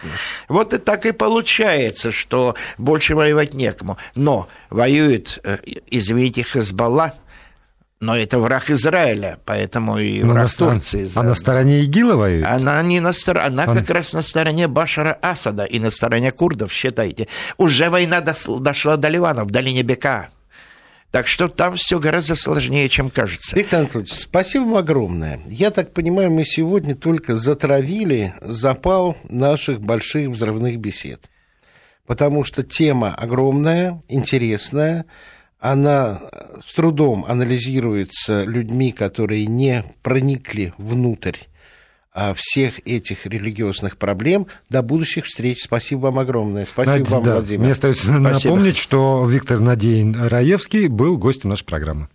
Вот 0.48 0.74
и 0.74 0.78
так 0.78 1.06
и 1.06 1.12
получается, 1.12 2.12
что 2.12 2.56
больше 2.78 3.16
воевать 3.16 3.54
некому. 3.54 3.98
Но 4.16 4.48
воюет, 4.70 5.40
э, 5.44 5.58
извините, 5.90 6.44
Хезбалла, 6.44 7.16
но 8.00 8.16
это 8.16 8.40
враг 8.40 8.70
Израиля, 8.70 9.40
поэтому 9.46 9.98
и 9.98 10.22
Но 10.22 10.34
враг 10.34 10.60
на, 10.60 10.74
Турции. 10.74 11.10
А 11.16 11.24
на 11.24 11.34
стороне 11.34 11.82
ИГИЛа 11.82 12.16
воюет? 12.16 12.48
Она, 12.48 12.82
не 12.84 13.00
на 13.00 13.14
стор... 13.14 13.40
Она 13.40 13.66
Он... 13.68 13.76
как 13.76 13.90
раз 13.90 14.14
на 14.14 14.22
стороне 14.22 14.68
Башара 14.68 15.18
Асада 15.22 15.66
и 15.66 15.80
на 15.80 15.90
стороне 15.90 16.32
курдов, 16.32 16.72
считайте. 16.72 17.28
Уже 17.58 17.90
война 17.90 18.22
дошла 18.22 18.98
до 18.98 19.08
Ливана, 19.08 19.44
в 19.44 19.50
долине 19.52 19.82
Бека. 19.82 20.30
Так 21.12 21.28
что 21.28 21.50
там 21.50 21.76
все 21.76 22.00
гораздо 22.00 22.38
сложнее, 22.38 22.88
чем 22.88 23.10
кажется. 23.10 23.56
Виктор 23.56 23.82
Анатольевич, 23.82 24.14
спасибо 24.14 24.64
вам 24.64 24.76
огромное. 24.78 25.42
Я 25.48 25.70
так 25.70 25.94
понимаю, 25.94 26.32
мы 26.32 26.46
сегодня 26.46 26.96
только 26.96 27.36
затравили 27.36 28.34
запал 28.42 29.18
наших 29.28 29.82
больших 29.82 30.30
взрывных 30.30 30.78
бесед. 30.80 31.30
Потому 32.06 32.46
что 32.46 32.64
тема 32.64 33.14
огромная, 33.14 34.02
интересная, 34.08 35.06
она 35.60 36.22
с 36.66 36.74
трудом 36.74 37.26
анализируется 37.28 38.44
людьми, 38.44 38.94
которые 38.94 39.46
не 39.46 39.84
проникли 40.02 40.74
внутрь 40.78 41.38
всех 42.36 42.80
этих 42.86 43.26
религиозных 43.26 43.98
проблем. 43.98 44.48
До 44.70 44.82
будущих 44.82 45.26
встреч. 45.26 45.64
Спасибо 45.64 46.02
вам 46.02 46.20
огромное. 46.20 46.66
Спасибо 46.66 46.98
Надь, 46.98 47.10
вам, 47.10 47.24
да. 47.24 47.34
Владимир. 47.36 47.62
Мне 47.62 47.72
остается 47.72 48.08
Спасибо. 48.08 48.54
напомнить, 48.54 48.78
что 48.78 49.26
Виктор 49.30 49.60
Надеин 49.60 50.16
Раевский 50.16 50.88
был 50.88 51.18
гостем 51.18 51.50
нашей 51.50 51.66
программы. 51.66 52.10